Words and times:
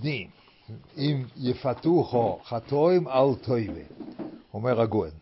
בני, 0.00 0.28
אם 0.98 1.24
יפתוחו 1.36 2.38
חטואים 2.44 3.08
אל 3.08 3.34
תויבה, 3.42 3.80
אומר 4.54 4.80
הגוהן. 4.80 5.12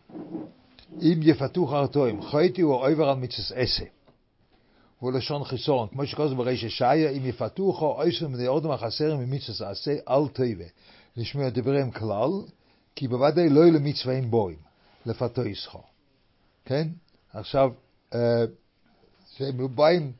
אם 1.01 1.19
יפתוח 1.21 1.73
חטואים, 1.83 2.21
חייתי 2.21 2.61
הוא 2.61 2.73
עובר 2.73 3.09
על 3.09 3.17
מצווה 3.17 3.59
עשה. 3.61 3.83
הוא 4.99 5.11
לשון 5.11 5.43
חיסון, 5.43 5.87
כמו 5.87 6.05
שקוראים 6.05 6.37
בריש 6.37 6.63
ישעיה, 6.63 7.09
אם 7.09 7.25
יפתוחו 7.25 8.01
עשר 8.01 8.27
מדי 8.27 8.47
אודם 8.47 8.71
החסרים 8.71 9.19
ממצווה 9.19 9.69
עשה, 9.69 9.95
אל 10.09 10.27
תויבה. 10.33 10.65
לשמוע 11.17 11.49
דבריהם 11.49 11.91
כלל, 11.91 12.31
כי 12.95 13.07
בוודאי 13.07 13.49
לא 13.49 13.61
יהיו 13.61 13.73
למצווה 13.73 14.15
אין 14.15 14.29
בוים, 14.29 14.57
לפתו 15.05 15.45
ישחו. 15.45 15.81
כן? 16.65 16.87
עכשיו, 17.33 17.71
שהם 19.37 19.75
באים, 19.75 20.11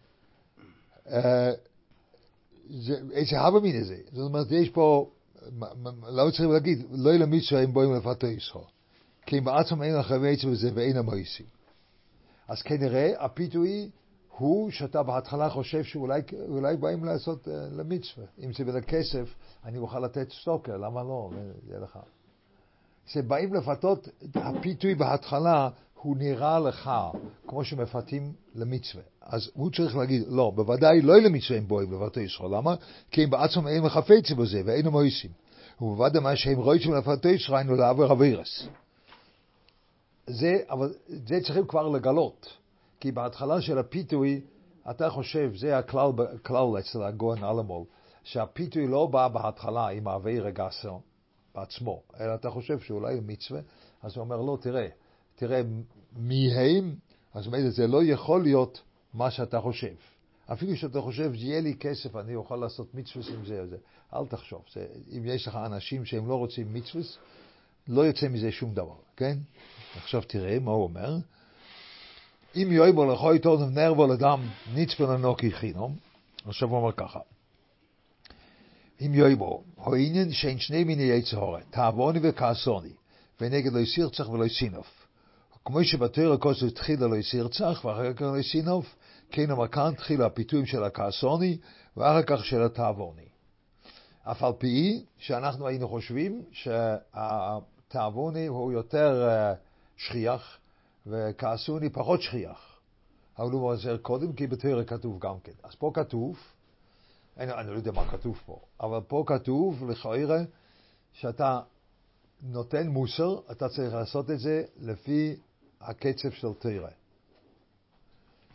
איזה 3.12 3.40
הווה 3.40 3.60
מן 3.60 3.82
הזה. 3.82 3.98
זאת 4.12 4.30
אומרת, 4.30 4.52
יש 4.52 4.70
פה, 4.70 5.10
לא 6.08 6.30
צריכים 6.30 6.52
להגיד, 6.52 6.86
לא 6.92 7.10
יהיו 7.10 7.20
למצווה 7.22 7.62
אין 7.62 7.74
בוים, 7.74 7.96
לפתו 7.96 8.28
ישחו. 8.28 8.64
כי 9.26 9.38
אם 9.38 9.44
בעצם 9.44 9.84
אין 9.84 9.96
לך 9.96 10.12
עצם 10.12 10.52
בזה 10.52 10.70
ואין 10.74 10.98
המויסים. 10.98 11.46
אז 12.48 12.62
כנראה 12.62 13.12
הפיתוי 13.18 13.90
הוא 14.38 14.72
שאתה 14.72 15.04
בהתחלה 15.04 15.50
חושב 15.50 15.84
שאולי 15.84 16.78
באים 16.80 17.04
לעשות 17.04 17.48
uh, 17.48 17.52
למצווה. 17.52 18.26
אם 18.44 18.54
זה 18.54 18.66
בכסף, 18.66 19.36
אני 19.66 19.78
אוכל 19.78 20.00
לתת 20.00 20.32
סטוקר, 20.32 20.78
למה 20.78 21.04
לא? 21.04 21.30
זה 21.68 21.80
לך. 21.80 22.00
שבאים 23.06 23.54
לפתות, 23.54 24.10
הפיתוי 24.36 24.96
בהתחלה 24.96 25.70
הוא 26.02 26.18
נראה 26.18 26.60
לך 26.60 26.92
כמו 27.48 27.64
שמפתים 27.64 28.34
למצווה. 28.56 29.04
אז 29.22 29.50
הוא 29.54 29.72
צריך 29.72 29.96
להגיד, 29.96 30.24
לא, 30.28 30.52
בוודאי 30.56 31.02
לא 31.02 31.22
למצווה 31.22 31.58
הם 31.58 31.68
בואים 31.68 31.94
לבתי 31.94 32.22
ישראל. 32.22 32.56
למה? 32.56 32.76
כי 33.12 33.24
הם 33.24 33.30
בעצם 33.30 33.68
אין 33.68 33.84
מחפצים 33.84 34.38
בזה 34.38 34.62
ואין 34.66 34.88
המויסים. 34.88 35.32
ובוודאי 35.82 36.22
מה 36.22 36.36
שהם 36.36 36.60
רואים 36.60 36.94
לבתי 36.94 37.30
ישראל, 37.30 37.58
היינו 37.58 37.76
לעבר 37.76 38.12
אבירס. 38.12 38.64
זה, 40.28 40.58
אבל 40.70 40.94
זה 41.08 41.40
צריכים 41.44 41.68
כבר 41.68 41.88
לגלות. 41.88 42.54
כי 43.00 43.12
בהתחלה 43.12 43.62
של 43.62 43.78
הפיתוי, 43.78 44.42
אתה 44.92 45.10
חושב, 45.10 45.52
זה 45.56 45.78
הכלל, 45.78 46.12
הכלל 46.36 46.80
אצל 46.80 47.04
הגוהן 47.04 47.44
אלמול, 47.44 47.84
שהפיתוי 48.24 48.88
לא 48.88 49.06
בא 49.06 49.28
בהתחלה 49.28 49.88
עם 49.88 50.08
האבי 50.08 50.40
רגסו 50.40 51.02
בעצמו, 51.56 52.02
אלא 52.20 52.36
אתה 52.36 52.50
חושב 52.50 52.80
שאולי 52.80 53.20
מצווה, 53.26 53.62
אז 54.04 54.16
הוא 54.16 54.24
אומר, 54.24 54.42
לא, 54.42 54.58
תראה, 54.62 54.88
תראה 55.40 55.62
מי 56.16 56.54
הם, 56.54 56.96
אז 57.34 57.46
הוא 57.46 57.56
אומר, 57.56 57.70
זה 57.70 57.88
לא 57.88 58.04
יכול 58.04 58.44
להיות 58.44 58.82
מה 59.14 59.32
שאתה 59.32 59.62
חושב. 59.62 59.94
אפילו 60.54 60.76
שאתה 60.76 61.02
חושב, 61.02 61.32
יהיה 61.36 61.62
לי 61.62 61.76
כסף, 61.80 62.16
אני 62.16 62.36
אוכל 62.36 62.56
לעשות 62.56 62.96
מצווה 62.96 63.26
עם 63.36 63.46
זה 63.46 63.64
וזה. 63.64 63.78
אל 64.14 64.26
תחשוב. 64.26 64.62
זה, 64.74 64.88
אם 65.18 65.26
יש 65.26 65.48
לך 65.48 65.56
אנשים 65.56 66.06
שהם 66.06 66.28
לא 66.28 66.36
רוצים 66.36 66.74
מצווה, 66.74 67.04
לא 67.88 68.02
יוצא 68.02 68.28
מזה 68.28 68.52
שום 68.52 68.74
דבר, 68.74 68.96
כן? 69.18 69.38
עכשיו 69.96 70.22
תראה 70.28 70.60
מה 70.60 70.72
הוא 70.72 70.84
אומר. 70.84 71.18
אם 72.56 72.72
יויבו 72.72 73.14
לכו 73.14 73.32
איתו 73.32 73.58
נרבו 73.70 74.08
לדם 74.08 74.42
ניצפן 74.74 75.04
לנוקי 75.04 75.52
חינום, 75.52 75.96
עכשיו 76.46 76.70
הוא 76.70 76.78
אומר 76.78 76.92
ככה. 76.92 77.20
אם 79.02 79.14
יויבו, 79.14 79.64
העניין 79.78 80.32
שאין 80.32 80.60
שני 80.60 80.84
מיני 80.84 81.04
יצהורת, 81.04 81.64
תאבוני 81.70 82.20
וכעסוני, 82.24 82.94
ונגד 83.42 83.74
לא 83.74 83.80
יסיר 83.80 84.10
צח 84.10 84.30
ולא 84.30 84.46
יסינוף. 84.46 84.99
כמו 85.72 85.84
שבתור 85.84 86.34
הכוסו 86.34 86.70
תחילה 86.70 87.08
לא 87.08 87.16
יסיר 87.16 87.48
צח 87.48 87.86
ואחר 87.86 88.14
כך 88.14 88.22
לא 88.22 88.38
יסינוף, 88.38 88.96
כן 89.32 89.52
אומר 89.52 89.68
כאן 89.68 89.94
תחילה 89.98 90.26
הפיתויים 90.26 90.66
של 90.66 90.84
הכעסוני 90.84 91.58
ואחר 91.98 92.24
כך 92.24 92.46
של 92.46 92.64
התאבוני. 92.64 93.28
אף 94.24 94.44
על 94.44 94.54
פי 94.58 95.06
שאנחנו 95.18 95.68
היינו 95.68 95.88
חושבים 95.90 96.44
שהתאבוני 96.52 98.48
הוא 98.48 98.72
יותר 98.72 99.30
שכיח, 99.98 100.58
וכעסוני 101.08 101.90
פחות 101.90 102.22
שכיח. 102.22 102.80
אבל 103.40 103.52
הוא 103.52 103.68
עוזר 103.68 103.98
קודם, 103.98 104.34
כי 104.34 104.48
בתרא 104.48 104.84
כתוב 104.84 105.20
גם 105.20 105.40
כן. 105.44 105.52
אז 105.64 105.76
פה 105.76 105.92
כתוב, 105.94 106.38
אני, 107.38 107.54
אני 107.54 107.72
לא 107.72 107.76
יודע 107.76 107.92
מה 107.92 108.08
כתוב 108.12 108.42
פה, 108.46 108.60
אבל 108.80 109.00
פה 109.08 109.24
כתוב 109.28 109.90
לכאורה 109.90 110.40
שאתה 111.14 111.60
נותן 112.42 112.88
מוסר, 112.88 113.40
אתה 113.52 113.70
צריך 113.70 113.94
לעשות 113.94 114.32
את 114.32 114.40
זה 114.40 114.64
לפי 114.80 115.36
הקצב 115.82 116.32
של 116.32 116.54
תרא. 116.60 116.90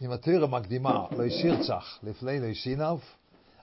אם 0.02 0.10
התרא 0.10 0.46
מקדימה 0.46 1.06
לא 1.10 1.24
יסירצח 1.24 1.98
לפני 2.02 2.40
לא 2.40 2.46
יסינב, 2.46 2.98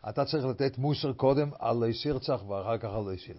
אתה 0.10 0.26
צריך 0.26 0.46
לתת 0.46 0.78
מוסר 0.78 1.14
קודם 1.14 1.50
על 1.60 1.78
לא 1.78 1.86
יסירצח 1.86 2.42
ואחר 2.48 2.78
כך 2.78 2.90
על 2.94 3.04
לא 3.04 3.14
יסינב. 3.14 3.38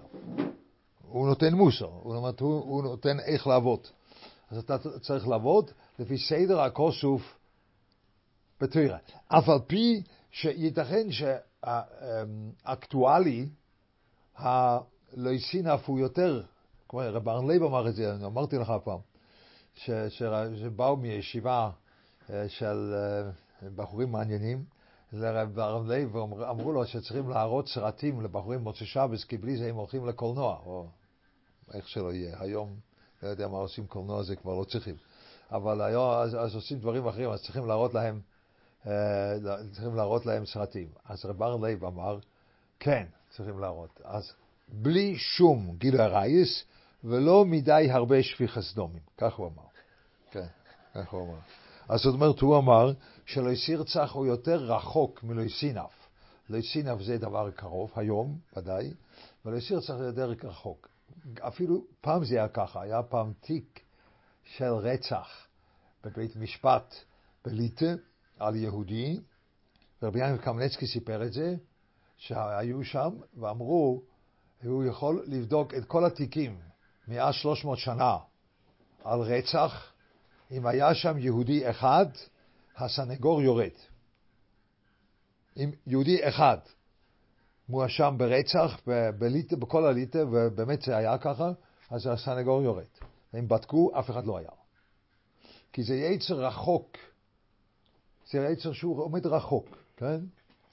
הוא 1.08 1.28
נותן 1.28 1.54
מוסר, 1.54 1.84
הוא, 1.84 2.14
הוא, 2.14 2.30
הוא 2.40 2.82
נותן 2.82 3.20
איך 3.20 3.46
לעבוד. 3.46 3.80
אז 4.50 4.58
אתה 4.58 4.76
צריך 5.00 5.28
לעבוד 5.28 5.70
לפי 5.98 6.18
סדר 6.18 6.60
הכוסוף 6.60 7.22
בתוירה. 8.60 8.98
אף 9.28 9.48
על 9.48 9.58
פי 9.66 10.02
שייתכן 10.30 11.06
שהאקטואלי, 12.62 13.48
הלא 14.36 15.02
תנאף 15.02 15.88
הוא 15.88 15.98
יותר, 15.98 16.42
כמו 16.88 17.00
רב 17.04 17.28
אהרן 17.28 17.50
לייב 17.50 17.62
אמר 17.62 17.88
את 17.88 17.94
זה, 17.94 18.14
אני 18.14 18.24
אמרתי 18.24 18.56
לך 18.56 18.72
פעם, 18.84 18.98
שבאו 19.74 20.96
מישיבה 20.96 21.70
אה, 22.30 22.48
של 22.48 22.94
אה, 22.94 23.68
בחורים 23.74 24.12
מעניינים, 24.12 24.64
לרב 25.12 25.86
לייב, 25.88 26.14
ואמרו 26.14 26.72
לו 26.72 26.86
שצריכים 26.86 27.28
להראות 27.28 27.68
סרטים 27.68 28.20
לבחורים 28.20 28.60
מוצאי 28.60 28.84
שבת, 28.84 29.24
כי 29.24 29.36
בלי 29.36 29.56
זה 29.56 29.68
הם 29.68 29.74
הולכים 29.74 30.06
לקולנוע, 30.06 30.58
או 30.66 30.86
איך 31.74 31.88
שלא 31.88 32.12
יהיה, 32.12 32.36
היום. 32.40 32.76
לא 33.22 33.28
יודע 33.28 33.48
מה 33.48 33.58
עושים 33.58 33.86
קולנוע, 33.86 34.22
זה 34.22 34.36
כבר 34.36 34.54
לא 34.54 34.64
צריכים. 34.64 34.94
אבל 35.50 35.80
היום 35.80 36.10
אז, 36.10 36.36
אז 36.40 36.54
עושים 36.54 36.78
דברים 36.78 37.06
אחרים, 37.06 37.30
אז 37.30 37.42
צריכים 37.42 37.66
להראות 37.66 37.94
להם, 37.94 38.20
אה, 38.86 39.32
צריכים 39.72 39.94
להראות 39.94 40.26
להם 40.26 40.46
סרטים. 40.46 40.88
אז 41.04 41.24
רב 41.24 41.42
אהרן 41.42 41.64
לייב 41.64 41.84
אמר, 41.84 42.18
כן, 42.80 43.06
צריכים 43.30 43.58
להראות. 43.58 44.00
אז 44.04 44.32
בלי 44.68 45.16
שום 45.16 45.76
גילוי 45.78 46.00
עריות, 46.00 46.64
ולא 47.04 47.44
מדי 47.44 47.90
הרבה 47.90 48.22
שפיכות 48.22 48.74
דמים. 48.74 49.02
כך 49.18 49.34
הוא 49.34 49.46
אמר. 49.46 49.66
כן, 50.30 50.46
כך 50.94 51.12
הוא 51.12 51.22
אמר. 51.22 51.38
אז 51.88 52.00
זאת 52.00 52.14
אומרת, 52.14 52.40
הוא 52.40 52.58
אמר 52.58 52.92
שלא 53.26 53.84
תרצח 53.84 54.12
הוא 54.12 54.26
יותר 54.26 54.56
רחוק 54.56 55.22
מלא 55.22 55.55
תנאף. 55.55 56.08
לא 56.48 56.66
תנאף 56.66 57.02
זה 57.02 57.18
דבר 57.18 57.50
קרוב, 57.50 57.92
היום 57.96 58.38
ודאי, 58.56 58.90
ולא 59.44 59.80
תרצח 59.80 59.94
זה 59.94 60.04
יותר 60.04 60.32
רחוק. 60.42 60.88
אפילו 61.40 61.84
פעם 62.00 62.24
זה 62.24 62.34
היה 62.34 62.48
ככה, 62.48 62.82
היה 62.82 63.02
פעם 63.02 63.32
תיק 63.40 63.80
של 64.44 64.72
רצח 64.72 65.46
בבית 66.04 66.36
משפט 66.36 66.94
בליטא 67.44 67.94
על 68.38 68.56
יהודי, 68.56 69.20
ורבי 70.02 70.20
יאיר 70.20 70.36
קמנצקי 70.36 70.86
סיפר 70.86 71.22
את 71.22 71.32
זה, 71.32 71.54
שהיו 72.16 72.84
שם 72.84 73.10
ואמרו, 73.36 74.02
הוא 74.64 74.84
יכול 74.84 75.24
לבדוק 75.26 75.74
את 75.74 75.84
כל 75.84 76.04
התיקים 76.04 76.58
מאז 77.08 77.34
300 77.34 77.78
שנה 77.78 78.16
על 79.04 79.20
רצח, 79.20 79.92
אם 80.50 80.66
היה 80.66 80.94
שם 80.94 81.18
יהודי 81.18 81.70
אחד, 81.70 82.06
הסנגור 82.76 83.42
יורד. 83.42 83.70
אם 85.56 85.70
יהודי 85.86 86.28
אחד 86.28 86.58
מואשם 87.68 88.14
ברצח 88.18 88.80
בליטא, 89.18 89.56
בכל 89.56 89.84
הליטא, 89.84 90.24
ובאמת 90.30 90.82
זה 90.82 90.96
היה 90.96 91.18
ככה, 91.18 91.52
אז 91.90 92.06
הסנגור 92.06 92.62
יורד. 92.62 92.84
הם 93.32 93.48
בדקו, 93.48 93.90
אף 93.98 94.10
אחד 94.10 94.26
לא 94.26 94.38
היה. 94.38 94.50
כי 95.72 95.82
זה 95.82 95.94
יצר 95.94 96.46
רחוק. 96.46 96.96
זה 98.30 98.48
יצר 98.52 98.72
שהוא 98.72 99.02
עומד 99.02 99.26
רחוק, 99.26 99.66
כן? 99.96 100.20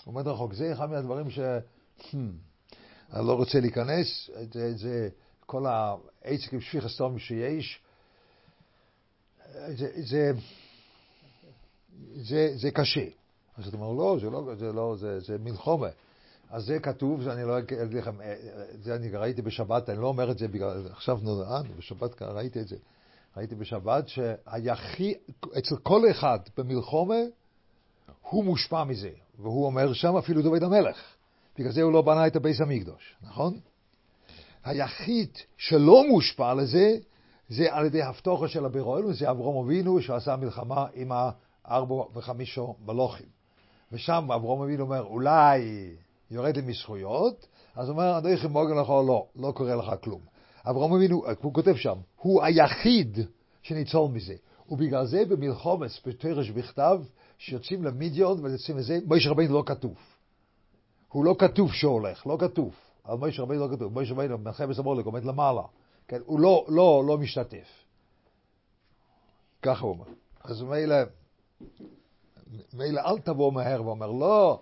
עומד 0.05 0.27
רחוק. 0.27 0.53
זה 0.53 0.73
אחד 0.73 0.89
מהדברים 0.89 1.29
ש... 1.29 1.39
Hmm, 1.99 2.15
אני 3.13 3.27
לא 3.27 3.33
רוצה 3.33 3.59
להיכנס, 3.59 4.29
זה, 4.53 4.77
זה 4.77 5.09
כל 5.49 5.65
העצק 5.65 6.59
שפיך 6.59 6.85
הסתום 6.85 7.19
שיש, 7.19 7.81
זה, 9.67 9.91
זה, 9.95 10.31
זה, 12.15 12.51
זה 12.55 12.71
קשה. 12.71 13.05
אז 13.57 13.67
אתה 13.67 13.77
אומר, 13.77 13.93
לא, 13.93 14.17
זה 14.21 14.29
לא, 14.29 14.55
זה 14.55 14.73
לא, 14.73 14.95
זה, 14.99 15.19
זה 15.19 15.37
מלחומה. 15.37 15.87
אז 16.49 16.65
זה 16.65 16.79
כתוב, 16.79 17.23
שאני 17.23 17.43
לא 17.43 17.57
אגיד 17.59 17.93
לכם, 17.93 18.21
אה, 18.21 18.25
אה, 18.25 18.65
זה 18.81 18.95
אני 18.95 19.09
ראיתי 19.09 19.41
בשבת, 19.41 19.89
אני 19.89 20.01
לא 20.01 20.07
אומר 20.07 20.31
את 20.31 20.37
זה 20.37 20.47
בגלל, 20.47 20.87
עכשיו 20.91 21.19
נולדנו, 21.21 21.73
בשבת 21.77 22.21
ראיתי 22.21 22.61
את 22.61 22.67
זה. 22.67 22.75
ראיתי 23.37 23.55
בשבת 23.55 24.07
שהיחיד, 24.07 25.17
אצל 25.57 25.75
כל 25.83 26.01
אחד 26.11 26.39
במלחומה, 26.57 27.19
הוא 28.21 28.43
מושפע 28.43 28.83
מזה. 28.83 29.11
והוא 29.39 29.65
אומר 29.65 29.93
שם 29.93 30.17
אפילו 30.17 30.41
דוד 30.41 30.63
המלך. 30.63 30.97
בגלל 31.57 31.71
זה 31.71 31.81
הוא 31.81 31.93
לא 31.93 32.01
בנה 32.01 32.27
את 32.27 32.35
הביס 32.35 32.61
המקדוש, 32.61 33.15
נכון? 33.21 33.59
היחיד 34.63 35.29
שלא 35.57 36.03
מושפע 36.07 36.53
לזה, 36.53 36.97
זה 37.49 37.73
על 37.73 37.85
ידי 37.85 38.01
הפתוחה 38.01 38.47
של 38.47 38.65
הבירואים, 38.65 39.05
וזה 39.05 39.31
אברום 39.31 39.65
אבינו 39.65 40.01
שעשה 40.01 40.35
מלחמה 40.35 40.85
עם 40.93 41.11
הארבע 41.65 42.03
וחמישו 42.13 42.75
מלוכים. 42.85 43.27
ושם 43.91 44.31
אברום 44.31 44.61
אבינו 44.61 44.83
אומר, 44.83 45.03
אולי 45.03 45.61
יורד 46.31 46.57
לי 46.57 46.61
מזכויות, 46.61 47.47
אז 47.75 47.89
הוא 47.89 47.93
אומר, 47.93 48.17
אנוכי 48.17 48.47
מוגן 48.47 48.77
לך 48.77 48.89
לא, 48.89 49.27
לא 49.35 49.51
קורה 49.51 49.75
לך 49.75 49.93
כלום. 50.03 50.21
אברהם 50.65 50.93
אבינו, 50.93 51.23
הוא 51.41 51.53
כותב 51.53 51.75
שם, 51.75 51.97
הוא 52.15 52.43
היחיד 52.43 53.17
שניצול 53.61 54.11
מזה. 54.11 54.35
ובגלל 54.69 55.05
זה 55.05 55.25
במלחומס, 55.25 56.01
בתרש 56.05 56.49
בכתב, 56.49 56.99
שיוצאים 57.37 57.83
למדיון 57.83 58.45
ויוצאים 58.45 58.77
לזה, 58.77 58.99
מוישה 59.05 59.29
רבינו 59.29 59.53
לא 59.53 59.63
כתוב. 59.65 59.95
הוא 61.11 61.25
לא 61.25 61.35
כתוב 61.39 61.73
שהולך, 61.73 62.27
לא 62.27 62.37
כתוב. 62.39 62.73
על 63.03 63.17
מוישה 63.17 63.41
רבינו 63.41 63.67
לא 63.67 63.75
כתוב. 63.75 63.93
מוישה 63.93 64.13
רבינו, 64.13 64.37
מלחמת 64.37 64.79
המולק, 64.79 65.05
עומד 65.05 65.23
למעלה. 65.23 65.61
כן, 66.07 66.19
הוא 66.25 66.39
לא, 66.39 66.65
לא, 66.69 67.03
לא 67.07 67.17
משתתף. 67.17 67.67
ככה 69.61 69.81
הוא 69.81 69.91
אומר. 69.91 70.05
אז 70.43 70.61
מילא, 70.61 70.95
מילא 72.73 73.01
אל 73.01 73.19
תבוא 73.19 73.53
מהר 73.53 73.85
ואומר, 73.85 74.11
לא, 74.11 74.61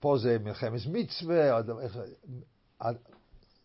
פה 0.00 0.18
זה 0.18 0.38
מלחמת 0.38 0.80
מצווה, 0.92 1.60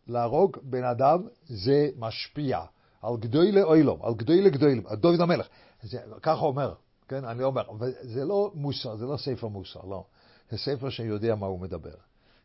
להרוג 0.08 0.58
בן 0.62 0.84
אדם 0.84 1.28
זה 1.46 1.90
משפיע 1.98 2.60
על 3.02 3.18
גדולי 3.18 3.62
אוילום, 3.62 4.00
על 4.04 4.14
גדולי 4.14 4.50
גדולים, 4.50 4.88
על 4.88 4.96
דוד 4.96 5.22
המלך. 5.22 5.48
זה, 5.82 6.00
ככה 6.22 6.42
אומר, 6.42 6.74
כן, 7.08 7.26
אני 7.26 7.44
אומר, 7.44 7.64
זה 8.02 8.26
לא 8.26 8.52
מוסר, 8.54 8.96
זה 8.96 9.06
לא 9.06 9.18
ספר 9.18 9.48
מוסר, 9.48 9.80
לא. 9.90 10.06
זה 10.50 10.58
ספר 10.58 10.90
שיודע 10.90 11.36
מה 11.36 11.48
הוא 11.48 11.60
מדבר, 11.60 11.94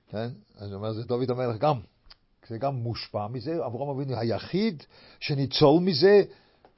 כן? 0.09 0.29
אני 0.61 0.75
אומר, 0.75 0.93
זה 0.93 1.05
דוד 1.05 1.31
המלך 1.31 1.59
גם, 1.59 1.81
זה 2.49 2.59
גם 2.59 2.75
מושפע 2.75 3.27
מזה, 3.27 3.67
אברהם 3.67 3.89
אבינו 3.89 4.19
היחיד 4.19 4.83
שניצול 5.21 5.81
מזה 5.81 6.23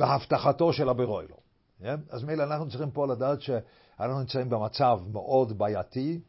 בהבטחתו 0.00 0.72
של 0.72 0.88
הברוי 0.88 1.26
לו. 1.28 1.36
כן? 1.80 1.96
אז 2.10 2.24
מילא 2.24 2.42
אנחנו 2.42 2.68
צריכים 2.68 2.90
פה 2.90 3.06
לדעת 3.06 3.40
שאנחנו 3.40 4.20
נמצאים 4.20 4.50
במצב 4.50 5.00
מאוד 5.12 5.58
בעייתי, 5.58 6.20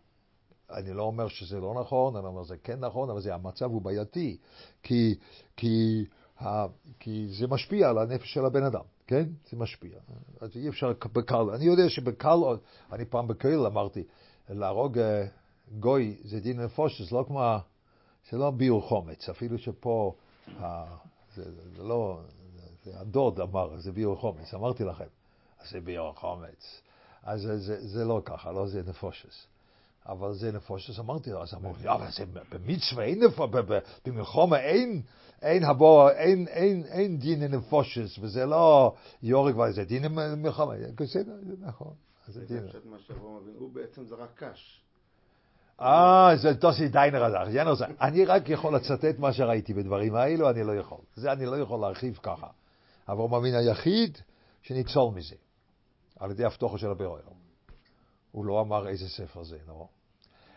אני 0.71 0.93
לא 0.93 1.03
אומר 1.03 1.27
שזה 1.27 1.59
לא 1.59 1.73
נכון, 1.81 2.15
אני 2.15 2.25
אומר 2.25 2.43
שזה 2.43 2.57
כן 2.63 2.79
נכון, 2.79 3.09
אבל 3.09 3.21
זה, 3.21 3.33
המצב 3.33 3.65
הוא 3.65 3.81
בעייתי, 3.81 4.37
כי, 4.83 5.15
כי, 5.57 6.05
כי 6.99 7.27
זה 7.39 7.47
משפיע 7.47 7.89
על 7.89 7.97
הנפש 7.97 8.33
של 8.33 8.45
הבן 8.45 8.63
אדם, 8.63 8.83
כן? 9.07 9.23
זה 9.51 9.57
משפיע. 9.57 9.99
אז 10.41 10.49
אי 10.55 10.69
אפשר 10.69 10.93
בקל, 11.13 11.49
אני 11.55 11.65
יודע 11.65 11.89
שבקל, 11.89 12.37
אני 12.91 13.05
פעם 13.05 13.27
בקהיל 13.27 13.59
אמרתי, 13.59 14.03
להרוג 14.49 14.97
אה, 14.99 15.25
גוי 15.79 16.17
זה 16.23 16.39
דין 16.39 16.61
נפושס, 16.61 17.11
לא 17.11 17.23
כמו, 17.27 17.55
זה 18.29 18.37
לא 18.37 18.51
ביור 18.51 18.81
חומץ, 18.81 19.29
אפילו 19.29 19.57
שפה, 19.57 20.15
זה, 21.35 21.51
זה 21.75 21.83
לא, 21.83 22.19
זה 22.83 22.99
הדוד 22.99 23.39
אמר, 23.39 23.79
זה 23.79 23.91
ביור 23.91 24.15
חומץ, 24.15 24.53
אמרתי 24.53 24.83
לכם, 24.83 25.07
זה 25.69 25.81
ביור 25.81 26.13
חומץ. 26.13 26.81
אז 27.23 27.41
זה, 27.41 27.57
זה, 27.57 27.87
זה 27.87 28.05
לא 28.05 28.21
ככה, 28.25 28.51
לא 28.51 28.67
זה 28.67 28.81
נפושס. 28.87 29.47
אבל 30.05 30.33
זה 30.33 30.51
נפושס, 30.51 30.99
אמרתי 30.99 31.31
לו, 31.31 31.43
אז 31.43 31.53
אמרו, 31.53 31.73
ja, 31.83 31.89
אבל 31.91 32.11
זה 32.11 32.25
במצווה, 32.49 33.03
אין 33.03 33.21
במלחומה, 34.05 34.59
אין, 34.59 35.01
אין 35.41 35.63
הבוא, 35.63 36.09
אין, 36.09 36.47
אין, 36.47 36.83
אין 36.85 37.19
דין 37.19 37.43
נפושס, 37.43 38.19
וזה 38.19 38.45
לא 38.45 38.95
יורק, 39.23 39.55
וזה 39.55 39.83
דין 39.83 40.07
מלחומה, 40.37 40.73
בסדר, 40.95 41.33
זה 41.41 41.53
נכון. 41.59 41.93
זה 42.27 42.45
דין. 42.45 42.63
הוא 43.57 43.73
בעצם 43.73 44.05
זרק 44.05 44.43
קש. 44.43 44.81
אה, 45.81 46.31
זה 46.35 46.55
תוסי 46.55 46.87
דיינר 46.87 47.23
הזה. 47.23 47.85
אני 48.01 48.25
רק 48.25 48.49
יכול 48.49 48.75
לצטט 48.75 49.19
מה 49.19 49.33
שראיתי 49.33 49.73
בדברים 49.73 50.15
האלו, 50.15 50.49
אני 50.49 50.63
לא 50.63 50.71
יכול. 50.71 50.97
זה 51.15 51.31
אני 51.31 51.45
לא 51.45 51.55
יכול 51.55 51.79
להרחיב 51.79 52.19
ככה. 52.23 52.47
אברהם 53.09 53.33
אבינו 53.33 53.57
היחיד 53.57 54.17
שניצול 54.61 55.13
מזה, 55.15 55.35
על 56.19 56.31
ידי 56.31 56.45
הפתוחה 56.45 56.77
של 56.77 56.91
הבירור. 56.91 57.17
הוא 58.31 58.45
לא 58.45 58.61
אמר 58.61 58.87
איזה 58.87 59.09
ספר 59.09 59.43
זה, 59.43 59.57
נכון? 59.67 59.87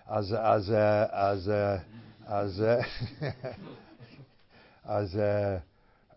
אז, 0.06 0.36
אז, 0.38 0.74
אז, 1.10 1.52
אז, 2.24 2.64
אז, 4.84 5.20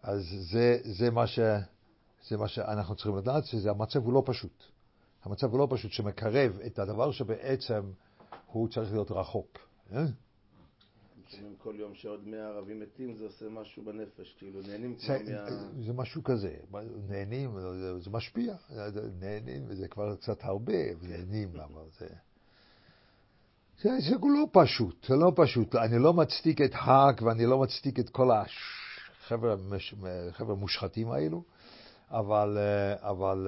אז 0.04 0.36
זה, 0.52 0.78
זה, 0.84 1.12
מה 1.12 1.28
ש, 1.28 1.40
זה 2.28 2.38
מה 2.38 2.48
שאנחנו 2.48 2.96
צריכים 2.96 3.18
לדעת, 3.18 3.46
שזה 3.46 3.70
המצב 3.70 4.04
הוא 4.04 4.14
לא 4.14 4.24
פשוט. 4.26 4.64
המצב 5.24 5.52
הוא 5.52 5.60
לא 5.60 5.68
פשוט, 5.70 5.92
שמקרב 5.92 6.60
את 6.66 6.80
הדבר 6.80 7.12
שבעצם 7.12 7.82
הוא 8.56 8.70
צריך 8.70 8.92
להיות 8.92 9.12
רחוק. 9.12 9.60
כל 11.58 11.74
יום 11.78 11.96
שעוד 11.96 12.28
מאה 12.28 12.48
ערבים 12.48 12.80
מתים, 12.80 13.16
זה 13.16 13.26
עושה 13.26 13.46
משהו 13.50 13.84
בנפש, 13.84 14.36
כאילו 14.38 14.62
נהנים 14.68 14.96
כבר 14.96 15.14
מה... 15.14 15.84
זה 15.86 15.94
משהו 15.94 16.24
כזה, 16.24 16.56
נהנים, 17.10 17.58
זה 18.00 18.10
משפיע, 18.10 18.56
נהנים, 19.20 19.64
וזה 19.68 19.88
כבר 19.88 20.16
קצת 20.16 20.44
הרבה, 20.44 20.74
נהנים, 21.02 21.50
אבל 21.56 21.84
זה... 22.00 22.08
זה, 23.82 23.90
זה 24.10 24.16
לא 24.22 24.48
פשוט, 24.52 25.06
זה 25.08 25.16
לא 25.16 25.32
פשוט. 25.36 25.76
אני 25.76 26.00
לא 26.00 26.14
מצדיק 26.14 26.62
את 26.62 26.72
האק 26.74 27.22
ואני 27.22 27.46
לא 27.46 27.60
מצדיק 27.60 28.00
את 28.00 28.10
כל 28.10 28.30
החבר'ה 28.32 29.56
מושחתים 30.56 31.12
האלו, 31.12 31.44
אבל, 32.10 32.58
אבל, 33.00 33.48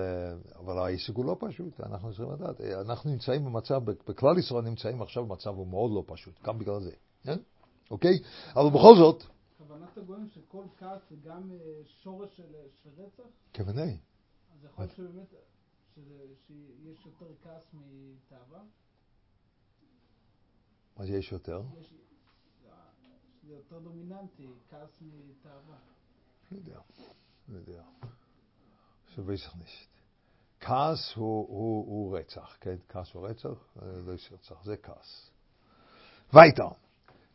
אבל 0.55 0.77
העסק 0.77 1.15
הוא 1.15 1.25
לא 1.25 1.37
פשוט, 1.39 1.81
אנחנו 1.81 2.09
צריכים 2.09 2.31
לדעת. 2.31 2.61
אנחנו 2.61 3.11
נמצאים 3.11 3.45
במצב, 3.45 3.81
בכלל 4.07 4.37
ישראל 4.37 4.63
נמצאים 4.63 5.01
עכשיו 5.01 5.25
במצב 5.25 5.49
הוא 5.49 5.67
מאוד 5.67 5.91
לא 5.91 6.03
פשוט, 6.07 6.43
גם 6.43 6.59
בגלל 6.59 6.79
זה. 6.79 6.91
כן? 7.23 7.39
אוקיי? 7.91 8.19
אבל 8.55 8.69
בכל 8.69 8.95
זאת... 8.97 9.23
כוונת 9.57 9.97
הגויים 9.97 10.29
שכל 10.29 10.63
כעס 10.77 11.01
זה 11.09 11.15
גם 11.23 11.51
שורש 11.85 12.37
של, 12.37 12.55
של 12.83 12.89
רצח? 12.97 13.23
כווני. 13.55 13.97
אז 14.53 14.63
יכול 14.63 14.85
להיות 14.85 14.95
שבאמת 14.95 15.27
שיש 16.47 17.05
יותר 17.05 17.25
כעס 17.43 17.73
מתאווה? 17.73 18.59
מה 20.97 21.05
זה 21.05 21.13
יש 21.13 21.31
יותר? 21.31 21.61
זה 23.47 23.53
יותר 23.53 23.79
דומיננטי, 23.79 24.47
כעס 24.69 25.01
מתאווה. 25.01 25.77
לא 26.51 26.57
יודע, 26.57 26.79
לא 27.47 27.57
יודע. 27.57 27.83
שוויסך 29.17 29.55
נישט. 29.55 29.87
כעס 30.59 31.13
הוא, 31.15 31.47
הוא, 31.49 31.85
הוא 31.87 32.17
רצח, 32.17 32.57
כן? 32.61 32.75
כעס 32.89 33.07
הוא 33.13 33.27
רצח, 33.27 33.49
לא 34.05 34.13
יש 34.13 34.31
רצח, 34.33 34.55
זה 34.63 34.75
כעס. 34.83 35.29
weiter. 36.33 36.73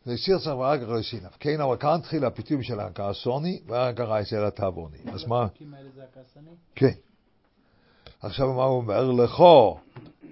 זה 0.05 0.17
שיר 0.17 0.39
צריך 0.39 0.57
ורק 0.57 0.81
אחרי 0.83 1.03
סינף. 1.03 1.37
כן, 1.41 1.61
אבל 1.61 1.77
כאן 1.77 1.95
התחיל 1.99 2.25
הפיתום 2.25 2.63
של 2.63 2.81
הכעסוני, 2.81 3.63
ורק 3.67 4.01
אחרי 4.01 4.25
זה 4.25 4.47
התאבוני. 4.47 4.99
אז 5.13 5.25
מה? 5.25 5.47
כן. 6.75 6.95
עכשיו 8.21 8.53
מה 8.53 8.65
הוא 8.65 8.77
אומר? 8.77 9.11
לכו 9.11 9.79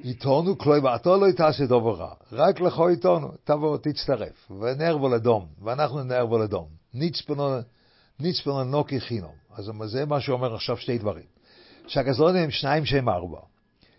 עיתונו 0.02 0.58
כלוי 0.58 0.80
ואתו 0.80 1.16
לא 1.16 1.32
תעשה 1.32 1.66
דובר 1.66 1.94
רע. 1.94 2.14
רק 2.32 2.60
לכו 2.60 2.88
עיתונו, 2.88 3.28
תבוא, 3.44 3.76
תצטרף. 3.76 4.50
ונערבו 4.50 5.08
לדום, 5.08 5.46
ואנחנו 5.62 6.02
נערבו 6.02 6.38
לדום. 6.38 6.68
ניצפנו 8.20 8.64
נוקי 8.64 9.00
חינום. 9.00 9.34
אז 9.54 9.70
זה 9.86 10.06
מה 10.06 10.20
שאומר 10.20 10.54
עכשיו 10.54 10.76
שתי 10.76 10.98
דברים. 10.98 11.39
שהגזלונים 11.90 12.42
הם 12.44 12.50
שניים 12.50 12.84
שהם 12.84 13.08
ארבע. 13.08 13.40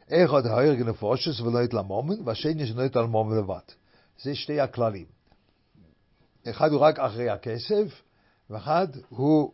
אחד 0.10 0.46
ההרג 0.46 0.82
נפושס 0.82 1.40
ולא 1.40 1.64
את 1.64 1.74
למומן, 1.74 2.16
והשני 2.26 2.68
שלא 2.68 2.86
את 2.86 2.96
למומן 2.96 3.38
לבד. 3.38 3.68
זה 4.22 4.36
שתי 4.36 4.60
הכללים. 4.60 5.06
אחד 6.50 6.72
הוא 6.72 6.80
רק 6.80 7.00
אחרי 7.00 7.30
הכסף, 7.30 8.02
ואחד 8.50 8.88
הוא 9.10 9.52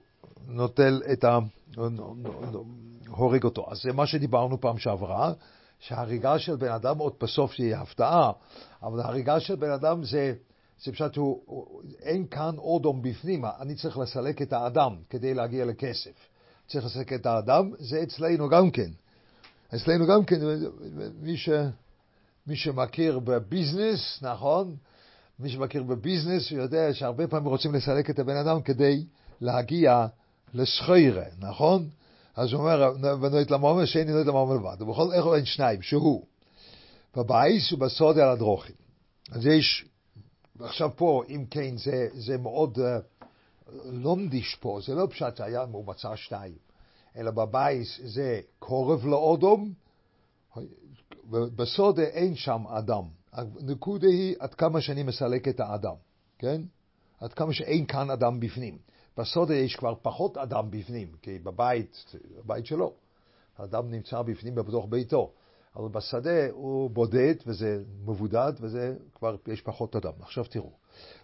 נוטל 0.47 1.01
את 1.13 1.23
ה... 1.23 1.39
הורג 3.07 3.43
אותו. 3.43 3.71
אז 3.71 3.81
זה 3.81 3.93
מה 3.93 4.07
שדיברנו 4.07 4.61
פעם 4.61 4.77
שעברה, 4.77 5.33
שההריגה 5.79 6.39
של 6.39 6.55
בן 6.55 6.71
אדם 6.71 6.97
עוד 6.97 7.13
בסוף 7.21 7.55
תהיה 7.55 7.81
הפתעה, 7.81 8.31
אבל 8.83 8.99
ההריגה 8.99 9.39
של 9.39 9.55
בן 9.55 9.71
אדם 9.71 10.03
זה, 10.03 10.33
זה 10.83 10.91
פשוט, 10.91 11.15
הוא, 11.15 11.81
אין 12.01 12.27
כאן 12.27 12.57
אודום 12.57 13.01
בפנים, 13.01 13.45
אני 13.59 13.75
צריך 13.75 13.97
לסלק 13.97 14.41
את 14.41 14.53
האדם 14.53 14.95
כדי 15.09 15.33
להגיע 15.33 15.65
לכסף. 15.65 16.36
צריך 16.67 16.85
לסלק 16.85 17.13
את 17.13 17.25
האדם, 17.25 17.71
זה 17.79 18.03
אצלנו 18.03 18.49
גם 18.49 18.71
כן. 18.71 18.91
אצלנו 19.75 20.07
גם 20.07 20.25
כן, 20.25 20.39
מי, 21.21 21.37
ש, 21.37 21.49
מי 22.47 22.55
שמכיר 22.55 23.19
בביזנס, 23.19 24.19
נכון? 24.21 24.75
מי 25.39 25.49
שמכיר 25.49 25.83
בביזנס 25.83 26.51
יודע 26.51 26.93
שהרבה 26.93 27.27
פעמים 27.27 27.47
רוצים 27.47 27.75
לסלק 27.75 28.09
את 28.09 28.19
הבן 28.19 28.35
אדם 28.35 28.61
כדי 28.61 29.05
להגיע 29.41 30.07
לסחיירה, 30.53 31.25
נכון? 31.39 31.89
אז 32.35 32.53
הוא 32.53 32.61
אומר, 32.61 32.93
ונועד 33.21 33.49
למומר, 33.49 33.85
שאין 33.85 34.09
נועד 34.09 34.25
למומר 34.25 34.55
לבד. 34.55 34.81
ובכל 34.81 35.13
איך 35.13 35.25
אין 35.35 35.45
שניים, 35.45 35.81
שהוא 35.81 36.25
בבייס 37.15 37.73
ובסוד 37.73 38.19
על 38.19 38.29
הדרוכים. 38.29 38.75
אז 39.31 39.45
יש, 39.45 39.85
עכשיו 40.59 40.89
פה, 40.95 41.23
אם 41.29 41.45
כן, 41.49 41.77
זה, 41.77 42.07
זה 42.13 42.37
מאוד 42.37 42.77
uh, 42.77 43.16
לומדיש 43.85 44.55
פה, 44.55 44.79
זה 44.85 44.95
לא 44.95 45.07
פשט 45.09 45.35
שהיה 45.35 45.61
הוא 45.61 45.85
מצא 45.85 46.15
שתיים, 46.15 46.57
אלא 47.15 47.31
בבייס 47.31 47.99
זה 48.03 48.41
קורב 48.59 49.05
לאודום, 49.05 49.73
בסוד 51.29 51.99
אין 51.99 52.35
שם 52.35 52.67
אדם. 52.67 53.03
הנקודה 53.33 54.07
היא 54.07 54.35
עד 54.39 54.53
כמה 54.53 54.81
שאני 54.81 55.03
מסלק 55.03 55.47
את 55.47 55.59
האדם, 55.59 55.95
כן? 56.39 56.61
עד 57.19 57.33
כמה 57.33 57.53
שאין 57.53 57.85
כאן 57.85 58.09
אדם 58.09 58.39
בפנים. 58.39 58.77
בסודה 59.17 59.55
יש 59.55 59.75
כבר 59.75 59.93
פחות 60.01 60.37
אדם 60.37 60.71
בפנים, 60.71 61.07
כי 61.21 61.39
בבית, 61.39 62.15
בבית 62.37 62.65
שלו, 62.65 62.93
האדם 63.57 63.91
נמצא 63.91 64.21
בפנים 64.21 64.55
בתוך 64.55 64.85
ביתו. 64.89 65.31
אבל 65.75 65.87
בשדה 65.87 66.51
הוא 66.51 66.89
בודד 66.89 67.35
וזה 67.47 67.83
מבודד 68.05 68.53
וזה 68.61 68.95
כבר 69.15 69.35
יש 69.47 69.61
פחות 69.61 69.95
אדם. 69.95 70.11
עכשיו 70.19 70.43
תראו. 70.43 70.71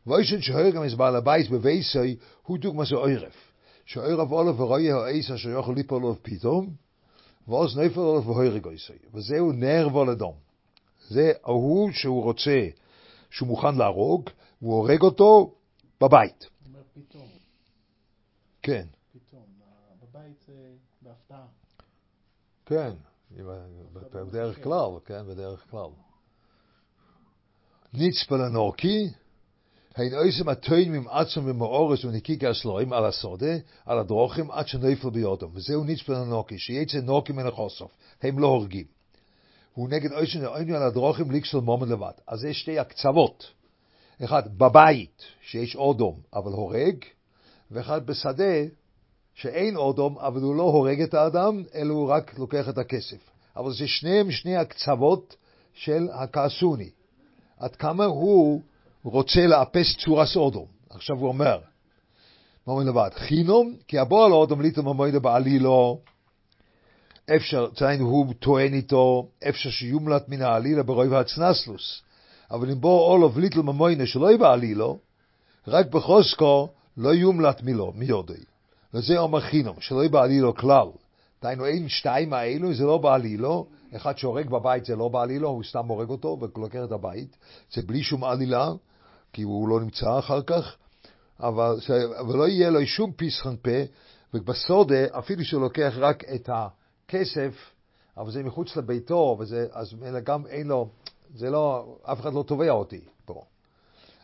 ואישן 0.08 0.42
שהרגם 0.42 0.84
את 0.86 0.94
בעל 0.94 1.16
הבית 1.16 1.50
בבייסי 1.50 2.16
הוא 2.44 2.58
דוגמה 2.58 2.86
זה 2.86 2.96
עורף. 2.96 3.54
שעורף 3.86 4.32
עולף 4.32 4.60
ורואה 4.60 4.96
העץ 4.96 5.32
אשר 5.32 5.60
יכול 5.60 5.76
ליפול 5.76 6.04
עליו 6.04 6.16
פתאום, 6.22 6.70
ואז 7.48 7.78
נפל 7.78 8.00
עליו 8.00 8.26
והרג 8.26 8.68
איסי. 8.68 8.94
וזהו 9.14 9.52
נר 9.52 9.96
ולדום. 9.96 10.36
זה 11.10 11.32
ההוא 11.44 11.92
שהוא 11.92 12.24
רוצה, 12.24 12.68
שהוא 13.30 13.48
מוכן 13.48 13.76
להרוג, 13.76 14.30
והוא 14.62 14.74
הורג 14.74 15.02
אותו 15.02 15.54
בבית. 16.02 16.44
הוא 16.44 16.68
אומר 16.68 16.84
פתאום, 16.94 17.28
כן, 18.62 18.86
פתאום. 19.14 19.44
ב- 19.60 20.06
בבית 20.06 20.44
זה 20.48 20.54
בהפתעה. 21.02 21.46
כן, 22.66 22.92
בדרך 24.14 24.64
כלל, 24.64 24.90
כן, 25.06 25.28
בדרך 25.28 25.66
כלל. 25.72 25.90
הן 29.96 30.14
עושים 30.14 30.50
הטוינים 30.50 31.08
עצום 31.08 31.50
ומאורס 31.50 32.06
ונקיק 32.06 32.44
הסלואים 32.44 32.94
על 32.94 33.06
הסודה, 33.06 33.56
על 33.86 34.00
הדרוכים, 34.00 34.52
עד 34.52 34.68
שנפל 34.68 35.10
ביודם. 35.10 35.48
וזהו 35.54 35.84
נצפה 35.84 36.14
לנורקי, 36.14 36.58
שיצא 36.60 36.98
נורקי 36.98 37.34
מן 37.34 37.48
החוסף. 37.48 37.86
הם 38.22 38.40
לא 38.40 38.48
הורגים. 38.48 38.86
הוא 39.74 39.90
נגד 39.90 40.12
עושים 40.12 40.44
העוינים 40.44 40.76
על 40.76 40.84
הדרוכים 40.84 41.32
ליקסל 41.32 41.58
מומן 41.58 41.90
לבד. 41.90 42.12
אז 42.28 42.46
יש 42.46 42.60
שתי 42.60 42.80
הקצוות. 42.80 43.52
אחד 44.24 44.58
בבית, 44.58 45.22
שיש 45.42 45.76
אודום, 45.76 46.20
אבל 46.34 46.52
הורג, 46.52 46.96
ואחד 47.72 48.06
בשדה, 48.06 48.54
שאין 49.34 49.76
אודום, 49.76 50.18
אבל 50.18 50.42
הוא 50.42 50.56
לא 50.56 50.64
הורג 50.64 51.02
את 51.02 51.14
האדם, 51.14 51.64
אלא 51.76 51.94
הוא 51.94 52.10
רק 52.10 52.40
לוקח 52.40 52.70
את 52.70 52.78
הכסף. 52.78 53.30
אבל 53.56 53.74
זה 53.74 53.88
שניהם 53.88 54.32
שני 54.32 54.58
הקצוות 54.58 55.36
של 55.74 56.08
הכעסוני. 56.14 56.90
עד 57.58 57.76
כמה 57.76 58.06
הוא 58.06 58.62
רוצה 59.12 59.48
לאפס 59.48 59.96
צורה 59.98 60.26
סודום. 60.26 60.66
עכשיו 60.90 61.16
הוא 61.16 61.28
אומר, 61.28 61.60
מה 62.68 62.74
אומר 62.74 62.84
לבד? 62.84 63.10
חינום, 63.14 63.76
כי 63.88 64.00
הבוא 64.00 64.26
על 64.26 64.32
אודום 64.32 64.62
ליטל 64.62 64.82
ממוידה 64.82 65.20
בעלילו, 65.20 66.00
אפשר, 67.36 67.70
ציינו, 67.76 68.06
הוא 68.06 68.34
טוען 68.40 68.74
איתו, 68.74 69.28
אפשר 69.50 69.70
שיומלט 69.70 70.30
מן 70.30 70.42
העלילה 70.42 70.84
ברוי 70.84 71.08
והצנסלוס. 71.08 72.02
אבל 72.52 72.72
אם 72.72 72.82
בוא 72.82 73.12
אולוב 73.12 73.40
ליטל 73.40 73.62
ממוינה 73.62 74.06
שלא 74.06 74.28
יהיה 74.28 74.38
בעלילו, 74.38 75.00
רק 75.68 75.88
בחוסקו 75.88 76.70
לא 76.98 77.10
יומלט 77.10 77.62
מילו, 77.62 77.92
מיודוי. 77.96 78.44
וזה 78.94 79.18
אומר 79.18 79.40
חינום, 79.40 79.76
שלא 79.80 80.00
יהיה 80.00 80.10
בעלילו 80.10 80.56
כלל. 80.56 80.88
דהיינו, 81.42 81.66
אין 81.66 81.90
שתיים 81.90 82.34
האלו, 82.34 82.74
זה 82.74 82.84
לא 82.84 82.98
בעלילו, 82.98 83.68
אחד 83.96 84.18
שהורג 84.18 84.50
בבית 84.50 84.86
זה 84.86 84.96
לא 84.96 85.08
בעלילו, 85.08 85.50
הוא 85.50 85.64
סתם 85.64 85.88
הורג 85.88 86.10
אותו 86.10 86.38
ולוקח 86.56 86.80
את 86.84 86.92
הבית, 86.92 87.38
זה 87.74 87.82
בלי 87.82 88.04
שום 88.04 88.24
עלילה, 88.24 88.72
כי 89.34 89.42
הוא 89.42 89.70
לא 89.70 89.80
נמצא 89.80 90.20
אחר 90.20 90.42
כך, 90.42 90.76
אבל, 91.40 91.80
ש... 91.80 91.92
אבל 91.92 92.36
לא 92.38 92.48
יהיה 92.48 92.70
לו 92.70 92.86
שום 92.86 93.12
פיסחן 93.12 93.56
פה, 93.56 93.82
ובסודה, 94.34 95.06
אפילו 95.20 95.46
שהוא 95.46 95.62
לוקח 95.62 95.94
רק 95.98 96.24
את 96.24 96.50
הכסף, 96.54 97.54
אבל 98.18 98.32
זה 98.32 98.44
מחוץ 98.44 98.76
לביתו, 98.76 99.38
וזה, 99.40 99.68
אז 99.72 99.96
גם 100.24 100.48
אין 100.48 100.68
לו, 100.68 100.90
זה 101.36 101.50
לא, 101.50 101.96
אף 102.04 102.20
אחד 102.20 102.34
לא 102.34 102.44
תובע 102.48 102.72
אותי 102.72 103.02
פה. 103.26 103.42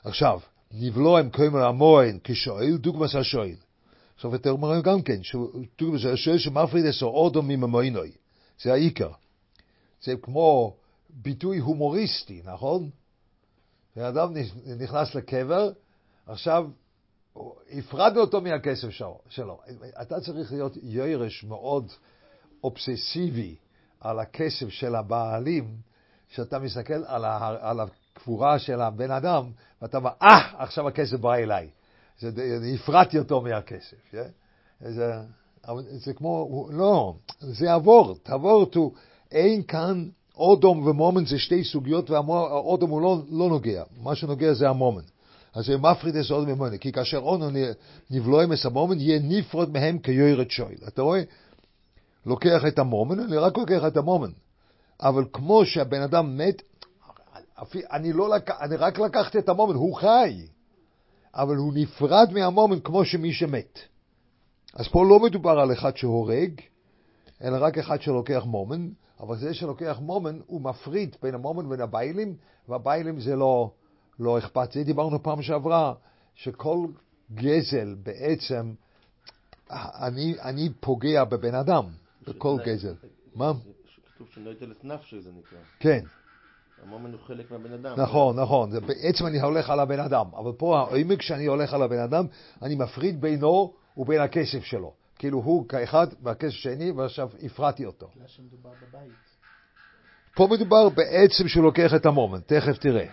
עכשיו, 0.03 0.39
נבלוע 0.71 1.19
עם 1.19 1.29
קומר 1.29 1.65
המוהן 1.65 2.19
כשואל, 2.23 2.77
דוגמס 2.77 3.15
השואל. 3.15 3.55
עכשיו 4.15 4.31
יותר 4.31 4.51
אומרים 4.51 4.81
גם 4.81 5.01
כן, 5.01 5.19
דוגמס 5.79 6.05
השואל 6.05 6.37
שמפריד 6.37 6.85
עשו 6.85 7.05
אודו 7.05 7.41
מממוינוי, 7.41 8.11
זה 8.61 8.73
העיקר. 8.73 9.09
זה 10.03 10.13
כמו 10.21 10.75
ביטוי 11.09 11.57
הומוריסטי, 11.57 12.41
נכון? 12.45 12.89
בן 13.99 14.05
אדם 14.05 14.33
נכנס 14.79 15.15
לקבר, 15.15 15.71
עכשיו 16.27 16.67
הפרדנו 17.71 18.21
אותו 18.21 18.41
מהכסף 18.41 18.89
שלו. 19.29 19.59
אתה 20.01 20.19
צריך 20.19 20.51
להיות 20.51 20.77
ירש 20.83 21.43
מאוד 21.43 21.91
אובססיבי 22.63 23.55
על 23.99 24.19
הכסף 24.19 24.69
של 24.69 24.95
הבעלים, 24.95 25.75
שאתה 26.29 26.59
מסתכל 26.59 26.93
על, 27.05 27.25
ה, 27.25 27.55
על 27.61 27.79
הקבורה 27.79 28.59
של 28.59 28.81
הבן 28.81 29.11
אדם, 29.11 29.51
ואתה 29.81 29.97
אומר, 29.97 30.11
אה, 30.21 30.63
עכשיו 30.63 30.87
הכסף 30.87 31.17
בא 31.17 31.33
אליי. 31.33 31.69
הפרדתי 32.75 33.19
אותו 33.19 33.41
מהכסף. 33.41 33.97
Yeah? 34.11 34.17
זה, 34.89 35.13
זה 35.89 36.13
כמו, 36.13 36.67
לא, 36.71 37.15
זה 37.39 37.65
יעבור, 37.65 38.15
תעבור, 38.23 38.65
to, 38.73 38.79
אין 39.31 39.63
כאן 39.63 40.09
אודום 40.39 40.87
ומומן 40.87 41.25
זה 41.25 41.39
שתי 41.39 41.63
סוגיות, 41.63 42.09
והאודום 42.09 42.89
הוא 42.89 43.01
לא, 43.01 43.21
לא 43.29 43.49
נוגע, 43.49 43.83
מה 44.01 44.15
שנוגע 44.15 44.53
זה 44.53 44.69
המומן. 44.69 45.01
אז 45.53 45.65
זה 45.65 45.77
מפריד 45.77 46.15
את 46.15 46.31
אודום 46.31 46.49
ומומן, 46.49 46.77
כי 46.77 46.91
כאשר 46.91 47.17
אונו 47.17 47.49
נבלוים 48.09 48.53
את 48.53 48.65
המומן, 48.65 48.99
יהיה 48.99 49.19
נפרד 49.23 49.69
מהם 49.69 49.99
כיורת 49.99 50.51
שויל. 50.51 50.77
אתה 50.87 51.01
רואה? 51.01 51.21
לוקח 52.25 52.65
את 52.67 52.79
המומן, 52.79 53.19
אני 53.19 53.37
רק 53.37 53.57
לוקח 53.57 53.81
את 53.87 53.97
המומן. 53.97 54.31
אבל 55.01 55.25
כמו 55.33 55.65
שהבן 55.65 56.01
אדם 56.01 56.37
מת, 56.37 56.61
אני, 57.73 58.13
לא 58.13 58.29
לק... 58.29 58.51
אני 58.61 58.75
רק 58.75 58.99
לקחתי 58.99 59.39
את 59.39 59.49
המומן, 59.49 59.75
הוא 59.75 59.95
חי, 59.95 60.47
אבל 61.33 61.55
הוא 61.55 61.73
נפרד 61.75 62.31
מהמומן 62.31 62.79
כמו 62.79 63.05
שמי 63.05 63.33
שמת. 63.33 63.79
אז 64.73 64.87
פה 64.87 65.05
לא 65.05 65.19
מדובר 65.19 65.59
על 65.59 65.73
אחד 65.73 65.97
שהורג, 65.97 66.51
אלא 67.43 67.57
רק 67.61 67.77
אחד 67.77 68.01
שלוקח 68.01 68.43
מומן, 68.45 68.89
אבל 69.19 69.37
זה 69.37 69.53
שלוקח 69.53 69.97
מומן, 70.01 70.39
הוא 70.45 70.61
מפריד 70.61 71.15
בין 71.21 71.35
המומן 71.35 71.65
ובין 71.65 71.81
הביילים, 71.81 72.35
והביילים 72.69 73.19
זה 73.19 73.35
לא, 73.35 73.71
לא 74.19 74.37
אכפת. 74.37 74.71
זה 74.71 74.83
דיברנו 74.83 75.23
פעם 75.23 75.41
שעברה, 75.41 75.93
שכל 76.35 76.87
גזל 77.33 77.95
בעצם, 78.03 78.73
אני, 79.71 80.35
אני 80.41 80.69
פוגע 80.79 81.23
בבן 81.23 81.55
אדם, 81.55 81.83
בכל 82.27 82.57
גזל. 82.65 82.93
מה? 83.35 83.51
כתוב 84.15 84.27
שנויטלת 84.33 84.85
נפשי 84.85 85.21
זה 85.21 85.29
נקרא. 85.37 85.59
כן. 85.79 86.03
המומן 86.83 87.11
הוא 87.11 87.19
חלק 87.27 87.51
מהבן 87.51 87.73
אדם. 87.73 87.99
נכון, 87.99 88.39
נכון. 88.39 88.71
זה 88.71 88.79
בעצם 88.81 89.25
אני 89.25 89.41
הולך 89.41 89.69
על 89.69 89.79
הבן 89.79 89.99
אדם, 89.99 90.25
אבל 90.37 90.51
פה 90.51 90.79
העמק 90.79 91.21
שאני 91.21 91.45
הולך 91.45 91.73
על 91.73 91.81
הבן 91.83 91.99
אדם, 91.99 92.25
אני 92.61 92.75
מפריד 92.75 93.21
בינו 93.21 93.73
ובין 93.97 94.21
הכסף 94.21 94.63
שלו. 94.63 94.93
כאילו 95.19 95.37
הוא 95.37 95.67
כאחד 95.69 96.07
והכסף 96.23 96.53
שני, 96.53 96.91
ועכשיו 96.91 97.29
הפרעתי 97.43 97.85
אותו. 97.85 98.07
פה 100.35 100.47
מדובר 100.51 100.89
בעצם 100.89 101.47
שהוא 101.47 101.63
לוקח 101.63 101.93
את 101.93 102.05
המומן, 102.05 102.39
תכף 102.45 102.77
תראה. 102.77 103.05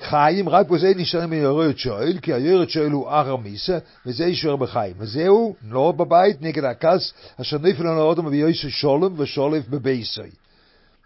חיים, 0.00 0.48
רק 0.48 0.68
בזה 0.68 0.92
נשארים 0.96 1.30
מיורד 1.30 1.76
שואל, 1.76 2.18
כי 2.22 2.32
היורד 2.32 2.68
שואל 2.68 2.90
הוא 2.90 3.10
ארר 3.10 3.36
מיסה, 3.36 3.78
וזה 4.06 4.24
יישאר 4.24 4.56
בחיים. 4.56 4.94
וזהו, 4.98 5.56
לא 5.62 5.92
בבית, 5.92 6.42
נגד 6.42 6.64
הכס, 6.64 7.12
אשר 7.40 7.58
נפל 7.58 7.86
על 7.86 7.98
האודם 7.98 8.26
ויועסו 8.26 8.70
שולם 8.70 9.20
ושולף 9.20 9.68
בבייסי. 9.68 10.30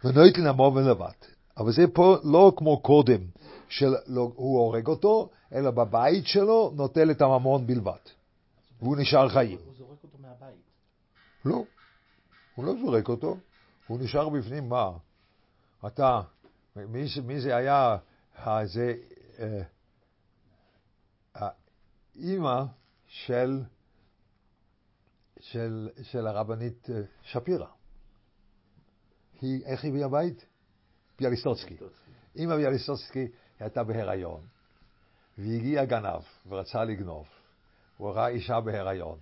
ונויטל 0.04 0.46
המומן 0.46 0.84
לבד. 0.84 1.06
אבל 1.58 1.72
זה 1.72 1.84
פה 1.92 2.16
לא 2.24 2.52
כמו 2.56 2.80
קודם, 2.80 3.20
שהוא 3.68 4.58
הורג 4.58 4.86
אותו, 4.86 5.28
אלא 5.54 5.70
בבית 5.70 6.26
שלו 6.26 6.72
נוטל 6.76 7.10
את 7.10 7.22
הממון 7.22 7.66
בלבד. 7.66 7.92
והוא 8.82 8.96
נשאר 8.96 9.28
חיים. 9.28 9.58
הוא 9.66 9.74
זורק 9.78 9.98
אותו 10.02 10.18
מהבית. 10.20 10.70
לא, 11.44 11.64
הוא 12.54 12.64
לא 12.64 12.72
זורק 12.80 13.08
אותו, 13.08 13.36
הוא 13.86 13.98
נשאר 14.00 14.28
בפנים, 14.28 14.68
מה? 14.68 14.90
אתה, 15.86 16.20
מי, 16.76 17.04
מי 17.24 17.40
זה 17.40 17.56
היה, 17.56 17.96
זה, 18.64 18.94
אה, 19.38 19.62
האימא 22.14 22.62
של, 23.06 23.62
של, 25.40 25.88
של 26.02 26.26
הרבנית 26.26 26.90
אה, 26.90 27.02
שפירא. 27.22 27.66
היא, 29.40 29.64
איך 29.64 29.84
היא 29.84 29.92
מהבית? 29.92 30.44
ביאליסטוצקי. 31.18 31.76
אימא 32.36 32.56
ביאליסטוצקי 32.56 33.28
הייתה 33.60 33.84
בהיריון, 33.84 34.40
והגיע 35.38 35.84
גנב 35.84 36.22
ורצה 36.46 36.84
לגנוב. 36.84 37.28
הוא 37.96 38.10
ראה 38.10 38.28
אישה 38.28 38.60
בהיריון. 38.60 39.18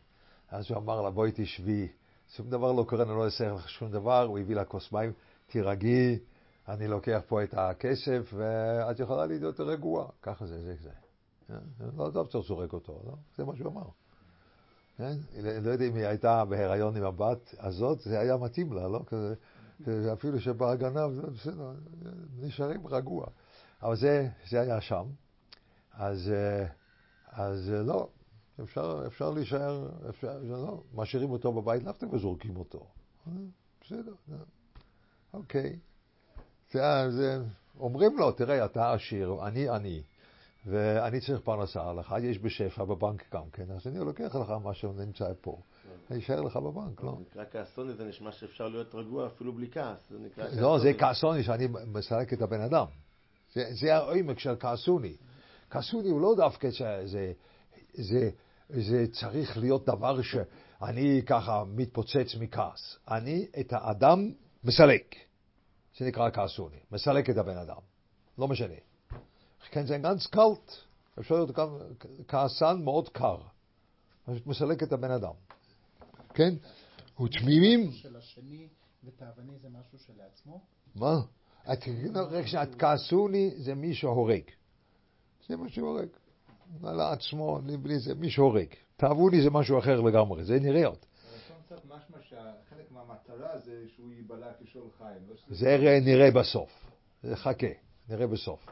אז 0.48 0.70
הוא 0.70 0.78
אמר 0.78 1.00
לה, 1.00 1.10
בואי 1.10 1.30
תשבי, 1.34 1.88
שום 2.28 2.50
דבר 2.50 2.72
לא 2.72 2.84
קורה, 2.88 3.02
אני 3.02 3.10
לא 3.10 3.24
אעשה 3.24 3.52
לך 3.52 3.68
שום 3.68 3.90
דבר, 3.90 4.22
הוא 4.22 4.38
הביא 4.38 4.56
לה 4.56 4.64
כוס 4.64 4.92
מים, 4.92 5.12
תירגעי, 5.46 6.18
אני 6.68 6.88
לוקח 6.88 7.20
פה 7.28 7.42
את 7.42 7.54
הכסף, 7.56 8.34
ואת 8.36 9.00
יכולה 9.00 9.26
להיות 9.26 9.60
רגועה. 9.60 10.06
ככה 10.22 10.46
זה, 10.46 10.60
זה, 10.60 10.74
זה. 10.82 10.90
לא, 11.96 12.10
לא 12.14 12.24
צריך 12.24 12.44
לזורק 12.44 12.72
אותו, 12.72 13.00
לא? 13.06 13.12
זה 13.36 13.44
מה 13.44 13.56
שהוא 13.56 13.72
אמר. 13.72 13.88
כן? 14.96 15.12
לא 15.62 15.70
יודע 15.70 15.84
אם 15.84 15.94
היא 15.94 16.06
הייתה 16.06 16.44
בהיריון 16.44 16.96
עם 16.96 17.04
הבת 17.04 17.54
הזאת, 17.58 18.00
זה 18.00 18.20
היה 18.20 18.36
מתאים 18.36 18.72
לה, 18.72 18.88
לא? 18.88 19.00
כזה, 19.06 20.12
אפילו 20.12 20.38
זה 20.40 20.52
בסדר, 20.52 21.72
נשארים 22.40 22.86
רגוע. 22.86 23.26
אבל 23.82 23.96
זה, 23.96 24.28
זה 24.50 24.60
היה 24.60 24.80
שם. 24.80 25.04
אז, 25.92 26.32
אז 27.32 27.70
לא, 27.70 28.08
אפשר, 28.62 29.02
אפשר 29.06 29.30
להישאר, 29.30 29.88
אפשר, 30.08 30.38
לא, 30.42 30.82
משאירים 30.94 31.30
אותו 31.30 31.52
בבית, 31.52 31.82
לאו 31.82 31.92
דווקא 31.92 32.06
וזורקים 32.14 32.56
אותו. 32.56 32.86
בסדר, 33.80 34.14
אוקיי. 35.34 35.78
זה, 36.70 37.10
זה, 37.10 37.42
אומרים 37.80 38.18
לו, 38.18 38.32
תראה, 38.32 38.64
אתה 38.64 38.92
עשיר, 38.92 39.36
אני 39.46 39.68
עני, 39.68 40.02
ואני 40.66 41.20
צריך 41.20 41.40
פרנסה, 41.40 41.92
לך 41.92 42.14
יש 42.22 42.38
בשפע 42.38 42.84
בבנק 42.84 43.34
גם 43.34 43.50
כן, 43.52 43.70
אז 43.70 43.86
אני 43.86 43.98
לוקח 43.98 44.34
לך 44.34 44.50
מה 44.50 44.74
שנמצא 44.74 45.32
פה, 45.40 45.60
אני 46.10 46.18
אשאר 46.18 46.40
לך 46.40 46.56
בבנק, 46.56 47.02
לא. 47.02 47.12
זה 47.12 47.20
נקרא 47.30 47.44
כעסוני, 47.52 47.94
זה 47.94 48.04
נשמע 48.04 48.32
שאפשר 48.32 48.68
להיות 48.68 48.94
רגוע 48.94 49.26
אפילו 49.26 49.52
בלי 49.52 49.70
כעס. 49.70 50.10
זה 50.10 50.18
נקרא 50.18 50.44
לא, 50.60 50.78
זה 50.78 50.92
כעסוני. 50.98 51.42
שאני 51.42 51.68
מסלק 51.86 52.32
את 52.32 52.42
הבן 52.42 52.60
אדם. 52.60 52.86
זה, 53.52 53.64
זה 53.70 53.96
העומק 53.96 54.38
של 54.38 54.56
כעסוני. 54.60 55.16
כעסוני 55.70 56.08
הוא 56.08 56.20
לא 56.20 56.34
דווקא 56.36 56.70
שזה 56.70 57.32
זה, 57.94 58.30
זה 58.68 59.06
צריך 59.12 59.58
להיות 59.58 59.86
דבר 59.86 60.22
שאני 60.22 61.22
ככה 61.26 61.64
מתפוצץ 61.66 62.34
מכעס. 62.40 62.96
אני 63.08 63.46
את 63.60 63.72
האדם 63.72 64.32
מסלק. 64.64 65.14
זה 65.98 66.06
נקרא 66.06 66.30
כעסוני. 66.30 66.76
מסלק 66.92 67.30
את 67.30 67.36
הבן 67.36 67.56
אדם. 67.56 67.80
לא 68.38 68.48
משנה. 68.48 68.74
כן, 69.70 69.86
זה 69.86 69.98
גנץ 69.98 70.26
קלט. 70.26 70.72
אפשר 71.18 71.34
להיות 71.34 71.50
גם 71.50 71.78
כעסן 72.28 72.80
מאוד 72.84 73.08
קר. 73.08 73.36
פשוט 74.24 74.46
מסלק 74.46 74.82
את 74.82 74.92
הבן 74.92 75.10
אדם. 75.10 75.34
כן? 76.34 76.54
ותמימים 77.20 77.92
של 77.92 78.16
השני 78.16 78.68
ותאווני 79.04 79.58
זה 79.58 79.68
משהו 79.68 79.98
שלעצמו? 79.98 80.60
מה? 80.94 81.20
את 81.72 81.78
רק 82.14 82.46
שאת 82.46 82.74
כעסוני 82.78 83.50
זה 83.56 83.74
מי 83.74 83.94
שהורג. 83.94 84.42
זה 85.48 85.56
מה 85.56 85.68
שהורג. 85.68 86.08
על 86.84 87.00
עצמו, 87.00 87.60
בלי 87.82 87.98
זה, 87.98 88.14
מי 88.14 88.30
שהורג. 88.30 88.66
תאבוני 88.96 89.42
זה 89.42 89.50
משהו 89.50 89.78
אחר 89.78 90.00
לגמרי, 90.00 90.44
זה 90.44 90.58
משמע 91.84 92.18
שחלק 92.22 92.90
מהמטרה 92.90 93.58
זה 93.58 93.84
שהוא 93.94 94.12
ייבלע 94.12 94.46
כשול 94.64 94.88
חיים. 94.98 95.18
לא 95.28 95.34
זה 95.48 96.00
נראה 96.04 96.30
בסוף. 96.30 96.70
חכה, 97.34 97.66
נראה 98.08 98.26
בסוף. 98.26 98.66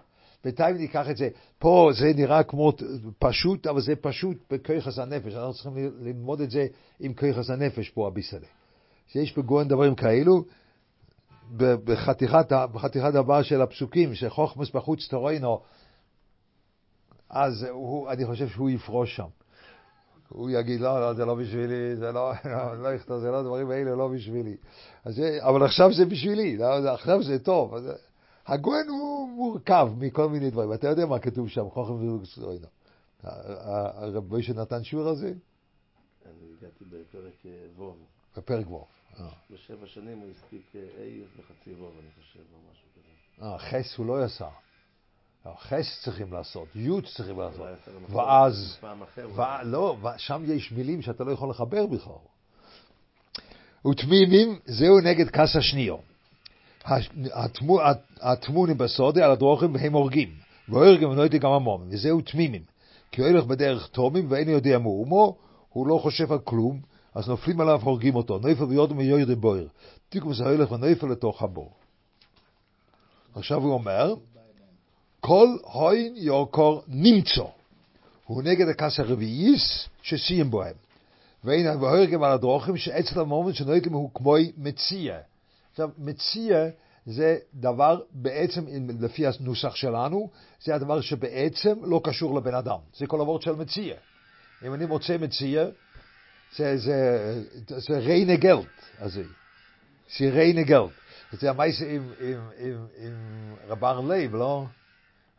בינתיים 0.45 0.77
ניקח 0.77 1.11
את 1.11 1.17
זה, 1.17 1.29
פה 1.59 1.91
זה 1.99 2.13
נראה 2.15 2.43
כמו 2.43 2.73
פשוט, 3.19 3.67
אבל 3.67 3.81
זה 3.81 3.97
פשוט 3.97 4.37
בכיחס 4.51 4.99
הנפש. 4.99 5.35
אנחנו 5.35 5.53
צריכים 5.53 5.93
ללמוד 5.99 6.41
את 6.41 6.51
זה 6.51 6.67
עם 7.01 7.15
כיחס 7.15 7.51
הנפש 7.51 7.91
פה, 7.91 8.07
הביסלה. 8.07 8.47
שיש 9.09 9.39
בגויין 9.39 9.69
דברים 9.69 9.95
כאלו, 9.95 10.45
בחתיכת, 11.57 12.53
בחתיכת 12.73 13.15
הבאה 13.15 13.45
של 13.45 13.63
הפסוקים, 13.63 14.15
שחוכמס 14.15 14.71
בחוץ 14.71 15.09
תורנו, 15.09 15.61
אז 17.31 17.63
הוא, 17.63 18.11
אני 18.11 18.27
חושב 18.27 18.49
שהוא 18.49 18.71
יפרוש 18.71 19.17
שם. 19.17 19.29
הוא 20.29 20.51
יגיד, 20.51 20.81
לא, 20.81 21.01
לא, 21.01 21.15
זה 21.15 21.25
לא 21.25 21.35
בשבילי, 21.35 21.97
זה 21.97 22.13
לא, 22.13 22.33
לא, 22.45 22.83
לא 22.83 22.89
יכתוב, 22.95 23.21
זה 23.21 23.31
לא 23.31 23.43
דברים 23.43 23.71
האלה, 23.71 23.95
לא 23.95 24.09
בשבילי. 24.09 24.57
אז 25.05 25.23
אבל 25.39 25.65
עכשיו 25.65 25.93
זה 25.93 26.05
בשבילי, 26.05 26.57
לא, 26.57 26.93
עכשיו 26.93 27.23
זה 27.23 27.39
טוב. 27.39 27.75
אז, 27.75 27.91
הגויין 28.47 28.89
הוא 28.89 29.29
מורכב 29.29 29.89
מכל 29.99 30.29
מיני 30.29 30.51
דברים. 30.51 30.73
אתה 30.73 30.89
יודע 30.89 31.07
מה 31.07 31.19
כתוב 31.19 31.49
שם, 31.49 31.71
חוכם 31.71 32.09
ורוקסוינו. 32.09 32.67
הרב 33.23 34.29
מוישה 34.29 34.53
נתן 34.53 34.85
שיעור 34.85 35.09
על 35.09 35.17
זה? 35.17 35.33
אני 36.27 36.53
הגעתי 36.59 36.85
בפרק 36.85 37.47
אה, 37.47 37.51
ווב. 37.77 37.97
בפרק 38.37 38.71
ו'. 38.71 38.85
אה. 39.21 39.29
בשבע 39.51 39.87
שנים 39.87 40.19
הוא 40.19 40.31
הספיק 40.31 40.73
אה, 40.75 40.81
A 40.81 41.41
וחצי 41.41 41.75
ווב, 41.75 41.93
אני 42.01 42.09
חושב, 42.19 42.41
או 42.53 42.59
משהו 42.73 42.87
כזה. 42.95 43.47
אה, 43.47 43.59
חס 43.59 43.97
הוא 43.97 44.07
לא 44.07 44.25
עשה. 44.25 44.49
חס 45.59 46.01
צריכים 46.03 46.33
לעשות, 46.33 46.69
י' 46.77 46.91
צריכים 47.15 47.41
לעשות. 47.41 47.67
ואז, 48.11 48.79
לא, 49.63 49.97
שם 50.17 50.43
יש 50.47 50.73
מילים 50.73 51.03
שאתה 51.03 51.25
לא 51.25 51.33
יכול 51.33 51.51
לחבר 51.51 51.87
בכלל. 51.87 52.13
ותמימים, 53.91 54.59
זהו 54.67 55.01
נגד 55.01 55.31
כס 55.31 55.57
השניו. 55.57 55.97
התמונים 58.21 58.79
בסודי 58.79 59.23
על 59.23 59.31
הדרוכים 59.31 59.77
הם 59.77 59.93
הורגים, 59.93 60.29
והורגים 60.69 61.11
ונויתי 61.11 61.39
גם 61.39 61.51
המומים, 61.51 61.89
וזהו 61.91 62.21
תמימים. 62.21 62.63
כי 63.13 63.21
הוא 63.21 63.31
הולך 63.31 63.45
בדרך 63.45 63.87
תומים 63.87 64.27
ואינו 64.31 64.51
יודע 64.51 64.79
מאומו, 64.79 65.37
הוא 65.69 65.87
לא 65.87 65.99
חושב 65.99 66.33
על 66.33 66.39
כלום, 66.39 66.81
אז 67.15 67.29
נופלים 67.29 67.61
עליו 67.61 67.81
הורגים 67.83 68.15
אותו, 68.15 68.39
נויפל 68.39 68.65
ויודם 68.65 68.99
ויוידי 68.99 69.35
בויר. 69.35 69.69
תיקו 70.09 70.29
וזה 70.29 70.45
הולך 70.45 70.71
ונויפל 70.71 71.07
לתוך 71.07 71.43
הבור. 71.43 71.73
עכשיו 73.35 73.63
הוא 73.63 73.73
אומר, 73.73 74.15
כל 75.27 75.57
הוין 75.63 76.15
יוקור 76.17 76.83
נמצא. 76.89 77.43
הוא 78.25 78.43
נגד 78.43 78.69
הכס 78.69 79.01
הרביעיס 79.01 79.89
שסיים 80.03 80.51
בוהם. 80.51 80.75
ואין 81.45 81.67
והורגים 81.67 82.23
על 82.23 82.33
הדרוכים 82.33 82.77
שאצל 82.77 83.21
המומנט 83.21 83.55
שנויתם 83.55 83.93
הוא 83.93 84.11
כמו 84.15 84.37
מציע. 84.57 85.19
עכשיו, 85.71 85.91
מציאה 85.99 86.65
זה 87.07 87.39
דבר 87.55 88.01
בעצם, 88.13 88.67
אם- 88.69 88.91
לפי 89.01 89.25
הנוסח 89.27 89.75
שלנו, 89.75 90.31
זה 90.65 90.75
הדבר 90.75 91.01
שבעצם 91.01 91.75
לא 91.85 92.01
קשור 92.05 92.35
לבן 92.39 92.55
אדם. 92.55 92.79
זה 92.97 93.07
כל 93.07 93.21
ה 93.21 93.24
וואָרט 93.24 93.43
של 93.43 93.53
מציאה. 93.53 93.95
אם 94.67 94.75
אני 94.75 94.87
מוצא 94.87 95.17
מציאה, 95.17 95.65
זה, 96.57 96.77
זה, 96.77 97.43
זה 97.69 97.99
ריינע 97.99 98.37
געלט, 98.37 98.67
הזה. 98.99 99.25
זה 100.19 100.31
ריינע 100.31 100.63
געלט. 100.63 100.91
זה 101.33 101.51
המעשה 101.51 101.85
עם, 101.85 102.13
עם, 102.21 102.41
עם, 102.59 102.87
עם 102.99 103.15
רב 103.69 104.01
אהר'לייב, 104.01 104.35
לא? 104.35 104.65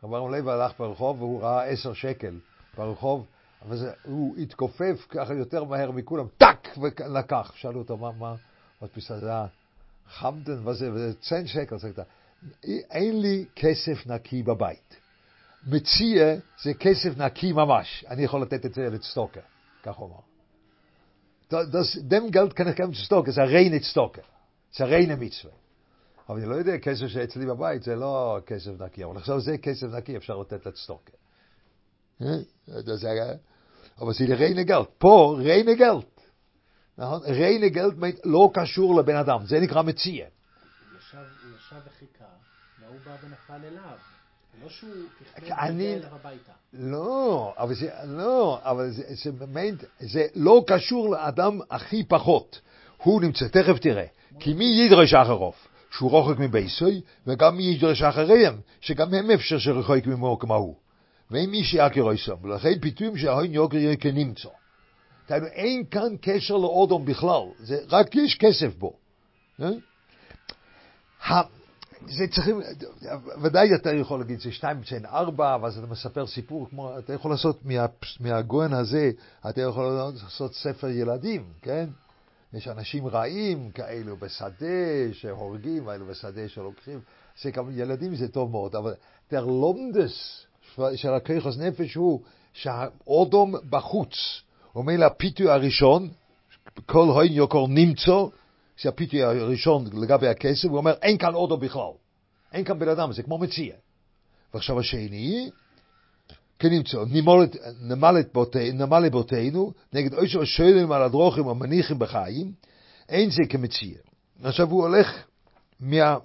רב 0.02 0.28
אהר'לייב 0.28 0.48
הלך 0.48 0.72
ברחוב 0.78 1.22
והוא 1.22 1.42
ראה 1.42 1.64
עשר 1.64 1.92
שקל 1.92 2.38
ברחוב, 2.76 3.26
אבל 3.62 3.76
הוא 4.04 4.36
התכופף 4.36 5.06
ככה 5.08 5.34
יותר 5.34 5.64
מהר 5.64 5.90
מכולם, 5.90 6.26
טאק, 6.36 6.68
ולקח. 6.78 7.52
שאלו 7.56 7.78
אותו, 7.78 7.96
מה, 7.96 8.12
מה, 8.12 8.34
מדפיסה, 8.82 9.18
זה 9.18 9.28
היה 9.28 9.46
חמדן, 10.08 10.58
מה 10.62 10.72
זה, 10.72 10.92
וזה 10.92 11.14
צן 11.20 11.46
שקל, 11.46 11.78
זה. 11.78 11.90
אין 12.90 13.20
לי 13.20 13.44
כסף 13.56 14.06
נקי 14.06 14.42
בבית. 14.42 14.96
מציע 15.66 16.34
זה 16.62 16.74
כסף 16.74 17.16
נקי 17.16 17.52
ממש, 17.52 18.04
אני 18.08 18.22
יכול 18.22 18.42
לתת 18.42 18.66
את 18.66 18.74
זה 18.74 18.88
לצטוקר, 18.90 19.40
כך 19.82 19.96
הוא 19.96 20.06
אמר. 20.08 20.20
Das, 21.50 21.98
dem 22.10 22.30
Geld 22.30 22.54
kann 22.54 22.68
ich 22.68 23.04
Stocker, 23.06 23.30
זה 23.30 23.44
reine 23.44 23.78
צטוקר, 23.90 24.22
זה 24.76 24.84
reine 24.84 25.16
מצווה. 25.16 25.52
אבל 26.28 26.38
אני 26.38 26.48
לא 26.48 26.54
יודע, 26.54 26.78
כסף 26.78 27.06
שאצלי 27.06 27.46
בבית 27.46 27.82
זה 27.82 27.96
לא 27.96 28.38
כסף 28.46 28.70
נקי, 28.80 29.04
אבל 29.04 29.16
עכשיו 29.16 29.40
זה 29.40 29.58
כסף 29.58 29.86
נקי, 29.86 30.16
אפשר 30.16 30.36
לתת 30.36 30.66
לצטוקר. 30.66 31.12
אה? 32.22 32.36
זה 32.66 33.08
אבל 34.00 34.12
זה 34.12 34.24
reine 34.24 34.62
גלט. 34.62 34.88
פה 34.98 35.38
reine 35.40 35.74
גלט. 35.78 36.20
נכון? 36.98 37.20
reine 37.22 37.68
גלט 37.68 37.94
לא 38.24 38.50
קשור 38.54 39.00
לבן 39.00 39.16
אדם, 39.16 39.46
זה 39.46 39.60
נקרא 39.60 39.82
מציע. 39.82 40.26
הוא 40.26 40.98
ישב, 41.00 41.76
וחיכה, 41.86 42.24
והוא 42.80 42.96
בא 43.06 43.16
ונפל 43.22 43.66
אליו. 43.66 43.96
זה 44.52 44.64
לא 44.64 44.68
שהוא 44.68 44.90
תכנן 45.34 45.48
להגיע 45.48 45.94
אליו 45.94 46.14
הביתה. 46.14 46.52
לא, 46.72 47.54
אבל 47.56 47.74
זה, 47.74 47.90
לא, 48.04 48.60
אבל 48.62 48.90
זה, 48.90 49.02
זה, 49.24 49.32
באמת, 49.32 49.74
זה 49.98 50.26
לא 50.34 50.64
קשור 50.66 51.10
לאדם 51.10 51.60
הכי 51.70 52.04
פחות. 52.04 52.60
הוא 52.96 53.20
נמצא, 53.20 53.48
תכף 53.48 53.78
תראה. 53.78 54.06
כי 54.40 54.54
מי 54.54 54.64
ידרש 54.64 55.14
אחריו? 55.14 55.52
שהוא 55.90 56.10
רוחק 56.10 56.38
מבייסוי, 56.38 57.00
וגם 57.26 57.56
מי 57.56 57.62
ידרש 57.62 58.02
אחריהם, 58.02 58.60
שגם 58.80 59.14
הם 59.14 59.30
אפשר 59.30 59.58
שרחוק 59.58 60.06
ממנו 60.06 60.38
כמוהו. 60.38 60.76
ואין 61.30 61.50
מי 61.50 61.64
שיעקר 61.64 62.10
איסם, 62.10 62.34
ולכן 62.42 62.78
פיתויים 62.80 63.16
שההון 63.16 63.52
יוקר 63.52 63.76
יהיה 63.76 63.96
כנמצא. 63.96 64.48
דהיינו, 65.28 65.46
אין 65.46 65.84
כאן 65.90 66.16
קשר 66.20 66.56
לאודום 66.56 67.04
בכלל, 67.04 67.42
זה 67.58 67.78
רק 67.88 68.14
יש 68.14 68.34
כסף 68.34 68.74
בו. 68.78 68.92
אה? 69.60 69.70
זה 72.06 72.24
צריכים, 72.30 72.60
ודאי 73.42 73.74
אתה 73.74 73.94
יכול 73.94 74.18
להגיד, 74.18 74.40
זה 74.40 74.52
שתיים 74.52 74.80
בין 74.90 75.06
ארבע, 75.06 75.56
ואז 75.62 75.78
אתה 75.78 75.86
מספר 75.86 76.26
סיפור, 76.26 76.68
כמו, 76.70 76.98
אתה 76.98 77.12
יכול 77.12 77.30
לעשות 77.30 77.60
מה, 78.20 78.38
הזה, 78.72 79.10
אתה 79.48 79.60
יכול 79.60 79.84
לעשות 80.22 80.54
ספר 80.54 80.88
ילדים, 80.88 81.44
כן? 81.62 81.88
יש 82.52 82.68
אנשים 82.68 83.06
רעים 83.06 83.70
כאלו 83.70 84.16
בשדה 84.16 85.12
שהורגים, 85.12 85.84
כאלו 85.84 86.06
בשדה 86.06 86.48
שלוקחים, 86.48 87.00
זה 87.42 87.50
גם 87.50 87.70
ילדים 87.70 88.14
זה 88.14 88.28
טוב 88.28 88.50
מאוד, 88.50 88.74
אבל 88.74 88.94
der 89.30 89.40
לומדס 89.40 90.46
של 90.94 91.14
הכיחוס 91.14 91.58
נפש 91.58 91.94
הוא 91.94 92.20
שהאודום 92.52 93.54
בחוץ, 93.70 94.42
אומר 94.74 95.04
הפיתוי 95.04 95.50
הראשון, 95.50 96.08
כל 96.86 97.06
הוין 97.08 97.32
יוקור 97.32 97.68
נמצא, 97.68 98.12
זה 98.82 98.88
הפיתוי 98.88 99.22
הראשון 99.22 99.84
לגבי 100.02 100.28
הכסף, 100.28 100.68
הוא 100.68 100.76
אומר, 100.76 100.92
אין 101.02 101.18
כאן 101.18 101.34
אודו 101.34 101.56
בכלל. 101.56 101.92
אין 102.52 102.64
כאן 102.64 102.78
בן 102.78 102.88
אדם, 102.88 103.12
זה 103.12 103.22
כמו 103.22 103.38
מציע. 103.38 103.74
ועכשיו 104.54 104.80
השני, 104.80 105.50
נמלת, 107.10 107.56
נמלת, 107.82 108.32
בותי, 108.32 108.72
נמלת 108.72 109.12
בותינו, 109.12 109.72
נגד 109.92 110.14
אושר 110.14 110.40
השואלים 110.40 110.92
על 110.92 111.02
הדרוכים 111.02 111.48
המניחים 111.48 111.98
בחיים, 111.98 112.52
אין 113.08 113.30
זה 113.30 113.42
כמציע. 113.48 113.94
עכשיו 114.42 114.70
הוא 114.70 114.82
הולך, 114.82 115.24
מה, 115.80 116.16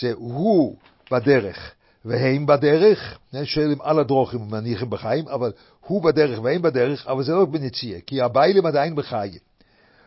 זה 0.00 0.12
הוא 0.14 0.76
בדרך 1.10 1.72
והם 2.04 2.46
בדרך, 2.46 3.18
שואלים 3.44 3.78
על 3.82 3.98
הדרוכים 3.98 4.40
המניחים 4.42 4.90
בחיים, 4.90 5.28
אבל 5.28 5.52
הוא 5.86 6.02
בדרך 6.02 6.40
והם 6.42 6.62
בדרך, 6.62 7.06
אבל 7.06 7.24
זה 7.24 7.32
לא 7.32 7.42
רק 7.42 7.48
בנציע, 7.48 8.00
כי 8.06 8.20
הביילים 8.20 8.66
עדיין 8.66 8.94
בחיים. 8.94 9.38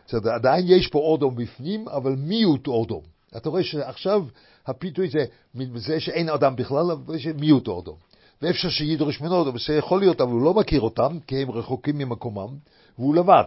זאת 0.06 0.24
אומרת, 0.24 0.34
עדיין 0.34 0.64
יש 0.68 0.86
פה 0.86 0.98
אודום 0.98 1.36
בפנים, 1.36 1.88
אבל 1.88 2.14
מיעוט 2.18 2.66
אודום. 2.66 3.02
אתה 3.36 3.48
רואה 3.48 3.62
שעכשיו 3.62 4.24
הפיתוי 4.66 5.08
זה 5.08 5.24
מזה 5.54 6.00
שאין 6.00 6.28
אדם 6.28 6.56
בכלל, 6.56 6.90
אבל 6.90 7.14
יש 7.14 7.26
מיעוט 7.26 7.68
אודום. 7.68 7.96
ואפשר 8.42 8.68
שידרוש 8.68 9.20
ממנו 9.20 9.44
זה 9.66 9.74
יכול 9.74 10.00
להיות, 10.00 10.20
אבל 10.20 10.30
הוא 10.30 10.42
לא 10.42 10.54
מכיר 10.54 10.80
אותם, 10.80 11.18
כי 11.26 11.42
הם 11.42 11.50
רחוקים 11.50 11.98
ממקומם, 11.98 12.56
והוא 12.98 13.14
לבד, 13.14 13.44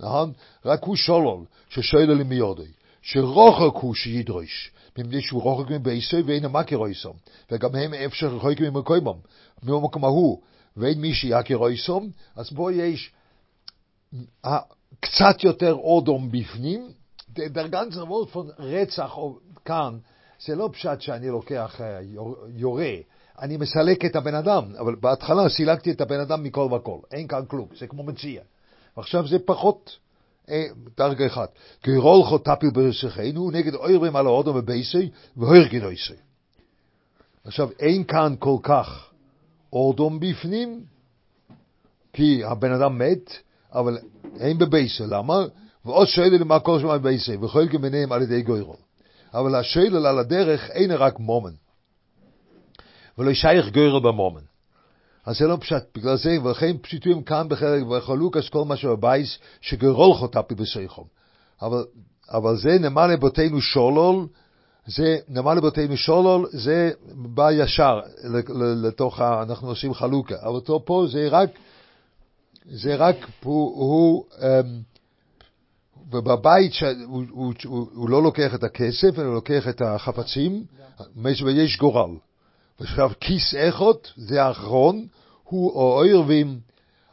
נכון? 0.00 0.32
רק 0.64 0.84
הוא 0.84 0.96
שולול, 0.96 1.44
ששואל 1.68 2.12
לי 2.12 2.24
מיודי, 2.24 2.70
שרוחק 3.02 3.74
הוא 3.82 3.94
שידרוש, 3.94 4.70
מפני 4.98 5.22
שהוא 5.22 5.42
רוחק 5.42 5.70
מבייסוי 5.70 6.22
ואין 6.22 6.46
מכיר 6.46 6.86
איסום, 6.86 7.16
וגם 7.50 7.74
הם 7.74 7.94
אפשר 7.94 8.26
רחוקים 8.26 8.74
ממקומם, 8.74 9.18
ממקום 9.62 10.04
ההוא, 10.04 10.40
ואין 10.76 11.00
מי 11.00 11.14
שיכיר 11.14 11.66
איסום, 11.66 12.10
אז 12.36 12.50
פה 12.56 12.72
יש 12.72 13.12
אה, 14.44 14.58
קצת 15.00 15.44
יותר 15.44 15.74
אודום 15.74 16.30
בפנים, 16.30 16.88
der 17.36 17.68
ganze 17.68 17.98
von 18.34 18.50
רצח 18.58 19.16
כאן, 19.64 19.98
זה 20.46 20.54
לא 20.54 20.68
פשט 20.72 21.00
שאני 21.00 21.28
לוקח 21.28 21.80
אה, 21.80 22.00
יורה, 22.54 22.92
אני 23.40 23.56
מסלק 23.56 24.04
את 24.04 24.16
הבן 24.16 24.34
אדם, 24.34 24.64
אבל 24.78 24.94
בהתחלה 24.94 25.48
סילקתי 25.48 25.90
את 25.90 26.00
הבן 26.00 26.20
אדם 26.20 26.42
מכל 26.42 26.68
וכל, 26.72 26.98
אין 27.12 27.26
כאן 27.26 27.42
כלום, 27.48 27.68
זה 27.78 27.86
כמו 27.86 28.02
מציע. 28.02 28.42
ועכשיו 28.96 29.28
זה 29.28 29.38
פחות 29.38 29.98
אה, 30.50 30.64
דרגה 30.96 31.26
אחת. 31.26 31.48
גרול 31.84 32.24
חוטפיל 32.24 32.70
ברסכנו 32.70 33.50
נגד 33.50 33.74
אוירים 33.74 34.16
על 34.16 34.26
האודו 34.26 34.54
ובייסי 34.54 35.10
והרגד 35.36 35.84
אויסי. 35.84 36.14
עכשיו, 37.44 37.68
אין 37.78 38.04
כאן 38.04 38.34
כל 38.38 38.56
כך 38.62 39.10
אודום 39.72 40.20
בפנים, 40.20 40.80
כי 42.12 42.44
הבן 42.44 42.72
אדם 42.72 42.98
מת, 42.98 43.32
אבל 43.72 43.98
אין 44.40 44.58
בבייסי, 44.58 45.02
למה? 45.06 45.44
ועוד 45.84 46.06
שואל 46.06 46.34
למה 46.40 46.60
כל 46.60 46.80
שמיים 46.80 47.02
בייסי, 47.02 47.36
וכל 47.36 47.68
כמיניהם 47.70 48.12
על 48.12 48.22
ידי 48.22 48.42
גוירו. 48.42 48.76
אבל 49.34 49.54
השאלה 49.54 50.08
על 50.08 50.18
הדרך 50.18 50.70
אין 50.70 50.92
רק 50.92 51.18
מומן. 51.18 51.52
ולא 53.18 53.34
שייך 53.34 53.68
גוירו 53.72 54.00
במומן. 54.00 54.40
אז 55.26 55.38
זה 55.38 55.46
לא 55.46 55.56
פשט, 55.60 55.84
בגלל 55.94 56.16
זה, 56.16 56.36
ולכן 56.44 56.76
פשיטויים 56.78 57.22
כאן 57.22 57.48
בחלק, 57.48 57.86
וחלוקס 57.86 58.48
כל 58.48 58.64
מה 58.64 58.76
שבבייס, 58.76 59.38
שגרול 59.60 60.14
חוטפי 60.14 60.54
בסייחום. 60.54 61.04
אבל, 61.62 61.84
אבל 62.30 62.56
זה 62.56 62.78
נמל 62.80 63.06
לבותינו 63.06 63.60
שולול, 63.60 64.26
זה 64.86 65.18
נמל 65.28 65.54
לבותינו 65.54 65.96
שולול, 65.96 66.46
זה 66.52 66.90
בא 67.14 67.52
ישר 67.52 68.00
לתוך, 68.82 69.20
ה, 69.20 69.42
אנחנו 69.42 69.68
עושים 69.68 69.94
חלוקה. 69.94 70.34
אבל 70.42 70.60
פה 70.84 71.06
זה 71.12 71.28
רק, 71.28 71.50
זה 72.70 72.94
רק, 72.94 73.16
הוא, 73.42 73.74
הוא 73.76 74.24
um, 74.32 74.42
ובבית 76.10 76.72
ש... 76.72 76.82
הוא, 76.82 77.24
הוא, 77.30 77.52
הוא, 77.64 77.86
הוא 77.94 78.10
לא 78.10 78.22
לוקח 78.22 78.54
את 78.54 78.64
הכסף, 78.64 79.18
אלא 79.18 79.34
לוקח 79.34 79.68
את 79.68 79.82
החפצים, 79.82 80.64
ויש 81.22 81.78
גורל. 81.78 82.10
ועכשיו 82.80 83.10
כיס 83.20 83.54
איכות, 83.54 84.12
זה 84.16 84.42
האחרון, 84.42 85.06
הוא 85.44 85.72
אוירבים 85.72 86.60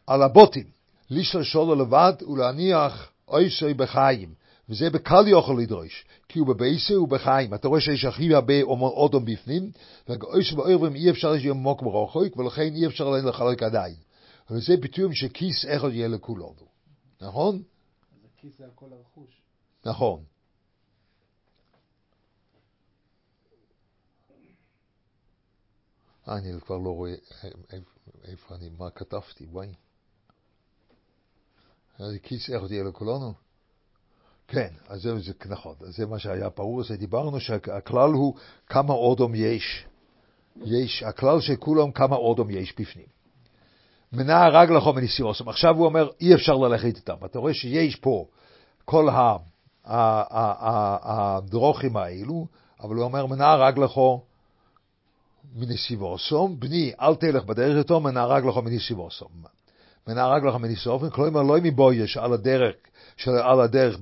על 0.07 0.23
הבוטים, 0.23 0.65
לשלול 1.09 1.43
שולו 1.43 1.75
לבד 1.75 2.13
ולהניח 2.27 3.11
אויסוי 3.27 3.73
בחיים. 3.73 4.33
וזה 4.69 4.89
בקל 4.89 5.27
יוכל 5.27 5.53
לדרוש, 5.59 6.05
כי 6.29 6.39
הוא 6.39 6.47
בבייסי 6.47 6.95
ובחיים. 6.95 7.53
אתה 7.53 7.67
רואה 7.67 7.81
שיש 7.81 8.05
הכי 8.05 8.35
הרבה 8.35 8.61
אודום 8.61 9.25
בפנים, 9.25 9.71
ואויסוי 10.07 10.57
ואוירבים 10.57 10.95
אי 10.95 11.09
אפשר 11.09 11.37
שיהיה 11.37 11.53
מוק 11.53 11.81
ברוחק, 11.81 12.37
ולכן 12.37 12.75
אי 12.75 12.87
אפשר 12.87 13.09
להם 13.09 13.27
לחלק 13.27 13.63
עדיין. 13.63 13.95
וזה 14.51 14.77
ביטויים 14.77 15.13
שכיס 15.13 15.65
איכות 15.65 15.93
יהיה 15.93 16.07
לכולנו. 16.07 16.53
נכון? 17.21 17.61
כיס 18.37 18.57
זה 18.57 18.63
על 18.63 18.69
כל 18.75 18.85
הרכוש. 18.91 19.41
נכון. 19.85 20.32
אני 26.27 26.61
כבר 26.61 26.77
לא 26.77 26.89
רואה 26.89 27.13
איפה 28.23 28.55
אני, 28.55 28.69
מה 28.79 28.89
כתבתי, 28.89 29.45
וואי. 29.45 29.73
זה 31.99 32.19
כיס 32.19 32.49
איך 32.49 32.63
תהיה 32.67 32.83
לכולנו? 32.83 33.33
כן, 34.47 34.69
אז 34.87 35.01
זה, 35.01 35.19
זה 35.19 35.33
נכון, 35.45 35.75
זה 35.79 36.05
מה 36.05 36.19
שהיה 36.19 36.49
ברור, 36.49 36.83
זה 36.83 36.97
דיברנו 36.97 37.39
שהכלל 37.39 38.11
הוא 38.11 38.35
כמה 38.67 38.93
אודום 38.93 39.35
יש. 39.35 39.85
יש, 40.61 41.03
הכלל 41.03 41.41
שכולם 41.41 41.91
כמה 41.91 42.15
אודום 42.15 42.49
יש 42.49 42.73
בפנים. 42.79 43.05
מנע 44.11 44.47
רגלך 44.47 44.87
מניסיוסם. 44.95 45.49
עכשיו 45.49 45.75
הוא 45.75 45.85
אומר, 45.85 46.09
אי 46.21 46.33
אפשר 46.33 46.53
ללכת 46.53 46.95
איתם. 46.95 47.15
אתה 47.25 47.39
רואה 47.39 47.53
שיש 47.53 47.95
פה 47.95 48.27
כל 48.85 49.07
הדרוכים 51.03 51.97
האלו, 51.97 52.47
אבל 52.79 52.95
הוא 52.95 53.03
אומר, 53.03 53.25
מנע 53.25 53.55
רגלך 53.55 53.97
מנסיבוסום, 55.55 56.59
בני, 56.59 56.91
אל 57.01 57.15
תלך 57.15 57.43
בדרך 57.43 57.77
איתו, 57.77 57.99
מנע 57.99 58.25
רגלך 58.25 58.57
מנסיבוסום. 58.57 59.29
מנע 60.07 60.27
רגלך 60.27 60.55
מניסיבוסום, 60.55 61.09
כלומר, 61.09 61.41
לא 61.41 61.57
מבויש 61.63 62.17
על 62.17 62.33
הדרך, 62.33 62.75
של 63.17 63.31
על 63.31 63.61
הדרך, 63.61 63.97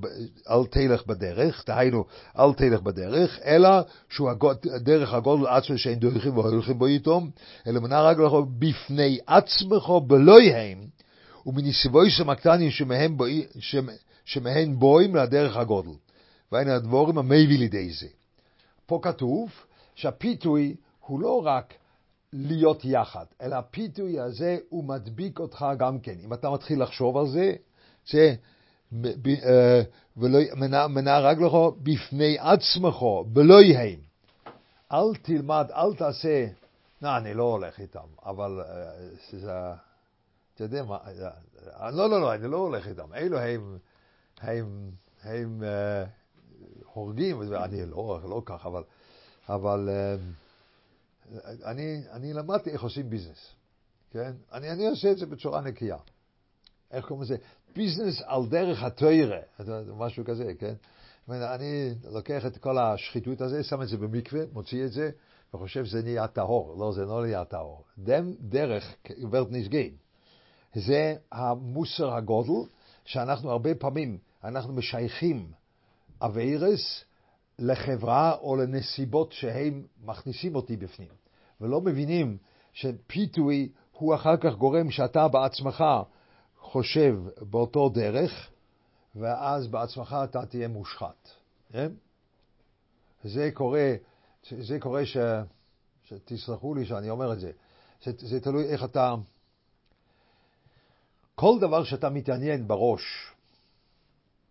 אל 0.50 0.66
תלך 0.70 1.06
בדרך, 1.06 1.64
דהיינו, 1.66 2.04
אל 2.38 2.52
תלך 2.52 2.80
בדרך, 2.80 3.38
אלא 3.44 3.68
שהוא 4.08 4.30
הדרך 4.74 5.14
הגודל 5.14 5.46
עצמו 5.46 5.78
שאין 5.78 5.98
דורכים 5.98 6.36
והולכים 6.36 6.78
בו 6.78 6.86
איתו, 6.86 7.22
אלא 7.66 7.80
מנע 7.80 8.02
רגלך 8.02 8.32
בפני 8.58 9.18
עצמך 9.26 9.92
בלויהם, 10.06 10.78
ומניסיבוסום 11.46 12.30
הקטנים 12.30 12.70
שמהם, 12.70 13.16
בו, 13.16 13.24
שמהם 14.24 14.78
בואים 14.78 15.16
לדרך 15.16 15.56
הגודל. 15.56 15.90
והנה 16.52 16.74
הדבורים 16.74 17.18
המביא 17.18 17.58
לידי 17.58 17.90
זה. 17.90 18.06
פה 18.86 18.98
כתוב 19.02 19.50
שהפיתוי 19.94 20.74
הוא 21.12 21.20
לא 21.20 21.42
רק 21.44 21.74
להיות 22.32 22.84
יחד, 22.84 23.24
אלא 23.40 23.54
הפיתוי 23.56 24.20
הזה 24.20 24.58
הוא 24.68 24.84
מדביק 24.84 25.38
אותך 25.38 25.66
גם 25.78 26.00
כן. 26.00 26.14
אם 26.24 26.32
אתה 26.32 26.50
מתחיל 26.50 26.82
לחשוב 26.82 27.16
על 27.16 27.26
זה, 27.26 27.52
זה 28.10 28.34
אה, 29.26 29.82
ולא 30.16 30.38
מנע 30.88 31.18
רגלך 31.18 31.52
בפני 31.82 32.36
עצמך, 32.38 33.02
בלא 33.26 33.62
יהם. 33.62 33.98
אל 34.92 35.14
תלמד, 35.22 35.66
אל 35.70 35.94
תעשה, 35.94 36.46
לא, 37.02 37.16
אני 37.16 37.34
לא 37.34 37.42
הולך 37.42 37.80
איתם, 37.80 38.08
אבל 38.24 38.60
אה, 38.60 39.38
זה, 39.38 39.52
אתה 40.54 40.64
יודע 40.64 40.82
מה, 40.82 40.98
אה, 41.80 41.90
לא, 41.90 42.10
לא, 42.10 42.20
לא, 42.20 42.34
אני 42.34 42.48
לא 42.48 42.56
הולך 42.56 42.88
איתם, 42.88 43.14
אלו 43.14 43.38
הם, 43.38 43.78
הם, 44.40 44.90
הם 45.22 45.62
הורגים, 46.92 47.42
אני 47.42 47.86
לא, 47.86 48.20
לא 48.24 48.42
כך, 48.44 48.66
אבל, 48.66 48.82
אבל 49.48 49.88
אני, 51.64 52.02
אני 52.10 52.32
למדתי 52.32 52.70
איך 52.70 52.82
עושים 52.82 53.10
ביזנס, 53.10 53.54
כן? 54.10 54.32
אני, 54.52 54.70
אני 54.70 54.86
עושה 54.86 55.10
את 55.10 55.18
זה 55.18 55.26
בצורה 55.26 55.60
נקייה. 55.60 55.96
איך 56.90 57.06
קוראים 57.06 57.22
לזה? 57.22 57.36
ביזנס 57.76 58.22
על 58.24 58.46
דרך 58.46 58.82
התוירה, 58.82 59.40
משהו 59.96 60.24
כזה, 60.24 60.52
כן? 60.58 60.74
אני 61.28 61.94
לוקח 62.10 62.46
את 62.46 62.56
כל 62.56 62.78
השחיתות 62.78 63.40
הזה, 63.40 63.62
שם 63.62 63.82
את 63.82 63.88
זה 63.88 63.96
במקווה, 63.96 64.42
מוציא 64.52 64.84
את 64.84 64.92
זה, 64.92 65.10
וחושב 65.54 65.84
שזה 65.84 66.02
נהיה 66.02 66.26
טהור. 66.26 66.76
לא, 66.78 66.92
זה 66.92 67.04
לא 67.04 67.22
נהיה 67.22 67.44
טהור. 67.44 67.84
דם 67.98 68.34
דרך 68.40 68.94
ורט 69.30 69.48
נסגין. 69.50 69.90
זה 70.74 71.14
המוסר 71.32 72.14
הגודל, 72.14 72.68
שאנחנו 73.04 73.50
הרבה 73.50 73.74
פעמים, 73.74 74.18
אנחנו 74.44 74.72
משייכים 74.72 75.52
אביירס 76.22 77.04
לחברה 77.58 78.34
או 78.34 78.56
לנסיבות 78.56 79.32
שהם 79.32 79.86
מכניסים 80.04 80.54
אותי 80.54 80.76
בפנים. 80.76 81.21
ולא 81.62 81.80
מבינים 81.80 82.36
שפיתוי 82.72 83.72
הוא 83.92 84.14
אחר 84.14 84.36
כך 84.36 84.54
גורם 84.54 84.90
שאתה 84.90 85.28
בעצמך 85.28 85.84
חושב 86.60 87.16
באותו 87.40 87.88
דרך, 87.88 88.50
ואז 89.16 89.66
בעצמך 89.66 90.16
אתה 90.24 90.46
תהיה 90.46 90.68
מושחת. 90.68 91.28
כן? 91.72 91.92
זה 93.24 93.50
קורה, 93.54 93.94
זה 94.60 94.80
קורה 94.80 95.06
ש... 95.06 95.16
שתסלחו 96.04 96.74
לי 96.74 96.84
שאני 96.84 97.10
אומר 97.10 97.32
את 97.32 97.40
זה. 97.40 97.50
זה, 98.04 98.12
זה 98.18 98.40
תלוי 98.40 98.64
איך 98.64 98.84
אתה... 98.84 99.14
כל 101.34 101.58
דבר 101.60 101.84
שאתה 101.84 102.10
מתעניין 102.10 102.68
בראש, 102.68 103.32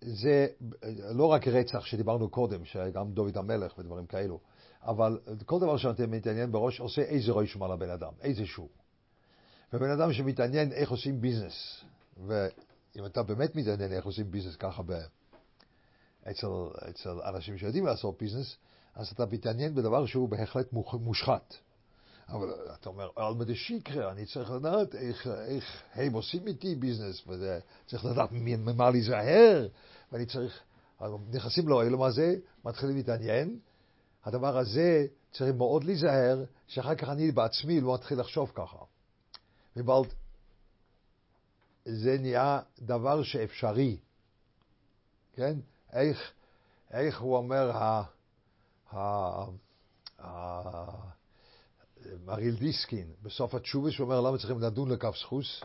זה 0.01 0.47
לא 1.11 1.25
רק 1.25 1.47
רצח 1.47 1.85
שדיברנו 1.85 2.29
קודם, 2.29 2.65
שגם 2.65 3.11
דוד 3.11 3.37
המלך 3.37 3.77
ודברים 3.77 4.05
כאלו, 4.05 4.39
אבל 4.83 5.19
כל 5.45 5.59
דבר 5.59 5.77
שאתה 5.77 6.07
מתעניין 6.07 6.51
בראש 6.51 6.79
עושה 6.79 7.01
איזה 7.01 7.31
רושם 7.31 7.63
על 7.63 7.71
הבן 7.71 7.89
אדם, 7.89 8.11
איזה 8.21 8.45
שהוא. 8.45 8.69
ובן 9.73 9.89
אדם 9.89 10.13
שמתעניין 10.13 10.71
איך 10.71 10.91
עושים 10.91 11.21
ביזנס, 11.21 11.81
ואם 12.27 13.05
אתה 13.05 13.23
באמת 13.23 13.55
מתעניין 13.55 13.93
איך 13.93 14.05
עושים 14.05 14.31
ביזנס 14.31 14.55
ככה 14.55 14.83
ב... 14.85 14.93
אצל, 16.31 16.47
אצל 16.89 17.21
אנשים 17.21 17.57
שיודעים 17.57 17.85
לעשות 17.85 18.17
ביזנס, 18.19 18.55
אז 18.95 19.07
אתה 19.07 19.25
מתעניין 19.25 19.75
בדבר 19.75 20.05
שהוא 20.05 20.29
בהחלט 20.29 20.73
מושחת. 20.93 21.55
אבל 22.29 22.53
אתה 22.79 22.89
אומר, 22.89 23.09
עלמא 23.15 23.33
דשיקרא, 23.33 24.11
אני 24.11 24.25
צריך 24.25 24.51
לדעת 24.51 24.95
איך, 24.95 25.27
איך 25.27 25.83
הם 25.93 26.13
עושים 26.13 26.47
איתי 26.47 26.75
ביזנס, 26.75 27.23
וצריך 27.27 28.05
לדעת 28.05 28.29
ממה 28.31 28.89
להיזהר, 28.89 29.67
ואני 30.11 30.25
צריך 30.25 30.59
נכנסים 31.31 31.67
לעולם 31.67 32.03
הזה, 32.03 32.35
מתחילים 32.65 32.95
להתעניין. 32.95 33.59
הדבר 34.23 34.57
הזה 34.57 35.05
צריך 35.31 35.55
מאוד 35.55 35.83
להיזהר, 35.83 36.43
שאחר 36.67 36.95
כך 36.95 37.09
אני 37.09 37.31
בעצמי 37.31 37.81
לא 37.81 37.93
מתחיל 37.93 38.19
לחשוב 38.19 38.51
ככה. 38.55 38.77
ובלד, 39.75 40.13
זה 41.85 42.17
נהיה 42.19 42.59
דבר 42.79 43.23
שאפשרי, 43.23 43.97
כן? 45.33 45.59
איך, 45.93 46.31
איך 46.91 47.21
הוא 47.21 47.37
אומר, 47.37 47.71
ה, 47.77 48.03
ה, 48.91 48.97
ה, 50.19 51.11
מריל 52.25 52.55
דיסקין, 52.55 53.07
בסוף 53.21 53.55
התשובה 53.55 53.91
שהוא 53.91 54.05
אומר 54.05 54.21
למה 54.21 54.37
צריכים 54.37 54.59
לדון 54.59 54.91
לכף 54.91 55.15
סחוס? 55.15 55.61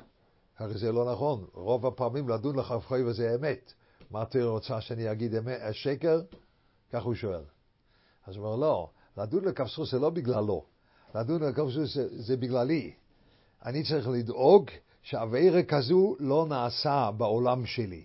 הרי 0.59 0.79
זה 0.79 0.92
לא 0.92 1.12
נכון, 1.12 1.47
רוב 1.53 1.87
הפעמים 1.87 2.29
לדון 2.29 2.57
לכף 2.57 2.85
חוי 2.87 3.05
וזה 3.05 3.35
אמת. 3.35 3.73
מה 4.11 4.23
אתה 4.23 4.45
רוצה 4.45 4.81
שאני 4.81 5.12
אגיד 5.12 5.35
אמת, 5.35 5.61
שקר? 5.73 6.21
כך 6.92 7.03
הוא 7.03 7.14
שואל. 7.14 7.56
אז 8.27 8.37
הוא 8.37 8.47
אומר 8.47 8.57
לא, 8.57 8.91
לדון 9.17 9.45
לכף 9.45 9.67
סחוס 9.67 9.91
זה 9.91 9.99
לא 9.99 10.11
בגללו, 10.11 10.65
לדון 11.15 11.43
לכף 11.43 11.62
סחוס 11.71 11.95
זה, 11.95 12.23
זה 12.23 12.37
בגללי. 12.37 12.93
אני 13.65 13.83
צריך 13.83 14.09
לדאוג 14.09 14.71
שעבירה 15.03 15.62
כזו 15.62 16.17
לא 16.21 16.47
נעשה 16.49 17.11
בעולם 17.17 17.67
שלי. 17.67 18.05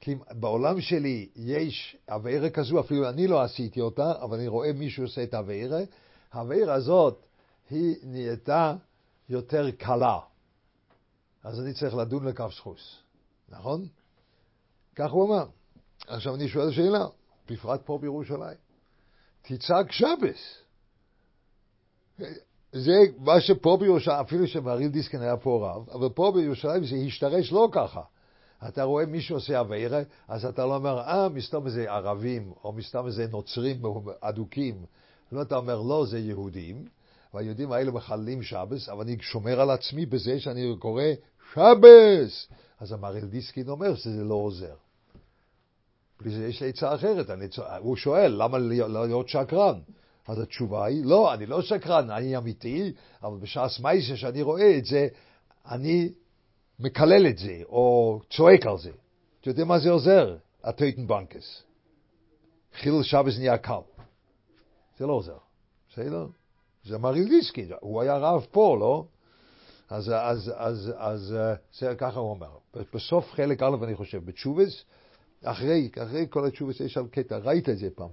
כי 0.00 0.14
בעולם 0.30 0.80
שלי 0.80 1.28
יש 1.36 1.96
עבירה 2.06 2.50
כזו, 2.50 2.80
אפילו 2.80 3.08
אני 3.08 3.26
לא 3.26 3.42
עשיתי 3.42 3.80
אותה, 3.80 4.12
אבל 4.22 4.36
אני 4.38 4.48
רואה 4.48 4.72
מישהו 4.72 5.04
עושה 5.04 5.22
את 5.22 5.34
העבירה, 5.34 5.80
העבירה 6.32 6.74
הזאת 6.74 7.26
היא 7.70 7.96
נהייתה 8.02 8.74
יותר 9.28 9.70
קלה. 9.70 10.18
אז 11.44 11.60
אני 11.60 11.74
צריך 11.74 11.94
לדון 11.94 12.24
לכף 12.24 12.50
סחוס, 12.56 12.96
נכון? 13.48 13.86
כך 14.96 15.10
הוא 15.10 15.26
אמר. 15.26 15.46
עכשיו 16.06 16.34
אני 16.34 16.48
שואל 16.48 16.72
שאלה, 16.72 17.06
בפרט 17.50 17.80
פה 17.84 17.98
בירושלים. 17.98 18.67
תצעק 19.42 19.92
שבס. 19.92 20.58
זה 22.72 22.92
מה 23.18 23.40
שפה 23.40 23.76
בירושלים, 23.80 24.20
אפילו 24.20 24.46
שמריל 24.46 24.88
דיסקין 24.88 25.22
היה 25.22 25.36
פה 25.36 25.70
רב, 25.70 25.88
אבל 25.90 26.08
פה 26.08 26.32
בירושלים 26.34 26.84
זה 26.84 26.96
השתרש 27.06 27.52
לא 27.52 27.68
ככה. 27.72 28.02
אתה 28.68 28.82
רואה 28.82 29.06
מישהו 29.06 29.36
עושה 29.36 29.60
אביירה, 29.60 30.00
אז 30.28 30.44
אתה 30.44 30.66
לא 30.66 30.76
אומר, 30.76 31.00
אה, 31.00 31.28
מסתום 31.28 31.66
איזה 31.66 31.92
ערבים, 31.92 32.52
או 32.64 32.72
מסתום 32.72 33.06
איזה 33.06 33.26
נוצרים 33.30 33.82
אדוקים. 34.20 34.84
לא, 35.32 35.42
אתה 35.42 35.56
אומר, 35.56 35.82
לא, 35.82 36.06
זה 36.08 36.18
יהודים, 36.18 36.84
והיהודים 37.34 37.72
האלה 37.72 37.90
מחללים 37.90 38.42
שבס, 38.42 38.88
אבל 38.88 39.04
אני 39.04 39.16
שומר 39.20 39.60
על 39.60 39.70
עצמי 39.70 40.06
בזה 40.06 40.40
שאני 40.40 40.76
קורא 40.78 41.02
שבת. 41.54 42.48
אז 42.80 42.92
המהרי"ל 42.92 43.24
דיסקין 43.24 43.68
אומר 43.68 43.94
שזה 43.94 44.24
לא 44.24 44.34
עוזר. 44.34 44.74
יש 46.26 46.62
לי 46.62 46.68
עצה 46.68 46.94
אחרת, 46.94 47.30
אני, 47.30 47.46
הוא 47.78 47.96
שואל, 47.96 48.42
למה 48.42 48.58
להיות 48.58 49.28
שקרן? 49.28 49.78
אז 50.28 50.40
התשובה 50.40 50.84
היא, 50.84 51.04
לא, 51.04 51.34
אני 51.34 51.46
לא 51.46 51.62
שקרן, 51.62 52.10
אני 52.10 52.36
אמיתי, 52.36 52.92
אבל 53.22 53.36
בשעת 53.38 53.80
מעשה 53.80 54.16
שאני 54.16 54.42
רואה 54.42 54.78
את 54.78 54.84
זה, 54.84 55.08
אני 55.70 56.12
מקלל 56.80 57.26
את 57.26 57.38
זה, 57.38 57.60
או 57.64 58.20
צועק 58.30 58.66
על 58.66 58.78
זה. 58.78 58.90
אתה 59.40 59.48
יודע 59.48 59.64
מה 59.64 59.78
זה 59.78 59.90
עוזר? 59.90 60.36
אַ 60.64 60.77
טויטן 60.77 61.10
באַנקעס. 61.10 61.62
חילול 62.74 63.02
שבת 63.02 63.38
נהיה 63.38 63.58
קל. 63.58 63.80
זה 64.98 65.06
לא 65.06 65.12
עוזר. 65.12 65.38
בסדר? 65.92 66.26
זה 66.84 66.98
מריליסקי, 66.98 67.68
הוא 67.80 68.02
היה 68.02 68.16
רב 68.16 68.46
פה, 68.50 68.76
לא? 68.80 69.04
אז, 69.90 70.12
אז, 70.14 70.52
אז, 70.56 70.92
אז 70.96 71.34
זה 71.78 71.94
ככה 71.98 72.20
הוא 72.20 72.30
אומר. 72.30 72.50
בסוף 72.94 73.32
חלק 73.32 73.62
א', 73.62 73.84
אני 73.84 73.94
חושב, 73.94 74.24
בתשובס, 74.24 74.84
אחרי, 75.44 75.90
אחרי 76.02 76.26
כל 76.30 76.46
התשובס 76.46 76.80
יש 76.80 76.98
על 76.98 77.06
קטע, 77.06 77.36
ראית 77.36 77.68
את 77.68 77.78
זה 77.78 77.88
פעם. 77.94 78.08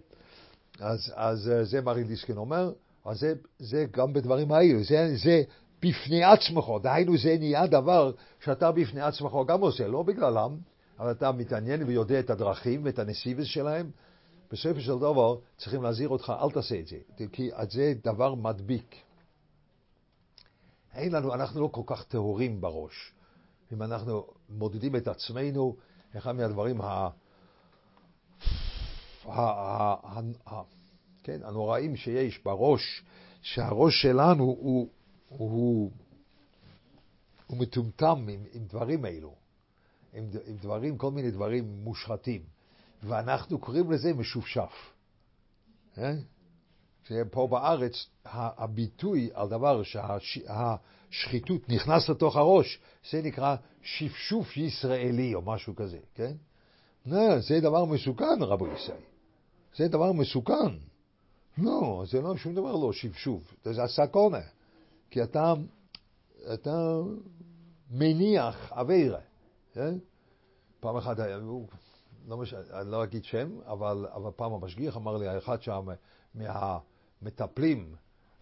אז, 0.79 1.13
אז 1.15 1.51
זה 1.63 1.81
מריל 1.81 2.07
דיסקין 2.07 2.37
אומר, 2.37 2.71
אז 3.05 3.19
זה, 3.19 3.33
זה 3.59 3.85
גם 3.91 4.13
בדברים 4.13 4.51
האלו, 4.51 4.83
זה, 4.83 5.15
זה 5.15 5.43
בפני 5.81 6.23
עצמך, 6.23 6.65
דהיינו 6.81 7.17
זה 7.17 7.35
נהיה 7.39 7.67
דבר 7.67 8.11
שאתה 8.43 8.71
בפני 8.71 9.01
עצמך 9.01 9.31
גם 9.47 9.61
עושה, 9.61 9.87
לא 9.87 10.03
בגללם, 10.03 10.57
אבל 10.99 11.11
אתה 11.11 11.31
מתעניין 11.31 11.83
ויודע 11.83 12.19
את 12.19 12.29
הדרכים 12.29 12.81
ואת 12.83 12.99
הנסיבס 12.99 13.45
שלהם. 13.45 13.91
בסופו 14.51 14.79
של 14.79 14.95
דבר 14.99 15.37
צריכים 15.57 15.83
להזהיר 15.83 16.09
אותך, 16.09 16.33
אל 16.41 16.51
תעשה 16.51 16.79
את 16.79 16.87
זה, 16.87 16.97
כי 17.31 17.49
זה 17.69 17.93
דבר 18.03 18.35
מדביק. 18.35 18.95
אין 20.93 21.11
לנו, 21.11 21.33
אנחנו 21.33 21.61
לא 21.61 21.67
כל 21.71 21.81
כך 21.85 22.03
טהורים 22.03 22.61
בראש. 22.61 23.11
אם 23.73 23.83
אנחנו 23.83 24.27
מודדים 24.49 24.95
את 24.95 25.07
עצמנו, 25.07 25.75
אחד 26.17 26.35
מהדברים 26.35 26.81
ה... 26.81 27.09
כן, 31.23 31.39
הנוראים 31.43 31.95
שיש 31.95 32.43
בראש, 32.43 33.03
שהראש 33.41 34.01
שלנו 34.01 34.43
הוא, 34.43 34.89
הוא, 35.29 35.91
הוא 37.47 37.57
מטומטם 37.57 38.27
עם, 38.29 38.43
עם 38.53 38.65
דברים 38.65 39.05
אלו, 39.05 39.35
עם, 40.13 40.29
עם 40.45 40.57
דברים, 40.57 40.97
כל 40.97 41.11
מיני 41.11 41.31
דברים 41.31 41.83
מושחתים, 41.83 42.41
ואנחנו 43.03 43.59
קוראים 43.59 43.91
לזה 43.91 44.13
משופשף. 44.13 44.71
אה? 47.11 47.21
פה 47.31 47.47
בארץ 47.51 48.07
הביטוי 48.25 49.29
על 49.33 49.49
דבר 49.49 49.81
שהשחיתות 50.19 51.69
נכנס 51.69 52.09
לתוך 52.09 52.35
הראש, 52.35 52.79
זה 53.11 53.21
נקרא 53.21 53.55
שפשוף 53.81 54.57
ישראלי 54.57 55.35
או 55.35 55.41
משהו 55.41 55.75
כזה, 55.75 55.99
כן? 56.15 56.31
לא, 57.05 57.39
זה 57.39 57.59
דבר 57.59 57.85
מסוכן, 57.85 58.41
רבו 58.41 58.67
ישראל. 58.67 58.97
זה 59.75 59.87
דבר 59.87 60.11
מסוכן. 60.11 60.73
לא, 61.57 62.03
זה 62.07 62.21
לא 62.21 62.37
שום 62.37 62.55
דבר 62.55 62.71
לא 62.75 62.93
שפשוף, 62.93 63.55
זה 63.63 63.83
הסקונה. 63.83 64.41
כי 65.09 65.23
אתה, 65.23 65.53
אתה 66.53 66.99
מניח 67.91 68.71
אווירה. 68.71 69.19
כן? 69.73 69.97
פעם 70.79 70.97
אחת, 70.97 71.17
לא 72.27 72.37
מש... 72.37 72.53
אני 72.53 72.91
לא 72.91 73.03
אגיד 73.03 73.23
שם, 73.23 73.49
אבל, 73.65 74.07
אבל 74.13 74.31
פעם 74.35 74.53
המשגיח 74.53 74.97
אמר 74.97 75.17
לי, 75.17 75.27
האחד 75.27 75.61
שם 75.61 75.87
מהמטפלים, 77.21 77.95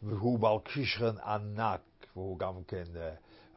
והוא 0.03 0.39
בעל 0.39 0.57
קשרן 0.63 1.17
ענק, 1.17 1.81
והוא 2.15 2.39
גם 2.39 2.63
כן, 2.67 2.83
אה, 2.95 3.13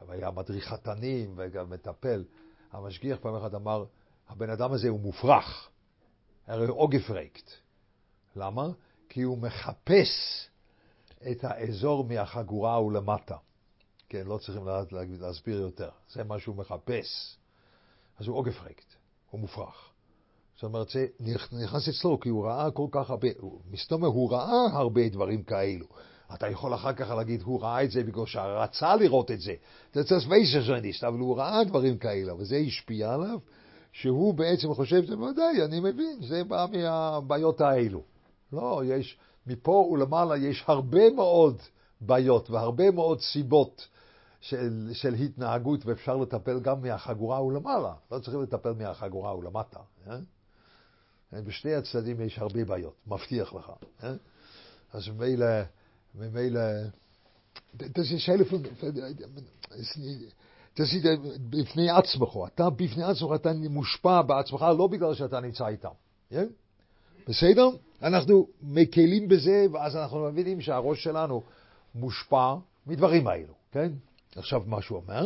היה 0.09 0.31
מדריך 0.31 0.67
חתנים 0.67 1.33
וגם 1.37 1.69
מטפל. 1.69 2.23
המשגיח 2.71 3.19
פעם 3.21 3.35
אחת 3.35 3.53
אמר, 3.53 3.85
הבן 4.27 4.49
אדם 4.49 4.71
הזה 4.71 4.89
הוא 4.89 4.99
מופרך, 4.99 5.69
הרי 6.47 6.67
הוא 6.67 6.77
אוגפרקט. 6.77 7.51
למה? 8.35 8.67
כי 9.09 9.21
הוא 9.21 9.37
מחפש 9.37 10.09
את 11.31 11.43
האזור 11.43 12.03
מהחגורה 12.03 12.81
ולמטה. 12.81 13.37
כן, 14.09 14.27
לא 14.27 14.37
צריכים 14.37 14.67
להסביר 15.19 15.61
יותר. 15.61 15.89
זה 16.09 16.23
מה 16.23 16.39
שהוא 16.39 16.55
מחפש. 16.55 17.37
אז 18.19 18.27
הוא 18.27 18.37
אוגפרקט, 18.37 18.95
הוא 19.29 19.39
מופרך. 19.41 19.86
זאת 20.57 20.63
אומרת, 20.63 20.89
זה 20.89 21.07
נכנס 21.51 21.87
אצלו, 21.87 22.19
כי 22.19 22.29
הוא 22.29 22.45
ראה 22.45 22.71
כל 22.71 22.87
כך 22.91 23.09
הרבה, 23.09 23.27
מסתובב, 23.71 24.05
הוא 24.05 24.31
ראה 24.31 24.67
הרבה 24.71 25.09
דברים 25.09 25.43
כאלו. 25.43 25.85
אתה 26.33 26.47
יכול 26.47 26.73
אחר 26.73 26.93
כך 26.93 27.09
להגיד, 27.09 27.41
הוא 27.41 27.61
ראה 27.61 27.83
את 27.83 27.91
זה 27.91 28.03
בגלל 28.03 28.25
שרצה 28.25 28.95
לראות 28.95 29.31
את 29.31 29.41
זה. 29.41 29.53
זה 29.93 30.03
צריך 30.03 30.25
וייסרז'ניסט, 30.29 31.03
אבל 31.03 31.19
הוא 31.19 31.37
ראה 31.37 31.63
דברים 31.63 31.97
כאלו, 31.97 32.39
וזה 32.39 32.57
השפיע 32.57 33.13
עליו, 33.13 33.39
שהוא 33.91 34.33
בעצם 34.33 34.73
חושב, 34.73 35.05
זה 35.05 35.19
ודאי, 35.19 35.65
אני 35.65 35.79
מבין, 35.79 36.19
זה 36.21 36.43
בא 36.43 36.65
מהבעיות 36.71 37.61
האלו. 37.61 38.01
לא, 38.53 38.81
יש, 38.85 39.17
מפה 39.47 39.89
ולמעלה 39.91 40.37
יש 40.37 40.63
הרבה 40.67 41.09
מאוד 41.09 41.57
בעיות 42.01 42.49
והרבה 42.49 42.91
מאוד 42.91 43.21
סיבות 43.21 43.87
של, 44.41 44.89
של 44.93 45.13
התנהגות, 45.13 45.85
ואפשר 45.85 46.17
לטפל 46.17 46.59
גם 46.59 46.81
מהחגורה 46.81 47.43
ולמעלה. 47.43 47.93
לא 48.11 48.19
צריכים 48.19 48.41
לטפל 48.41 48.73
מהחגורה 48.73 49.35
ולמטה. 49.37 49.79
אה? 50.07 50.17
בשני 51.33 51.73
הצדדים 51.73 52.21
יש 52.21 52.39
הרבה 52.39 52.65
בעיות, 52.65 52.93
מבטיח 53.07 53.53
לך. 53.53 53.71
אה? 54.03 54.13
אז 54.93 55.07
ממילא, 55.07 55.45
ממילא, 56.15 56.61
das 57.77 58.11
ist 58.11 58.29
ist 60.77 61.05
בפני 61.49 61.89
עצמך, 61.89 62.29
אתה 62.53 62.69
בפני 62.69 63.03
עצמך, 63.03 63.31
אתה 63.35 63.51
מושפע 63.69 64.21
בעצמך, 64.21 64.65
לא 64.77 64.87
בגלל 64.87 65.13
שאתה 65.13 65.39
נמצא 65.39 65.67
איתם. 65.67 65.89
Yeah? 66.31 66.35
בסדר? 67.27 67.69
אנחנו 68.01 68.47
מקלים 68.61 69.27
בזה, 69.27 69.65
ואז 69.71 69.95
אנחנו 69.95 70.31
מבינים 70.31 70.61
שהראש 70.61 71.03
שלנו 71.03 71.43
מושפע 71.95 72.55
מדברים 72.87 73.27
האלו, 73.27 73.53
כן? 73.71 73.91
עכשיו 74.35 74.61
מה 74.65 74.81
שהוא 74.81 74.97
אומר, 74.97 75.25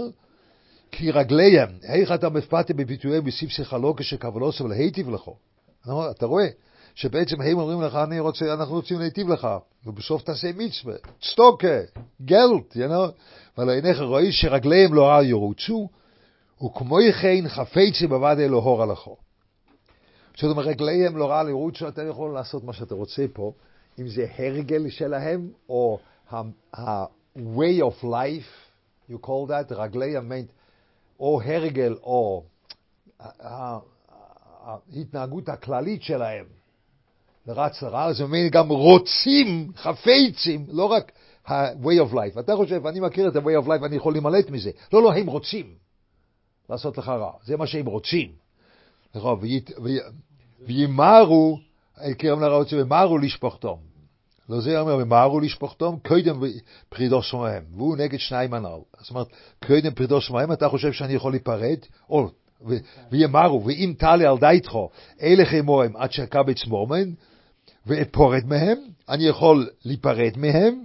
כי 0.92 1.12
רגליהם, 1.12 1.70
איך 1.84 2.12
אתה 2.12 2.30
מפתה 2.30 2.74
בביטויי 2.74 3.22
בסיף 3.22 3.50
שיחלו 3.50 3.96
כשכוונוס 3.96 4.62
ולהיטיב 4.62 5.10
לכו. 5.10 5.36
אתה 5.84 6.26
רואה 6.26 6.48
שבעצם 6.96 7.42
הם 7.42 7.60
אומרים 7.60 7.82
לך, 7.82 7.96
אני 7.96 8.20
רוצה, 8.20 8.54
אנחנו 8.54 8.76
רוצים 8.76 9.00
להיטיב 9.00 9.30
לך, 9.30 9.48
ובסוף 9.86 10.24
תעשה 10.24 10.52
מצווה, 10.56 10.96
צטוקה, 11.22 11.80
גלט, 12.22 12.74
you 12.74 12.90
know? 12.90 13.12
אבל 13.58 13.70
עיניך 13.70 14.02
רואה 14.02 14.32
שרגליהם 14.32 14.94
לא 14.94 15.24
ירוצו, 15.24 15.90
וכמו 16.66 16.98
כן 17.22 17.48
חפצי 17.48 18.08
בוודאי 18.08 18.48
לא 18.48 18.58
הורה 18.58 18.86
לכו. 18.86 19.16
זאת 20.38 20.52
אומרת, 20.52 20.66
רגליהם 20.66 21.18
לא 21.18 21.30
רע 21.30 21.44
לראות 21.44 21.76
שאתה 21.76 22.04
יכול 22.04 22.34
לעשות 22.34 22.64
מה 22.64 22.74
שאתה 22.74 22.96
רוצה 22.96 23.26
פה, 23.34 23.52
אם 24.00 24.08
זה 24.08 24.26
הרגל 24.38 24.90
שלהם, 24.90 25.50
או 25.70 26.00
ה-way 26.32 27.82
of 27.82 28.04
life, 28.04 28.72
you 29.12 29.16
call 29.26 29.50
that, 29.50 29.74
רגלי 29.76 30.18
המיינט, 30.18 30.50
או 31.20 31.42
הרגל, 31.42 31.96
או 32.04 32.44
ההתנהגות 34.64 35.50
הכללית 35.50 36.04
שלהם. 36.04 36.46
לרץ 37.48 37.82
לרע, 37.82 38.14
זה 38.14 38.24
אומר 38.24 38.48
גם 38.52 38.70
רוצים, 38.70 39.72
חפצים, 39.76 40.66
לא 40.68 40.86
רק 40.86 41.12
ה-way 41.48 42.10
of 42.10 42.14
life. 42.14 42.40
אתה 42.40 42.56
חושב, 42.56 42.88
אני 42.88 43.00
מכיר 43.00 43.28
את 43.28 43.36
ה-way 43.36 43.64
of 43.64 43.68
life, 43.68 43.86
אני 43.86 43.96
יכול 43.96 44.14
להימלט 44.14 44.50
מזה. 44.50 44.72
לא, 44.94 45.04
לא, 45.04 45.14
הם 45.14 45.28
רוצים 45.28 45.74
לעשות 46.70 46.98
לך 46.98 47.10
רע. 47.10 47.32
זה 47.44 47.58
מה 47.58 47.68
שהם 47.68 47.86
רוצים. 47.86 48.32
נכון, 49.16 49.40
וימהרו, 50.60 51.60
קרם 52.18 52.42
לרעות 52.42 52.74
וימהרו 52.74 53.18
לשפוכתום. 53.18 53.80
לא 54.50 54.62
זה 54.62 54.80
אומר, 54.80 54.96
וימהרו 54.96 55.40
לשפוכתום, 55.40 56.00
קודם 56.08 56.42
פרידו 56.90 57.24
שמהם. 57.24 57.64
והוא 57.76 57.98
נגד 57.98 58.20
שניים 58.20 58.54
הנ"ל. 58.54 58.80
זאת 59.00 59.10
אומרת, 59.10 59.28
קודם 59.68 59.94
פרידו 59.94 60.22
שמהם, 60.22 60.52
אתה 60.52 60.70
חושב 60.70 60.92
שאני 60.92 61.14
יכול 61.14 61.32
להיפרד? 61.32 61.78
או, 62.10 62.30
ו- 62.66 62.78
וימהרו, 63.12 63.66
ואם 63.66 63.94
תעלה 63.98 64.30
על 64.30 64.38
דייתכו, 64.38 64.90
אלה 65.22 65.44
אמורים 65.60 65.96
עד 65.96 66.12
שקבץ 66.12 66.66
מומן, 66.66 67.10
ואפורד 67.86 68.46
מהם, 68.46 68.78
אני 69.10 69.24
יכול 69.24 69.70
להיפרד 69.86 70.34
מהם. 70.38 70.84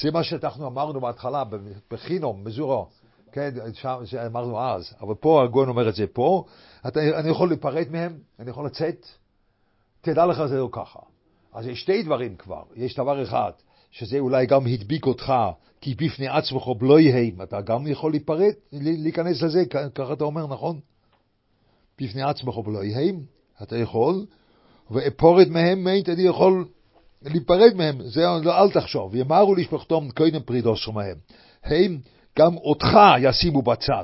זה 0.00 0.10
מה 0.10 0.22
שאנחנו 0.22 0.66
אמרנו 0.66 1.00
בהתחלה, 1.00 1.42
בחינום, 1.90 2.44
מזורו. 2.44 2.88
כן, 3.32 3.50
שם 3.72 3.96
זה 4.10 4.26
אמרנו 4.26 4.60
אז, 4.60 4.94
אבל 5.00 5.14
פה 5.14 5.44
הגון 5.44 5.68
אומר 5.68 5.88
את 5.88 5.94
זה 5.94 6.06
פה, 6.06 6.44
אתה, 6.88 7.00
אני 7.18 7.28
יכול 7.28 7.48
להיפרד 7.48 7.86
מהם, 7.90 8.18
אני 8.38 8.50
יכול 8.50 8.66
לצאת, 8.66 9.06
תדע 10.00 10.26
לך 10.26 10.46
זה 10.46 10.56
לא 10.58 10.68
ככה. 10.72 10.98
אז 11.52 11.66
יש 11.66 11.80
שתי 11.80 12.02
דברים 12.02 12.36
כבר, 12.36 12.62
יש 12.76 12.96
דבר 12.96 13.22
אחד, 13.22 13.50
שזה 13.90 14.18
אולי 14.18 14.46
גם 14.46 14.66
הדביק 14.66 15.06
אותך, 15.06 15.32
כי 15.80 15.94
בפני 15.94 16.28
עצמך 16.28 16.68
בלויהם, 16.78 17.42
אתה 17.42 17.60
גם 17.60 17.86
יכול 17.86 18.10
להיפרד, 18.10 18.52
להיכנס 18.72 19.42
לזה, 19.42 19.64
ככה 19.94 20.12
אתה 20.12 20.24
אומר, 20.24 20.46
נכון? 20.46 20.80
בפני 22.00 22.22
עצמך 22.22 22.54
בלויהם, 22.64 23.20
אתה 23.62 23.76
יכול, 23.76 24.26
ואפורד 24.90 25.48
מהם, 25.48 25.84
מיינט, 25.84 26.08
אני 26.08 26.22
יכול 26.22 26.68
להיפרד 27.22 27.74
מהם, 27.74 28.08
זה 28.08 28.20
לא, 28.42 28.62
אל 28.62 28.70
תחשוב, 28.70 29.14
יאמרו 29.14 29.54
לשפחתום 29.54 30.10
קודם 30.10 30.42
פרידו 30.42 30.76
שמהם. 30.76 31.16
הם 31.64 31.98
גם 32.38 32.56
אותך 32.56 32.88
ישימו 33.20 33.62
בצד. 33.62 34.02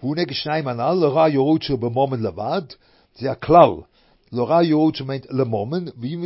והוא 0.00 0.16
נגד 0.16 0.32
שניים 0.32 0.68
הנ"ל, 0.68 0.94
לא 0.94 1.28
יורות 1.28 1.62
של 1.62 1.76
במומן 1.76 2.22
לבד, 2.22 2.62
זה 3.14 3.30
הכלל. 3.30 3.70
לא 4.32 4.62
יורות 4.62 4.94
שאומרת 4.94 5.26
למומן, 5.30 5.84
ואם 6.00 6.24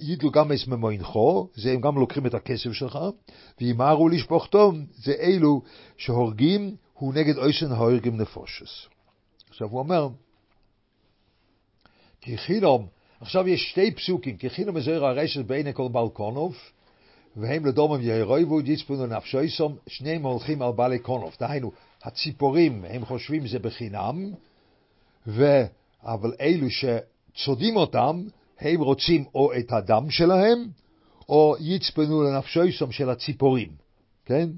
ידלו 0.00 0.30
גם 0.30 0.52
את 0.52 0.68
ממוינכו, 0.68 1.48
זה 1.54 1.72
הם 1.72 1.80
גם 1.80 1.98
לוקחים 1.98 2.26
את 2.26 2.34
הכסף 2.34 2.72
שלך, 2.72 2.98
וימהרו 3.60 4.08
לשפוכתו, 4.08 4.72
זה 5.04 5.12
אלו 5.12 5.62
שהורגים, 5.96 6.76
הוא 6.94 7.14
נגד 7.14 7.38
אויסן 7.38 7.72
ההורגים 7.72 8.16
נפושס. 8.16 8.91
עכשיו 9.52 9.68
הוא 9.68 9.78
אומר, 9.78 10.08
כי 12.20 12.38
חינום, 12.38 12.86
עכשיו 13.20 13.48
יש 13.48 13.70
שתי 13.70 13.94
פסוקים, 13.94 14.36
כי 14.36 14.50
חינום 14.50 14.76
מזוהר 14.76 15.04
הרשת 15.04 15.44
בעיני 15.44 15.74
כל 15.74 15.88
בלקונוב, 15.88 16.56
והם 17.36 17.66
לדומם 17.66 18.00
ירויבו 18.02 18.60
יצפונו 18.60 19.06
נפשויסום, 19.06 19.76
שניהם 19.86 20.22
הולכים 20.22 20.62
על 20.62 20.72
בעלי 20.72 20.98
קונוב. 20.98 21.36
דהיינו, 21.40 21.72
הציפורים, 22.02 22.84
הם 22.88 23.04
חושבים 23.04 23.46
זה 23.46 23.58
בחינם, 23.58 24.32
ו... 25.26 25.62
אבל 26.02 26.32
אלו 26.40 26.66
שצודים 26.70 27.76
אותם, 27.76 28.22
הם 28.60 28.80
רוצים 28.80 29.24
או 29.34 29.52
את 29.58 29.72
הדם 29.72 30.10
שלהם, 30.10 30.68
או 31.28 31.56
יצפנו 31.60 32.22
לנפשויסום 32.22 32.92
של 32.92 33.10
הציפורים, 33.10 33.68
כן? 34.24 34.48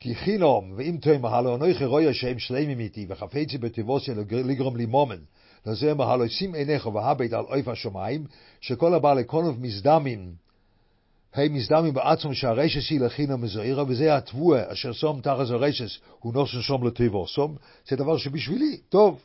כי 0.00 0.14
חינום, 0.14 0.72
ואם 0.76 0.98
תאמר, 1.00 1.34
הלא 1.34 1.54
אנוכי 1.54 1.84
רואה 1.84 2.14
שהם 2.14 2.38
שלמים 2.38 2.80
איתי, 2.80 3.06
וחפצי 3.08 3.58
בטבוסי 3.58 4.12
לגרום 4.30 4.76
לי 4.76 4.86
מומן, 4.86 5.18
לזה 5.66 5.92
אמר, 5.92 6.10
הלא 6.10 6.28
שים 6.28 6.54
עיניך 6.54 6.86
והבט 6.86 7.32
על 7.32 7.44
אויף 7.44 7.68
השמיים, 7.68 8.24
שכל 8.60 8.94
הבעלי 8.94 9.24
קונוב 9.24 9.60
מזדמים, 9.60 10.32
הם 11.34 11.54
מזדמים 11.54 11.94
בעצמם 11.94 12.34
שהרשס 12.34 12.90
היא 12.90 13.00
לחינם 13.00 13.42
מזוהירה, 13.42 13.84
וזה 13.88 14.16
התבואה 14.16 14.72
אשר 14.72 14.92
שום 14.92 15.20
תחת 15.20 15.50
הרשס 15.50 15.98
הוא 16.20 16.34
נושא 16.34 16.60
שום 16.60 16.86
לטבוסום, 16.86 17.56
זה 17.88 17.96
דבר 17.96 18.16
שבשבילי, 18.16 18.76
טוב. 18.88 19.20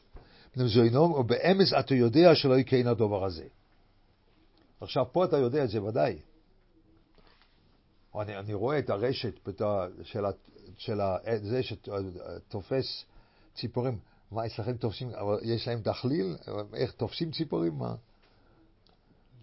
נמזוינום, 0.57 1.11
ובאמס 1.11 1.73
אתה 1.73 1.95
יודע 1.95 2.35
שלא 2.35 2.59
יקן 2.59 2.87
הדבר 2.87 3.25
הזה. 3.25 3.43
עכשיו, 4.81 5.05
פה 5.11 5.25
אתה 5.25 5.37
יודע 5.37 5.63
את 5.63 5.69
זה 5.69 5.83
ודאי. 5.83 6.15
אני, 8.21 8.37
אני 8.37 8.53
רואה 8.53 8.79
את 8.79 8.89
הרשת 8.89 9.49
של, 10.03 10.25
של 10.79 10.99
זה 11.41 11.61
שתופס 11.63 13.05
ציפורים. 13.55 13.99
מה, 14.31 14.45
אצלכם 14.45 14.77
תופסים, 14.77 15.09
אבל 15.09 15.39
יש 15.43 15.67
להם 15.67 15.81
דחליל? 15.81 16.37
איך 16.73 16.91
תופסים 16.91 17.31
ציפורים? 17.31 17.77
מה? 17.77 17.95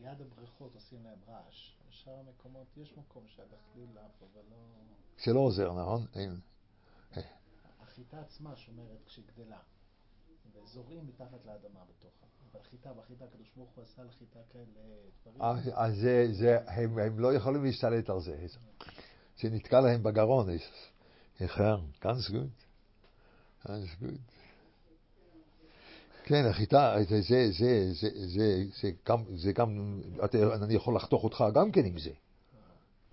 ליד 0.01 0.21
הבריכות 0.21 0.75
עושים 0.75 0.99
להם 1.05 1.19
רעש. 1.29 1.73
בשאר 1.89 2.13
המקומות 2.27 2.67
יש 2.77 2.95
מקום 2.99 3.23
שהדחליל 3.27 3.99
עף, 3.99 4.23
אבל 4.23 4.43
לא... 4.51 4.57
זה 5.25 5.33
לא 5.33 5.41
עוזר, 5.41 5.73
נכון? 5.73 6.07
אין. 6.15 6.41
החיטה 7.83 8.21
עצמה 8.21 8.57
שומרת 8.57 9.05
כשהיא 9.07 9.25
גדלה. 9.35 9.59
וזורעים 10.55 11.07
מתחת 11.07 11.47
לאדמה 11.47 11.81
בתוכה. 11.91 12.27
אבל 12.53 12.61
חיטה, 12.71 12.93
בחיטה, 12.93 13.25
הקדוש 13.25 13.51
ברוך 13.57 13.71
הוא 13.75 13.85
עשה 13.85 14.03
לחיטה 14.03 14.39
כאלה 14.53 14.65
דברים. 15.23 15.43
אז 15.43 15.71
אז 15.75 15.97
זה, 15.97 16.27
זה, 16.33 16.59
הם, 16.67 16.99
הם 16.99 17.19
לא 17.19 17.35
יכולים 17.35 17.65
להשתלט 17.65 18.11
על 18.11 18.21
זה. 18.21 18.47
זה 19.41 19.51
נתקע 19.51 19.81
להם 19.81 20.03
בגרון. 20.03 20.49
איכר, 21.41 21.79
ganz 22.03 22.31
gut. 22.31 22.67
ganz 23.67 24.03
gut. 24.03 24.21
כן, 26.25 26.47
החיטה, 26.47 26.97
זה, 27.09 27.21
זה, 27.21 27.49
זה, 27.59 27.93
זה, 27.93 28.09
זה, 28.27 28.63
זה 28.81 28.91
גם, 29.09 29.23
זה 29.37 29.53
גם, 29.53 30.01
אני 30.63 30.75
יכול 30.75 30.97
לחתוך 30.97 31.25
אותך 31.25 31.45
גם 31.55 31.73
כן 31.73 31.85
עם 31.85 31.99
זה. 31.99 32.11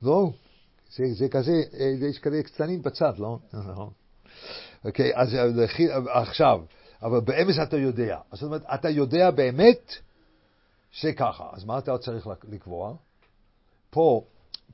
לא? 0.02 0.32
זה, 0.96 1.14
זה 1.14 1.30
כזה, 1.30 1.62
אה, 1.80 1.94
יש 2.10 2.20
כאלה 2.20 2.44
קטנים 2.44 2.82
בצד, 2.82 3.14
לא? 3.18 3.40
נכון. 3.54 3.90
אוקיי, 4.86 5.12
אז 5.16 5.36
אה, 5.36 6.22
עכשיו, 6.22 6.62
אבל 7.02 7.20
באמת 7.20 7.56
אתה 7.64 7.78
יודע. 7.78 8.20
זאת 8.34 8.44
אומרת, 8.44 8.64
אתה 8.74 8.90
יודע 8.90 9.32
באמת 9.32 9.94
שככה. 10.92 11.50
אז 11.54 11.64
מה 11.66 11.78
אתה 11.78 11.98
צריך 11.98 12.28
לק- 12.28 12.46
לקבוע? 12.50 12.96
פה, 13.90 14.24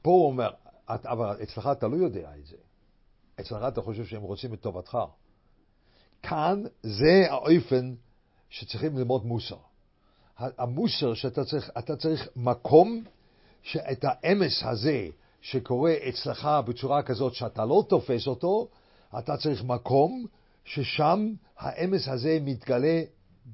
פה 0.02 0.10
הוא 0.12 0.28
אומר, 0.28 0.50
אבל 0.88 1.44
אצלך 1.44 1.70
אתה 1.72 1.88
לא 1.88 1.96
יודע 1.96 2.30
את 2.40 2.46
זה. 2.46 2.56
אצלך 3.40 3.64
אתה 3.68 3.82
חושב 3.82 4.06
שהם 4.06 4.22
רוצים 4.22 4.54
את 4.54 4.62
טובתך. 4.62 4.98
כאן 6.24 6.64
זה 6.84 7.26
האופן 7.30 7.94
שצריכים 8.50 8.98
ללמוד 8.98 9.26
מוסר. 9.26 9.58
המוסר 10.38 11.14
שאתה 11.14 11.46
צריך, 11.46 11.70
אתה 11.78 11.96
צריך 11.96 12.28
מקום 12.36 13.04
שאת 13.64 14.06
האמס 14.08 14.64
הזה 14.64 15.08
שקורה 15.42 15.94
אצלך 16.10 16.50
בצורה 16.66 17.04
כזאת 17.04 17.34
שאתה 17.34 17.66
לא 17.66 17.84
תופס 17.90 18.28
אותו, 18.28 18.68
אתה 19.20 19.38
צריך 19.38 19.64
מקום 19.64 20.26
ששם 20.66 21.34
האמס 21.58 22.08
הזה 22.08 22.38
מתגלה 22.42 23.02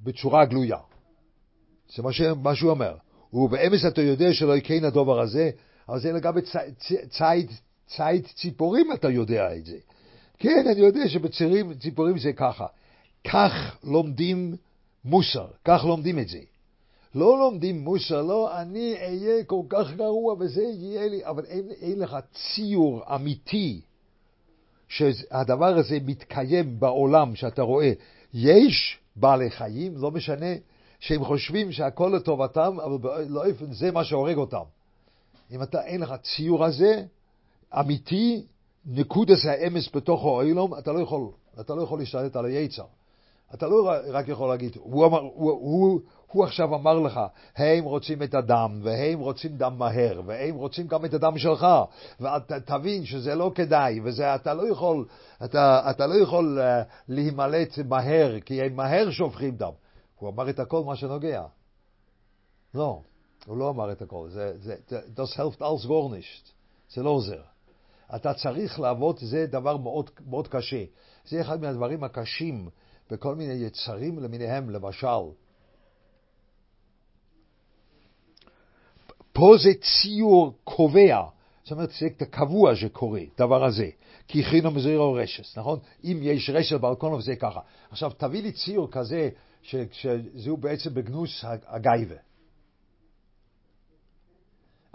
בצורה 0.04 0.45
גלויה. 0.45 0.80
זה 1.95 2.04
מה, 2.04 2.13
ש... 2.13 2.21
מה 2.21 2.56
שהוא 2.56 2.71
אומר. 2.71 2.95
ובאמס 3.34 3.86
אתה 3.86 4.02
יודע 4.02 4.34
שלא 4.34 4.58
יקן 4.58 4.84
הדבר 4.84 5.19
הזה, 5.19 5.50
אבל 5.89 6.00
זה 6.00 6.12
לגבי 6.12 6.41
צי- 6.41 6.74
צי- 6.80 7.08
ציד, 7.08 7.52
ציד 7.88 8.28
ציפורים 8.36 8.93
אתה 8.93 9.10
יודע 9.10 9.56
את 9.56 9.65
זה. 9.65 9.78
כן, 10.38 10.65
אני 10.71 10.80
יודע 10.80 11.08
שבצירים 11.08 11.74
ציפורים 11.74 12.17
זה 12.17 12.34
ככה. 12.34 12.65
כך 13.28 13.78
לומדים 13.84 14.56
מוסר, 15.06 15.48
כך 15.65 15.86
לומדים 15.86 16.19
את 16.19 16.28
זה. 16.28 16.39
לא 17.15 17.39
לומדים 17.39 17.80
מוסר, 17.80 18.21
לא, 18.21 18.62
אני 18.62 18.93
אהיה 18.93 19.43
כל 19.43 19.62
כך 19.69 19.91
גרוע 19.91 20.36
וזה 20.39 20.63
יהיה 20.63 21.08
לי, 21.08 21.25
אבל 21.25 21.46
אין, 21.46 21.71
אין 21.81 22.00
לך 22.00 22.17
ציור 22.33 23.15
אמיתי 23.15 23.81
שהדבר 24.88 25.77
הזה 25.77 25.98
מתקיים 26.06 26.79
בעולם, 26.79 27.36
שאתה 27.36 27.62
רואה, 27.62 27.92
יש 28.33 28.98
בעלי 29.15 29.50
חיים, 29.50 29.98
לא 29.98 30.12
משנה, 30.12 30.54
שהם 31.00 31.23
חושבים 31.23 31.71
שהכל 31.71 32.13
לטובתם, 32.15 32.79
אבל 32.79 32.98
באופן 32.98 33.73
זה 33.73 33.92
מה 33.92 34.04
שהורג 34.04 34.38
אותם. 34.38 34.63
אם 35.52 35.63
אתה 35.63 35.86
אין 35.86 36.02
לך 36.02 36.13
ציור 36.21 36.65
הזה, 36.65 37.04
אמיתי, 37.79 38.45
נקודס 38.85 39.45
האמס 39.45 39.95
בתוך 39.95 40.25
האוילום, 40.25 40.77
אתה 40.77 40.91
לא 40.91 40.99
יכול, 40.99 41.27
אתה 41.59 41.75
לא 41.75 41.81
יכול 41.81 41.99
להשתלט 41.99 42.35
על 42.35 42.45
היצר. 42.45 42.85
אתה 43.53 43.67
לא 43.67 43.91
רק 44.11 44.27
יכול 44.27 44.49
להגיד, 44.49 44.77
הוא, 44.79 45.05
אמר, 45.05 45.19
הוא, 45.19 45.51
הוא, 45.51 45.99
הוא 46.31 46.43
עכשיו 46.43 46.75
אמר 46.75 46.99
לך, 46.99 47.19
הם 47.55 47.83
רוצים 47.83 48.23
את 48.23 48.33
הדם, 48.33 48.79
והם 48.83 49.19
רוצים 49.19 49.57
דם 49.57 49.73
מהר, 49.77 50.21
והם 50.25 50.55
רוצים 50.55 50.87
גם 50.87 51.05
את 51.05 51.13
הדם 51.13 51.37
שלך, 51.37 51.67
ואתה 52.19 52.59
תבין 52.59 53.05
שזה 53.05 53.35
לא 53.35 53.51
כדאי, 53.55 53.99
וזה, 54.03 54.35
אתה 54.35 54.53
לא 54.53 54.67
יכול, 54.67 55.05
אתה, 55.45 55.89
אתה 55.89 56.07
לא 56.07 56.15
יכול 56.15 56.59
uh, 56.59 56.85
להימלט 57.07 57.79
מהר, 57.79 58.39
כי 58.39 58.61
הם 58.61 58.75
מהר 58.75 59.11
שופכים 59.11 59.55
דם. 59.55 59.71
הוא 60.19 60.29
אמר 60.29 60.49
את 60.49 60.59
הכל 60.59 60.83
מה 60.83 60.95
שנוגע. 60.95 61.43
לא, 62.73 63.01
הוא 63.45 63.57
לא 63.57 63.69
אמר 63.69 63.91
את 63.91 64.01
הכל. 64.01 64.27
זה, 64.29 64.53
זה, 64.57 64.75
זה, 64.87 65.23
hilft 65.23 65.61
alles 65.61 65.85
gar 65.85 66.09
nicht. 66.09 66.51
זה 66.93 67.03
לא 67.03 67.09
עוזר. 67.09 67.41
אתה 68.15 68.33
צריך 68.33 68.79
לעבוד, 68.79 69.17
זה 69.19 69.45
דבר 69.47 69.77
מאוד, 69.77 70.09
מאוד 70.27 70.47
קשה. 70.47 70.83
זה 71.25 71.41
אחד 71.41 71.61
מהדברים 71.61 72.03
הקשים 72.03 72.69
בכל 73.11 73.35
מיני 73.35 73.53
יצרים 73.53 74.19
למיניהם, 74.19 74.69
למשל. 74.69 75.07
פה 79.33 79.55
זה 79.63 79.69
ציור 79.81 80.57
קובע, 80.63 81.27
זאת 81.63 81.71
אומרת, 81.71 81.89
זה 81.99 82.25
קבוע 82.25 82.75
שקורה, 82.75 83.21
דבר 83.37 83.65
הזה. 83.65 83.89
כי 84.27 84.43
חינום 84.43 84.79
זירו 84.79 85.13
רשס, 85.13 85.57
נכון? 85.57 85.79
אם 86.03 86.19
יש 86.21 86.49
רשת 86.49 86.79
בלקונוב 86.81 87.21
זה 87.21 87.35
ככה. 87.35 87.59
עכשיו, 87.89 88.11
תביא 88.17 88.43
לי 88.43 88.51
ציור 88.51 88.91
כזה, 88.91 89.29
ש- 89.61 89.75
שזהו 89.91 90.57
בעצם 90.57 90.93
בגנוס 90.93 91.45
הגייבה. 91.67 92.15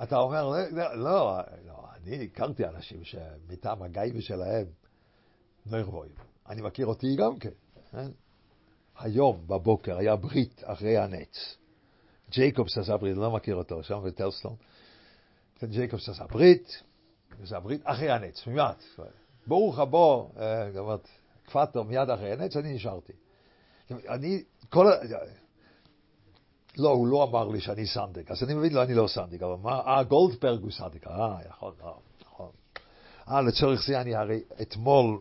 אתה 0.03 0.17
אומר, 0.17 0.49
לא, 0.49 0.95
לא, 0.95 1.39
לא, 1.67 1.90
אני 2.07 2.25
הכרתי 2.25 2.65
אנשים 2.67 3.05
שמטעם 3.05 3.83
הגייבה 3.83 4.21
שלהם 4.21 4.67
לא 5.67 5.83
גבוהים. 5.83 6.13
אני 6.49 6.63
מכיר 6.63 6.87
אותי 6.87 7.17
גם 7.17 7.39
כן. 7.39 7.51
כן? 7.91 8.11
היום 8.99 9.45
בבוקר 9.47 9.97
היה 9.99 10.17
ברית 10.17 10.63
אחרי 10.65 10.99
הנץ. 10.99 11.57
ג'ייקובס 12.31 12.79
עשה 12.79 12.97
ברית, 12.97 13.17
לא 13.17 13.31
מכיר 13.31 13.55
אותו, 13.55 13.83
שם 13.83 14.01
בטלז-סטון. 14.05 14.57
ג'ייקובס 15.65 16.09
עשה 16.09 16.27
ברית, 16.27 16.83
עשה 17.43 17.61
ברית 17.61 17.81
אחרי 17.85 18.11
הנץ, 18.11 18.47
מיד. 18.47 18.77
ברוך 19.47 19.79
הבא, 19.79 19.99
אה, 20.37 20.97
כפתו 21.47 21.85
מיד 21.85 22.11
אחרי 22.11 22.33
הנץ, 22.33 22.57
אני 22.57 22.75
נשארתי. 22.75 23.13
אני, 23.91 24.43
כל. 24.69 24.87
לא, 26.79 26.89
הוא 26.89 27.07
לא 27.07 27.25
אמר 27.25 27.49
לי 27.49 27.61
שאני 27.61 27.87
סנדק, 27.87 28.31
אז 28.31 28.43
אני 28.43 28.55
מבין, 28.55 28.73
לא, 28.73 28.83
אני 28.83 28.95
לא 28.95 29.07
סנדק, 29.09 29.43
אבל 29.43 29.55
מה, 29.63 29.81
אה, 29.87 30.03
גולדברג 30.03 30.63
הוא 30.63 30.71
סנדק, 30.71 31.07
אה, 31.07 31.39
יכול, 31.49 31.73
אה, 31.85 31.91
נכון. 32.27 32.51
אה, 33.29 33.41
לצורך 33.41 33.87
זה 33.87 34.01
אני 34.01 34.15
הרי 34.15 34.41
אתמול 34.63 35.21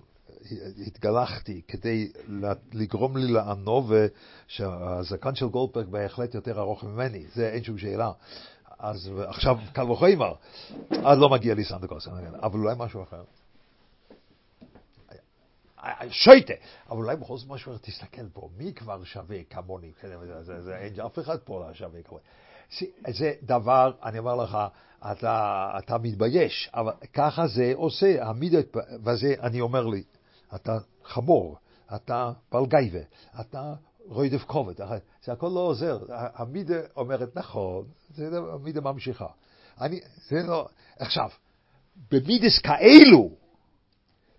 התגלחתי 0.87 1.61
כדי 1.67 2.11
לגרום 2.73 3.17
לי 3.17 3.27
לענוב 3.27 3.91
שהזקן 4.47 5.35
של 5.35 5.45
גולדברג 5.45 5.87
בהחלט 5.87 6.33
יותר 6.35 6.59
ארוך 6.59 6.83
ממני, 6.83 7.25
זה 7.35 7.49
אין 7.49 7.63
שום 7.63 7.77
שאלה. 7.77 8.11
אז 8.79 9.11
עכשיו 9.27 9.57
קל 9.73 9.91
וחומר, 9.91 10.33
אז 10.89 11.17
לא 11.19 11.29
מגיע 11.29 11.53
לי 11.53 11.63
סנדקוס, 11.63 12.07
אבל 12.41 12.59
אולי 12.59 12.75
משהו 12.77 13.03
אחר. 13.03 13.23
שויטה, 16.09 16.53
אבל 16.89 16.97
אולי 16.97 17.15
בכל 17.15 17.37
זאת 17.37 17.49
משהו 17.49 17.77
תסתכל 17.77 18.29
פה, 18.33 18.49
מי 18.57 18.73
כבר 18.73 19.03
שווה 19.03 19.37
כמוני? 19.49 19.91
אין 20.71 20.99
אף 21.05 21.19
אחד 21.19 21.37
פה 21.37 21.59
לא 21.67 21.73
שווה 21.73 22.01
כמוני. 22.03 22.23
זה 23.07 23.33
דבר, 23.43 23.91
אני 24.03 24.19
אומר 24.19 24.35
לך, 24.35 24.57
אתה, 25.11 25.69
אתה 25.77 25.97
מתבייש, 25.97 26.69
אבל 26.73 26.93
ככה 27.13 27.47
זה 27.47 27.71
עושה, 27.75 28.25
המידות, 28.25 28.65
וזה, 29.05 29.33
אני 29.41 29.61
אומר 29.61 29.87
לי, 29.87 30.03
אתה 30.55 30.77
חמור, 31.03 31.57
אתה 31.95 32.31
בעל 32.51 32.65
גייבה, 32.65 32.99
אתה 33.39 33.73
רוידף 34.05 34.43
כובד, 34.43 34.73
זה 35.23 35.31
הכל 35.31 35.47
לא 35.47 35.59
עוזר. 35.59 35.99
המידה 36.09 36.79
אומרת 36.95 37.37
נכון, 37.37 37.85
זה 38.09 38.29
המידה 38.53 38.81
ממשיכה. 38.81 39.27
אני, 39.81 39.99
זה 40.27 40.43
לא, 40.47 40.67
עכשיו, 40.99 41.29
במידס 42.11 42.59
כאלו, 42.59 43.29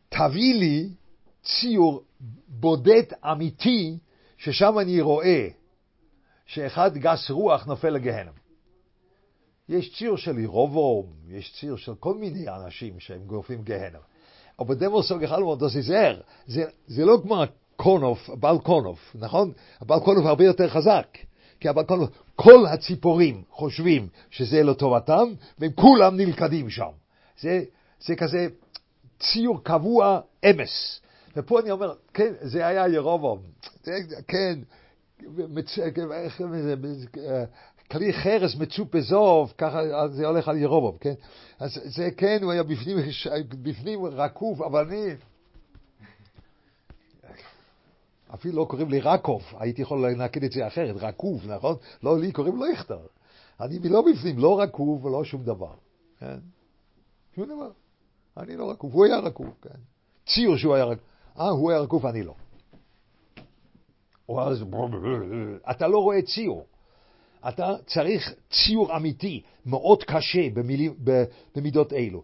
תביא 0.08 0.54
לי 0.54 0.90
ציור 1.42 2.02
בודד 2.48 3.02
אמיתי, 3.32 3.98
ששם 4.38 4.78
אני 4.78 5.00
רואה 5.00 5.48
שאחד 6.46 6.96
גס 6.96 7.30
רוח 7.30 7.66
נופל 7.66 7.90
לגהנם. 7.90 8.32
יש 9.68 9.98
ציור 9.98 10.16
של 10.16 10.38
אירובום, 10.38 11.06
יש 11.28 11.52
ציור 11.60 11.78
של 11.78 11.94
כל 11.94 12.14
מיני 12.14 12.48
אנשים 12.48 13.00
שהם 13.00 13.24
גורפים 13.26 13.62
גהנם. 13.62 14.00
אבל 14.58 14.74
דמו 14.74 15.02
סוג 15.02 15.24
אחד 15.24 15.38
מאוד 15.38 15.62
תיזהר, 15.72 16.20
זה, 16.46 16.64
זה 16.86 17.04
לא 17.04 17.18
כמו 17.22 17.42
קונוף, 17.76 18.30
בעל 18.30 18.58
קונוף, 18.58 19.16
נכון? 19.18 19.52
הבעל 19.80 20.00
קונוף 20.00 20.26
הרבה 20.26 20.44
יותר 20.44 20.68
חזק. 20.68 21.18
כי 21.60 21.68
הבעל 21.68 21.84
קונוף, 21.84 22.10
כל 22.36 22.66
הציפורים 22.66 23.42
חושבים 23.50 24.08
שזה 24.30 24.62
לטובתם, 24.62 25.32
והם 25.58 25.72
כולם 25.72 26.16
נלכדים 26.16 26.70
שם. 26.70 26.90
זה, 27.40 27.64
זה 28.00 28.16
כזה 28.16 28.46
ציור 29.18 29.64
קבוע 29.64 30.20
אמס. 30.50 31.00
ופה 31.36 31.60
אני 31.60 31.70
אומר, 31.70 31.94
כן, 32.14 32.32
זה 32.40 32.66
היה 32.66 32.88
ירובום. 32.88 33.42
כן, 34.28 34.58
מצ... 35.28 35.78
איך 36.12 36.42
זה, 36.48 36.74
כלי 37.90 38.12
חרס 38.12 38.54
מצופה 38.54 39.00
זוב, 39.00 39.52
ככה 39.58 40.08
זה 40.08 40.26
הולך 40.26 40.48
על 40.48 40.56
ירובום, 40.56 40.96
כן? 41.00 41.14
אז 41.58 41.80
זה 41.84 42.08
כן, 42.16 42.38
הוא 42.42 42.52
היה 42.52 42.62
בפנים, 42.62 42.96
בפנים 43.62 44.04
רקוב, 44.04 44.62
אבל 44.62 44.86
אני... 44.86 45.14
אפילו 48.34 48.56
לא 48.56 48.64
קוראים 48.64 48.90
לי 48.90 49.00
רקוב, 49.00 49.42
הייתי 49.58 49.82
יכול 49.82 50.10
לנקד 50.10 50.44
את 50.44 50.52
זה 50.52 50.66
אחרת, 50.66 50.96
רקוב, 50.98 51.46
נכון? 51.46 51.76
לא, 52.02 52.18
לי 52.18 52.32
קוראים 52.32 52.56
לו 52.56 52.66
איכטר. 52.66 53.00
אני 53.60 53.78
לא 53.88 54.02
בפנים, 54.02 54.38
לא 54.38 54.60
רקוב 54.60 55.04
ולא 55.04 55.24
שום 55.24 55.44
דבר, 55.44 55.74
כן? 56.20 56.38
שום 57.36 57.44
דבר. 57.44 57.70
אני 58.36 58.56
לא 58.56 58.70
רקוב, 58.70 58.92
הוא 58.92 59.04
היה 59.04 59.18
רקוב, 59.18 59.54
כן? 59.62 59.78
ציור 60.26 60.56
שהוא 60.56 60.74
היה 60.74 60.84
רקוב. 60.84 61.09
אה, 61.40 61.48
הוא 61.48 61.70
היה 61.70 61.80
רקוב, 61.80 62.06
אני 62.06 62.22
לא. 62.22 62.34
אתה 65.70 65.88
לא 65.88 65.98
רואה 65.98 66.22
ציור. 66.22 66.66
אתה 67.48 67.74
צריך 67.86 68.34
ציור 68.50 68.96
אמיתי, 68.96 69.42
מאוד 69.66 70.02
קשה 70.02 70.50
במילים, 70.54 70.94
במידות 71.56 71.92
אלו. 71.92 72.22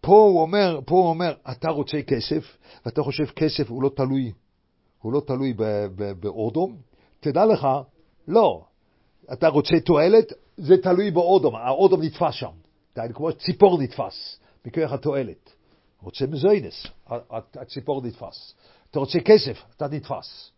פה 0.00 0.16
הוא 0.16 0.40
אומר, 0.40 0.80
פה 0.86 0.94
הוא 0.94 1.08
אומר, 1.08 1.34
אתה 1.50 1.68
רוצה 1.68 2.02
כסף, 2.02 2.56
ואתה 2.86 3.02
חושב 3.02 3.24
כסף 3.24 3.70
הוא 3.70 3.82
לא 3.82 3.90
תלוי, 3.96 4.32
הוא 5.02 5.12
לא 5.12 5.22
תלוי 5.26 5.54
באודום, 6.20 6.76
תדע 7.20 7.46
לך, 7.46 7.68
לא. 8.28 8.64
אתה 9.32 9.48
רוצה 9.48 9.80
תועלת, 9.84 10.32
זה 10.56 10.76
תלוי 10.82 11.10
באודום, 11.10 11.54
האודום 11.56 12.02
נתפס 12.02 12.34
שם. 12.34 12.50
כמו 13.14 13.32
ציפור 13.32 13.82
נתפס, 13.82 14.38
מכוח 14.66 14.92
התועלת. 14.92 15.55
רוצה 16.06 16.26
מזוינס, 16.26 16.86
הציפור 17.54 18.02
נתפס. 18.02 18.54
אתה 18.90 18.98
רוצה 18.98 19.18
כסף, 19.24 19.62
אתה 19.76 19.88
נתפס. 19.88 20.50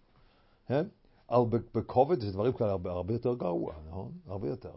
כן? 0.66 0.86
אבל 1.30 1.58
בכובד 1.74 2.20
זה 2.20 2.32
דברים 2.32 2.52
כאלה 2.52 2.70
הרבה, 2.70 2.90
הרבה 2.90 3.14
יותר 3.14 3.34
גרוע, 3.34 3.74
נכון? 3.88 4.12
הרבה 4.26 4.48
יותר. 4.48 4.70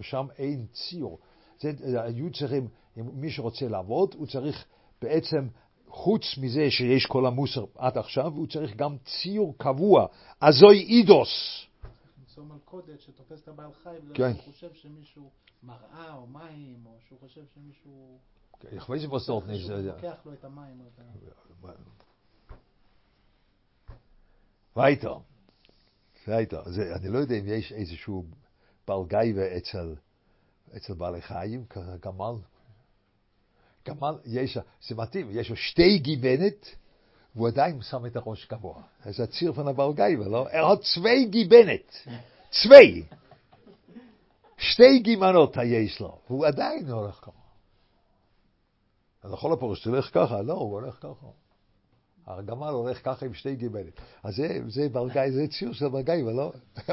ושם 0.00 0.26
אין 0.38 0.66
ציור. 0.72 1.18
זה, 1.58 2.02
היו 2.02 2.32
צריכים, 2.32 2.68
אם 2.98 3.20
מי 3.20 3.30
שרוצה 3.30 3.68
לעבוד, 3.68 4.14
הוא 4.14 4.26
צריך 4.26 4.64
בעצם, 5.02 5.48
חוץ 5.88 6.38
מזה 6.38 6.70
שיש 6.70 7.06
כל 7.06 7.26
המוסר 7.26 7.64
עד 7.74 7.98
עכשיו, 7.98 8.32
הוא 8.32 8.46
צריך 8.46 8.76
גם 8.76 8.96
ציור 9.04 9.54
קבוע. 9.58 10.06
אזוי 10.40 10.82
אידוס. 10.82 11.66
למצוא 12.18 12.44
מלכודת 12.44 13.00
שתופס 13.00 13.42
את 13.42 13.48
הבעל 13.48 13.72
חי, 13.82 13.96
כן. 14.14 14.32
חושב 14.44 14.74
שמישהו 14.74 15.30
מראה 15.62 16.14
או 16.14 16.26
מים, 16.26 16.86
או 16.86 16.96
שהוא 17.08 17.18
חושב 17.20 17.42
שמישהו... 17.54 18.18
Nicht, 18.64 18.88
was 18.88 19.26
dort 19.26 19.46
nicht. 19.46 19.66
שהוא 19.66 19.76
לוקח 19.76 20.16
לו 20.26 20.32
את 20.32 20.44
המים. 20.44 20.80
או 20.80 20.86
את 20.94 20.98
ה- 20.98 21.76
weiter. 24.76 25.20
weiter. 26.28 26.68
זה, 26.70 26.94
אני 26.96 27.08
לא 27.08 27.18
יודע 27.18 27.34
אם 27.38 27.44
יש 27.46 27.72
איזשהו 27.72 28.24
בעל 28.88 29.04
גייבה 29.08 29.56
אצל, 29.56 29.94
אצל 30.76 30.94
בעלי 30.94 31.22
חיים, 31.22 31.64
גמל. 32.00 32.34
גמל, 33.88 34.18
יש, 34.24 34.58
זה 34.88 34.94
מתאים, 34.94 35.28
יש 35.30 35.50
לו 35.50 35.56
שתי 35.56 35.98
גיבנת, 35.98 36.66
והוא 37.34 37.48
עדיין 37.48 37.82
שם 37.82 38.06
את 38.06 38.16
הראש 38.16 38.46
גבוה. 38.46 38.82
זה 39.04 39.24
הציר 39.24 39.52
von 39.56 39.68
הבעל 39.70 39.92
גייבה, 39.92 40.28
לא? 40.28 40.48
Er 40.50 40.76
zwei 40.82 41.28
גיבנת. 41.30 42.06
zwei. 42.52 43.02
שתי 44.58 44.98
גימנות 44.98 45.56
יש 45.64 46.00
לו, 46.00 46.18
והוא 46.30 46.46
עדיין 46.46 46.90
הולך 46.90 47.14
ככה. 47.14 47.45
אז 49.26 49.32
לכל 49.32 49.52
הפורש 49.52 49.82
תלך 49.84 50.10
ככה, 50.14 50.42
לא, 50.42 50.52
הוא 50.52 50.72
הולך 50.72 50.94
ככה. 50.94 51.26
הגמל 52.26 52.66
הולך 52.68 53.04
ככה 53.04 53.26
עם 53.26 53.34
שתי 53.34 53.56
גימלים. 53.56 53.90
אז 54.22 54.36
זה, 54.36 54.60
זה 54.68 54.88
ברגאי, 54.88 55.32
זה 55.32 55.46
ציור 55.58 55.74
של 55.74 55.88
ברגאי, 55.88 56.22
אבל 56.22 56.32
לא? 56.32 56.52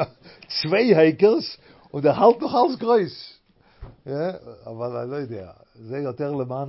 צווי 0.62 0.96
הייקרס, 0.96 1.58
halt 1.94 2.40
noch 2.42 2.54
als 2.54 2.82
groß. 2.82 3.40
Yeah, 4.08 4.10
אבל 4.66 4.98
אני 4.98 5.12
לא 5.12 5.16
יודע, 5.16 5.52
זה 5.76 5.98
יותר 5.98 6.32
למען 6.32 6.68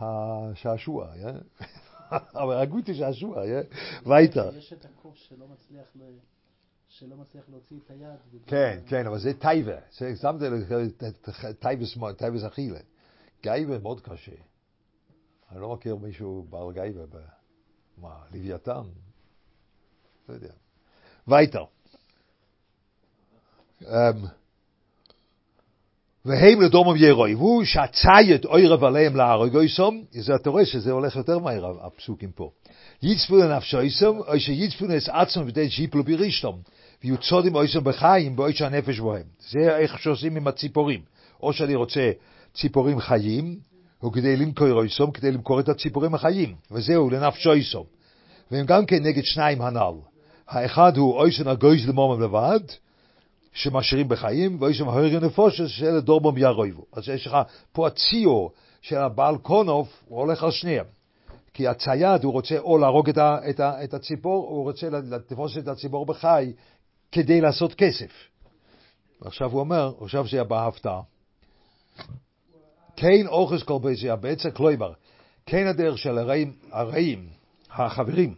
השעשוע, 0.00 1.08
yeah? 1.14 1.64
אבל 2.42 2.56
הגוטי 2.56 2.94
שעשוע, 2.94 3.36
yeah? 3.44 3.74
ווייטער. 4.06 4.54
יש 4.58 4.72
את 4.72 4.84
הקוף 4.84 5.16
שלא 5.16 5.46
מצליח 5.48 5.86
ל- 5.96 6.18
שלא 6.88 7.16
מצליח 7.16 7.44
להוציא 7.48 7.78
את 7.84 7.90
היד. 7.90 8.42
כן, 8.46 8.80
כן, 8.86 9.06
אבל 9.06 9.18
זה 9.18 9.34
תאווה. 9.34 9.76
זה 9.98 10.16
שמתי 10.16 10.44
תאוות 11.58 11.98
תאוות 12.16 12.44
אכילה. 12.44 12.78
גאווה 13.42 13.78
מאוד 13.78 14.00
קשה. 14.00 14.32
אני 15.54 15.62
לא 15.62 15.72
מכיר 15.72 15.96
מישהו 15.96 16.46
בעל 16.50 16.72
גאווה. 16.72 17.00
מה, 17.98 18.14
לוויתן? 18.32 18.82
לא 20.28 20.34
יודע. 20.34 20.52
ווייטער. 21.28 21.64
אמ, 23.82 23.88
והם 26.24 26.60
לדמם 26.60 26.96
יארובו, 26.96 27.64
שהצייד 27.64 28.44
אורב 28.44 28.84
עליהם 28.84 29.16
להרגויסום, 29.16 30.04
זה 30.10 30.34
אתה 30.34 30.50
רואה 30.50 30.66
שזה 30.66 30.92
הולך 30.92 31.16
יותר 31.16 31.38
מהר, 31.38 31.86
הפסוקים 31.86 32.32
פה. 32.32 32.50
יצפו 33.02 33.36
לנפשויסום, 33.36 34.18
או 34.18 34.40
שיצפו 34.40 34.86
נס 34.86 35.08
עצמם 35.08 35.44
ודאי 35.46 35.70
שיפלו 35.70 36.04
ברישתום, 36.04 36.60
ויהיו 37.02 37.18
צודים 37.18 37.54
אויסום 37.54 37.84
בחיים, 37.84 38.36
באוי 38.36 38.52
שהנפש 38.52 38.98
בוהם. 39.00 39.26
זה 39.50 39.76
איך 39.76 39.98
שעושים 39.98 40.36
עם 40.36 40.48
הציפורים. 40.48 41.00
או 41.42 41.52
שאני 41.52 41.74
רוצה 41.74 42.10
ציפורים 42.54 43.00
חיים, 43.00 43.58
או 44.04 44.12
כדי 44.12 44.36
למכור 44.36 44.70
אויסום, 44.70 45.10
כדי 45.10 45.30
למכור 45.30 45.60
את 45.60 45.68
הציפורים 45.68 46.14
החיים, 46.14 46.54
וזהו, 46.70 47.10
לנפשויסום. 47.10 47.84
והם 48.50 48.66
גם 48.66 48.86
כן 48.86 49.02
נגד 49.02 49.24
שניים 49.24 49.62
הנ"ל. 49.62 49.94
האחד 50.48 50.96
הוא 50.96 51.14
אויסון 51.14 51.48
הגויז 51.48 51.88
למומם 51.88 52.22
לבד, 52.22 52.60
שמשאירים 53.52 54.08
בחיים, 54.08 54.62
ואישם 54.62 54.88
הרגן 54.88 55.24
נפושס 55.24 55.68
של 55.68 56.00
דורבום 56.00 56.38
ירויבו. 56.38 56.84
אז 56.92 57.08
יש 57.08 57.26
לך 57.26 57.36
פה 57.72 57.86
הציור 57.86 58.52
של 58.82 58.96
הבעל 58.96 59.36
קונוף, 59.36 60.04
הוא 60.08 60.20
הולך 60.20 60.44
על 60.44 60.50
שניהם. 60.50 60.84
כי 61.54 61.68
הצייד, 61.68 62.24
הוא 62.24 62.32
רוצה 62.32 62.58
או 62.58 62.78
להרוג 62.78 63.08
את, 63.08 63.18
ה, 63.18 63.38
את, 63.50 63.60
ה, 63.60 63.84
את 63.84 63.94
הציפור, 63.94 64.46
הוא 64.48 64.62
רוצה 64.62 64.90
לתפוס 64.90 65.58
את 65.58 65.68
הציפור 65.68 66.06
בחי 66.06 66.52
כדי 67.12 67.40
לעשות 67.40 67.74
כסף. 67.74 68.12
ועכשיו 69.22 69.50
הוא 69.50 69.60
אומר, 69.60 69.92
עכשיו 70.00 70.28
זה 70.28 70.40
הבא 70.40 70.66
הפתעה. 70.66 71.00
כן 72.96 73.26
אוכס 73.26 73.62
כל 73.62 73.78
ביזי 73.82 74.10
הבצע 74.10 74.50
קלויבר, 74.50 74.92
כן 75.46 75.66
הדרך 75.66 75.98
של 75.98 76.18
הרעים, 76.18 76.52
הרעים, 76.70 77.28
החברים, 77.70 78.34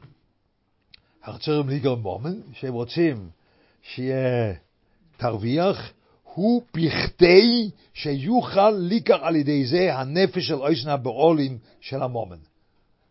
הרצרים 1.23 1.69
ליגר 1.69 1.95
מומן, 1.95 2.41
שהם 2.53 2.75
רוצים 2.75 3.29
שיהיה 3.83 4.55
תרוויח, 5.17 5.93
הוא 6.35 6.63
בכדי 6.75 7.71
שיוכל 7.95 8.71
ליקח 8.71 9.19
על 9.21 9.37
ידי 9.37 9.67
זה 9.67 9.95
הנפש 9.95 10.49
של 10.49 10.55
אותן 10.55 10.97
הבעלים 10.97 11.59
של 11.81 12.03
הממון, 12.03 12.39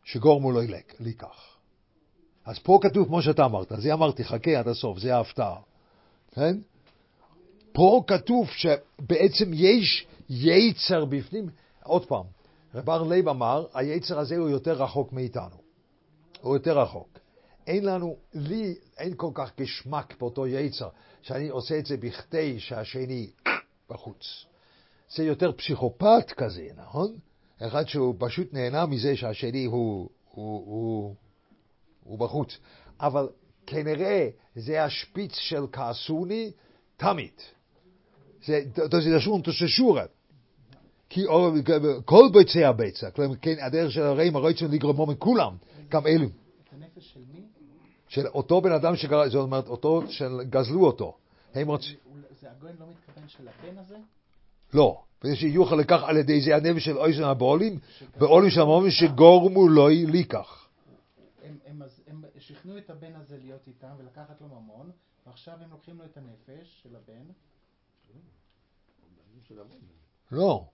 שגרמו 0.03 0.51
לו 0.51 0.59
ליקח. 0.99 1.55
אז 2.45 2.59
פה 2.59 2.79
כתוב 2.81 3.07
כמו 3.07 3.21
שאתה 3.21 3.45
אמרת, 3.45 3.71
זה 3.77 3.93
אמרתי, 3.93 4.23
חכה 4.23 4.59
עד 4.59 4.67
הסוף, 4.67 4.99
זה 4.99 5.15
ההפתעה. 5.15 5.55
כן? 6.31 6.57
פה 7.71 8.03
כתוב 8.07 8.49
שבעצם 8.49 9.51
יש 9.53 10.05
יצר 10.29 11.05
בפנים, 11.05 11.49
עוד 11.83 12.05
פעם, 12.05 12.25
אהרן 12.89 13.09
לייב 13.09 13.29
אמר, 13.29 13.65
היצר 13.73 14.19
הזה 14.19 14.37
הוא 14.37 14.49
יותר 14.49 14.83
רחוק 14.83 15.13
מאיתנו. 15.13 15.55
הוא 16.41 16.55
יותר 16.55 16.79
רחוק. 16.79 17.19
אין 17.67 17.85
לנו, 17.85 18.17
לי 18.33 18.75
אין 18.97 19.13
כל 19.17 19.31
כך 19.33 19.51
געשמאַק 19.59 20.19
באותו 20.19 20.47
יצר, 20.47 20.89
שאני 21.21 21.49
עושה 21.49 21.79
את 21.79 21.85
זה 21.85 21.97
בכדי 21.97 22.59
שהשני 22.59 23.31
בחוץ. 23.89 24.45
זה 25.15 25.23
יותר 25.23 25.51
פסיכופת 25.51 26.31
כזה, 26.37 26.67
נכון? 26.75 27.15
אחד 27.61 27.87
שהוא 27.87 28.15
פשוט 28.19 28.53
נהנה 28.53 28.85
מזה 28.85 29.15
שהשני 29.15 29.65
הוא, 29.65 30.09
הוא, 30.31 30.65
הוא, 30.65 31.15
הוא 32.03 32.19
בחוץ. 32.19 32.57
אבל 32.99 33.29
כנראה 33.67 34.29
זה 34.55 34.83
השפיץ 34.83 35.35
של 35.35 35.65
כעסוני 35.71 36.51
תמיד. 36.97 37.33
זה, 38.45 38.61
זה 39.01 39.15
לשון 39.15 39.41
תששורה. 39.41 40.05
כי 41.09 41.21
כל 42.05 42.29
ביצי 42.33 42.63
הביצה, 42.63 43.11
כלומר, 43.11 43.35
כן, 43.35 43.55
הדרך 43.61 43.91
של 43.91 44.01
הרעים 44.01 44.35
הרצון 44.35 44.71
לגרום 44.71 45.09
מכולם, 45.09 45.55
גם 45.89 46.07
אלו. 46.07 46.27
הנפש 46.71 47.13
של 47.13 47.19
מי? 47.33 47.41
של 48.07 48.27
אותו 48.27 48.61
בן 48.61 48.71
אדם 48.71 48.95
שגרם, 48.95 49.29
זאת 49.29 49.43
אומרת, 49.43 49.67
אותו 49.67 50.03
שגזלו 50.09 50.85
אותו. 50.85 51.17
הם 51.53 51.67
רוצים... 51.67 51.95
זה 52.41 52.51
הגויין 52.51 52.75
לא 52.79 52.85
מתכוון 52.89 53.27
של 53.27 53.47
הבן 53.47 53.77
הזה? 53.77 53.97
לא. 54.73 55.01
שיוכל 55.33 55.75
לקח 55.75 56.01
על 56.03 56.17
ידי 56.17 56.41
זה 56.41 56.55
הנפש 56.55 56.85
של 56.85 56.97
אויזן 56.97 57.23
הבעולים, 57.23 57.79
בעולים 58.17 58.49
של 58.49 58.61
המומים 58.61 58.91
שגורמו 58.91 59.67
לו 59.67 59.89
הם, 61.43 61.81
הם 62.07 62.23
שכנעו 62.39 62.77
את 62.77 62.89
הבן 62.89 63.15
הזה 63.15 63.37
להיות 63.43 63.67
איתם 63.67 63.87
ולקחת 63.97 64.41
לו 64.41 64.47
ממון, 64.47 64.91
ועכשיו 65.27 65.53
הם 65.61 65.69
לוקחים 65.71 65.97
לו 65.97 66.05
את 66.05 66.17
הנפש 66.17 66.81
של 66.83 66.95
הבן. 66.95 67.25
לא, 70.31 70.65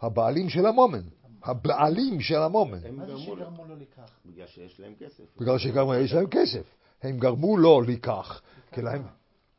הבעלים 0.00 0.48
של 0.48 0.66
המומן. 0.66 1.02
הבעלים 1.42 2.20
של 2.20 2.38
המומן. 2.38 2.78
הם 2.84 2.96
מה 2.96 3.06
זה 3.06 3.12
גרמו 3.12 3.34
לו. 3.34 3.36
שגרמו 3.36 3.64
לו 3.64 3.76
לקח? 3.76 4.10
בגלל 4.26 4.46
שיש 4.46 4.80
להם 4.80 4.94
כסף. 4.98 5.24
בגלל 5.40 5.58
שגם 5.58 5.86
יש 6.04 6.12
להם 6.12 6.26
כסף. 6.26 6.74
הם 7.02 7.18
גרמו 7.18 7.56
לו 7.56 7.80
לקח, 7.80 8.42
כי 8.72 8.82
להם 8.82 9.02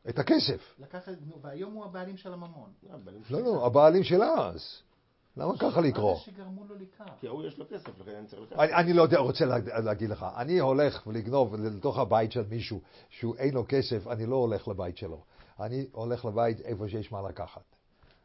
את 0.08 0.18
הכסף. 0.18 0.74
לקח, 0.78 1.08
נו, 1.26 1.40
והיום 1.42 1.74
הוא 1.74 1.84
הבעלים 1.84 2.16
של 2.16 2.32
הממון. 2.32 2.70
לא, 2.82 2.98
לא. 3.30 3.42
לא, 3.42 3.66
הבעלים 3.66 4.04
של 4.04 4.22
אז. 4.22 4.82
למה 5.36 5.58
ככה 5.58 5.80
לקרוא? 5.80 6.12
מה 6.12 6.18
זה 6.18 6.24
שגרמו 6.24 6.64
לו 6.64 6.74
לקח? 6.74 7.04
כי 7.20 7.26
ההוא 7.26 7.44
יש 7.44 7.58
לו 7.58 7.64
כסף, 7.70 7.98
לכן 8.00 8.10
אני 8.10 8.26
צריך 8.26 8.42
לקחת. 8.42 8.58
אני, 8.58 8.92
לא 8.92 9.02
יודע, 9.02 9.18
רוצה 9.18 9.44
לה, 9.44 9.58
להגיד 9.84 10.10
לך, 10.10 10.26
אני 10.36 10.58
הולך 10.58 11.06
ולגנוב 11.06 11.54
לתוך 11.54 11.98
הבית 11.98 12.32
של 12.32 12.42
מישהו 12.50 12.80
שהוא 13.08 13.36
אין 13.36 13.54
לו 13.54 13.64
כסף, 13.68 14.06
אני 14.06 14.26
לא 14.26 14.36
הולך 14.36 14.68
לבית 14.68 14.96
שלו. 14.96 15.22
אני 15.60 15.86
הולך 15.92 16.24
לבית 16.24 16.60
איפה 16.60 16.88
שיש 16.88 17.12
מה 17.12 17.28
לקחת. 17.28 17.62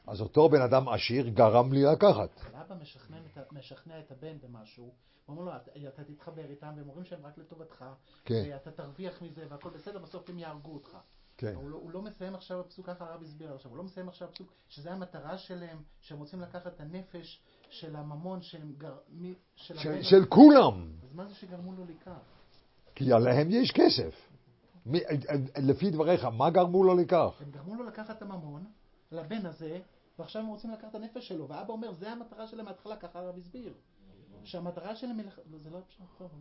אז 0.07 0.21
אותו 0.21 0.49
בן 0.49 0.61
אדם 0.61 0.89
עשיר 0.89 1.29
גרם 1.29 1.73
לי 1.73 1.83
לקחת. 1.83 2.29
אבא 2.53 2.75
משכנע 2.81 3.17
את, 3.17 3.37
ה- 3.37 3.41
משכנע 3.51 3.99
את 3.99 4.11
הבן 4.11 4.37
במשהו, 4.43 4.83
הוא 4.83 4.93
אומר 5.37 5.51
לו, 5.51 5.51
אתה, 5.87 6.03
תתחבר 6.03 6.45
איתם, 6.49 6.73
והם 6.77 6.89
אומרים 6.89 7.05
שהם 7.05 7.25
רק 7.25 7.37
לטובתך, 7.37 7.85
כן. 8.25 8.43
ואתה 8.51 8.71
תרוויח 8.71 9.21
מזה, 9.21 9.45
והכל 9.49 9.69
בסדר, 9.69 9.99
בסוף 9.99 10.29
הם 10.29 10.39
יהרגו 10.39 10.73
אותך. 10.73 10.97
כן. 11.37 11.53
הוא, 11.55 11.69
לא, 11.69 11.77
הוא 11.77 11.91
לא 11.91 12.01
מסיים 12.01 12.35
עכשיו 12.35 12.59
הפסוק, 12.59 12.85
ככה 12.85 13.05
הרב 13.05 13.21
הסביר 13.21 13.53
עכשיו, 13.53 13.71
הוא 13.71 13.77
לא 13.77 13.83
מסיים 13.83 14.07
עכשיו 14.09 14.27
הפסוק, 14.27 14.47
שזה 14.69 14.91
המטרה 14.91 15.37
שלהם, 15.37 15.77
שהם 16.01 16.17
רוצים 16.19 16.41
לקחת 16.41 16.67
את 16.67 16.81
הנפש 16.81 17.41
של 17.69 17.95
הממון 17.95 18.41
שהם 18.41 18.73
גר... 18.77 18.95
מי, 19.09 19.33
של, 19.55 19.77
של, 19.77 20.03
של 20.03 20.25
כולם. 20.25 20.91
אז 21.03 21.13
מה 21.13 21.25
זה 21.25 21.35
שגרמו 21.35 21.73
לו 21.73 21.85
לקח? 21.85 22.19
כי 22.95 23.13
עליהם 23.13 23.47
יש 23.51 23.71
כסף. 23.71 24.29
מי, 24.85 24.99
לפי 25.57 25.91
דבריך, 25.91 26.25
מה 26.25 26.49
גרמו 26.49 26.83
לו 26.83 26.95
לכך? 26.95 27.41
הם 27.41 27.51
גרמו 27.51 27.75
לו 27.75 27.83
לקחת 27.83 28.17
את 28.17 28.21
הממון, 28.21 28.65
לבן 29.11 29.45
הזה, 29.45 29.79
ועכשיו 30.19 30.41
הם 30.41 30.47
רוצים 30.47 30.71
לקחת 30.71 30.89
את 30.89 30.95
הנפש 30.95 31.27
שלו, 31.27 31.47
ואבא 31.49 31.73
אומר, 31.73 31.93
זה 31.93 32.11
המטרה 32.11 32.47
שלהם 32.47 32.65
מההתחלה, 32.65 32.95
ככה 32.97 33.19
הרב 33.19 33.37
הסביר. 33.37 33.73
שהמטרה 34.43 34.91
היא... 35.01 35.09
לח- 35.27 35.39
לא, 35.51 35.57
זה 35.57 35.69
לא 35.69 35.79
פשוט 35.87 36.07
טוב, 36.17 36.31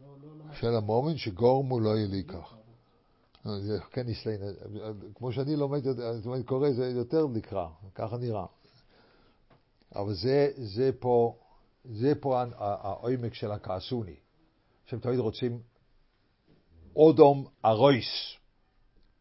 לא, 0.00 0.16
לא, 0.22 0.38
לא... 0.38 0.54
של 0.54 0.76
המומן 0.76 1.16
שגורמו 1.16 1.80
לא 1.80 1.96
יהיה 1.96 2.06
לי 2.06 2.24
כך. 2.24 2.54
זה 3.58 3.78
כן 3.90 4.08
יסליין, 4.08 4.40
כמו 5.14 5.32
שאני 5.32 5.56
לומד, 5.56 5.84
זאת 5.84 6.26
אומרת, 6.26 6.46
קורא, 6.46 6.70
זה 6.70 6.86
יותר 6.90 7.26
נקרא, 7.26 7.68
ככה 7.94 8.16
נראה. 8.16 8.46
אבל 9.94 10.14
זה, 10.14 10.52
זה 10.56 10.90
פה, 10.98 11.36
זה 11.84 12.12
פה 12.20 12.42
העומק 12.58 13.34
של 13.34 13.50
הכעסוני, 13.50 14.16
שהם 14.86 15.00
תמיד 15.00 15.18
רוצים 15.18 15.62
אודום 16.96 17.46
ארויס, 17.64 18.36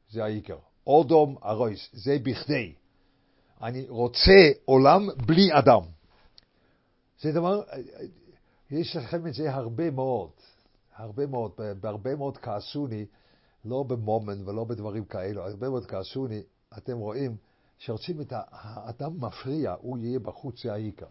זה 0.10 0.24
העיקר. 0.24 0.58
אודום 0.88 1.38
ארויס, 1.44 1.90
זה 1.94 2.18
בכדי. 2.24 2.76
אני 3.64 3.86
רוצה 3.90 4.52
עולם 4.66 5.08
בלי 5.26 5.50
אדם. 5.60 5.82
זה 7.22 7.32
דבר, 7.32 7.62
יש 8.72 8.96
לכם 8.96 9.28
את 9.28 9.34
זה 9.34 9.54
הרבה 9.54 9.92
מאוד, 9.92 10.30
הרבה 10.96 11.28
מאוד, 11.28 11.52
בהרבה 11.82 12.16
מאוד 12.16 12.38
כעסוני, 12.38 13.06
לא 13.66 13.84
במומן 13.84 14.50
ולא 14.50 14.64
בדברים 14.64 15.06
כאלו, 15.06 15.48
הרבה 15.48 15.70
מאוד 15.70 15.86
כעסוני, 15.86 16.42
אתם 16.78 16.98
רואים 16.98 17.38
שרוצים 17.78 18.22
את 18.22 18.34
האדם 18.52 19.26
מפריע, 19.26 19.76
הוא 19.82 19.98
יהיה 19.98 20.20
בחוץ, 20.20 20.64
זה 20.64 20.74
העיקר. 20.74 21.08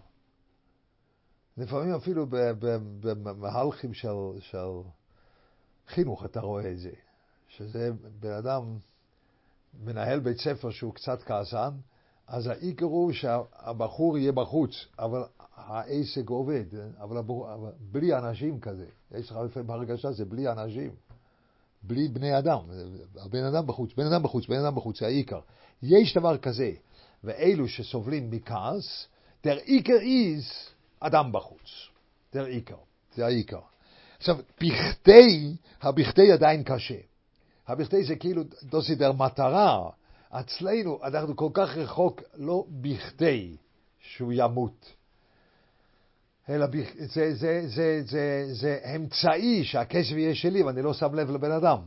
לפעמים 1.57 1.94
אפילו 1.94 2.26
במהלכים 3.01 3.94
של, 3.94 4.14
של 4.40 4.68
חינוך 5.88 6.24
אתה 6.24 6.40
רואה 6.40 6.70
את 6.70 6.78
זה, 6.78 6.90
שזה 7.49 7.90
בן 8.20 8.32
אדם, 8.32 8.78
מנהל 9.84 10.20
בית 10.20 10.38
ספר 10.38 10.70
שהוא 10.70 10.94
קצת 10.94 11.22
כעסן, 11.22 11.70
אז 12.29 12.47
העיקר 12.47 12.85
הוא 12.85 13.12
שהבחור 13.12 14.18
יהיה 14.18 14.33
בחוץ, 14.33 14.70
אבל 14.99 15.22
העסק 15.57 16.29
עובד, 16.29 16.64
אבל, 17.01 17.16
הבחור, 17.16 17.55
אבל 17.55 17.70
בלי 17.93 18.14
אנשים 18.14 18.61
כזה. 18.61 18.87
יש 19.14 19.31
לך 19.31 19.37
לפעמים 19.37 19.70
הרגשה 19.70 20.12
זה 20.12 20.24
בלי 20.24 20.49
אנשים, 20.49 20.91
בלי 21.83 22.09
בני 22.09 22.39
אדם. 22.39 22.59
הבן 23.16 23.45
אדם 23.45 23.66
בחוץ, 23.66 23.91
בן 23.97 24.07
אדם 24.07 24.22
בחוץ, 24.22 24.47
בן 24.47 24.64
אדם 24.64 24.74
בחוץ, 24.74 25.01
זה 25.01 25.07
העיקר. 25.07 25.41
יש 25.83 26.16
דבר 26.16 26.39
כזה, 26.39 26.72
ואלו 27.24 27.68
שסובלים 27.68 28.31
מכעס, 28.31 29.07
der 29.47 29.59
עיקר 29.64 29.99
is 29.99 30.70
אדם 31.01 31.33
בחוץ. 31.33 31.89
der 32.35 32.45
עיקר, 32.45 32.77
זה 33.14 33.27
העיקר. 33.27 33.61
עכשיו, 34.18 34.37
בכדי, 34.61 35.57
הבכדי 35.83 36.33
עדיין 36.33 36.62
קשה. 36.62 36.99
הבכדי 37.66 38.05
זה 38.05 38.16
כאילו, 38.16 38.43
דוסי 38.62 38.95
דר 38.95 39.12
מטרה. 39.12 39.91
אצלנו, 40.41 40.99
אנחנו 41.05 41.37
כל 41.37 41.51
כך 41.55 41.76
רחוק, 41.76 42.22
לא 42.34 42.64
בכדי 42.70 43.57
שהוא 44.01 44.32
ימות. 44.37 44.93
אלא 46.49 46.66
בכ- 46.66 46.95
זה, 46.99 47.34
זה, 47.34 47.62
זה, 47.66 48.03
זה, 48.05 48.47
זה 48.53 48.78
אמצעי 48.97 49.64
שהכסף 49.64 50.12
יהיה 50.12 50.34
שלי 50.34 50.62
ואני 50.62 50.82
לא 50.82 50.93
שם 50.95 51.14
לב 51.14 51.30
לבן 51.30 51.51
אדם. 51.51 51.78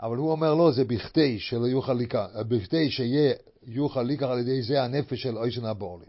אבל 0.00 0.16
הוא 0.16 0.30
אומר 0.30 0.54
לא, 0.54 0.72
זה 0.72 0.84
בכדי 0.84 1.38
שלא 1.38 1.66
יוכל 1.66 1.92
לקח, 1.92 2.26
בכדי 2.48 2.90
שיהיה 2.90 3.34
יוכל 3.66 4.02
לקח 4.02 4.26
על 4.26 4.38
ידי 4.38 4.62
זה 4.62 4.82
הנפש 4.82 5.22
של 5.22 5.38
אוישן 5.38 5.64
הבורלים. 5.64 6.08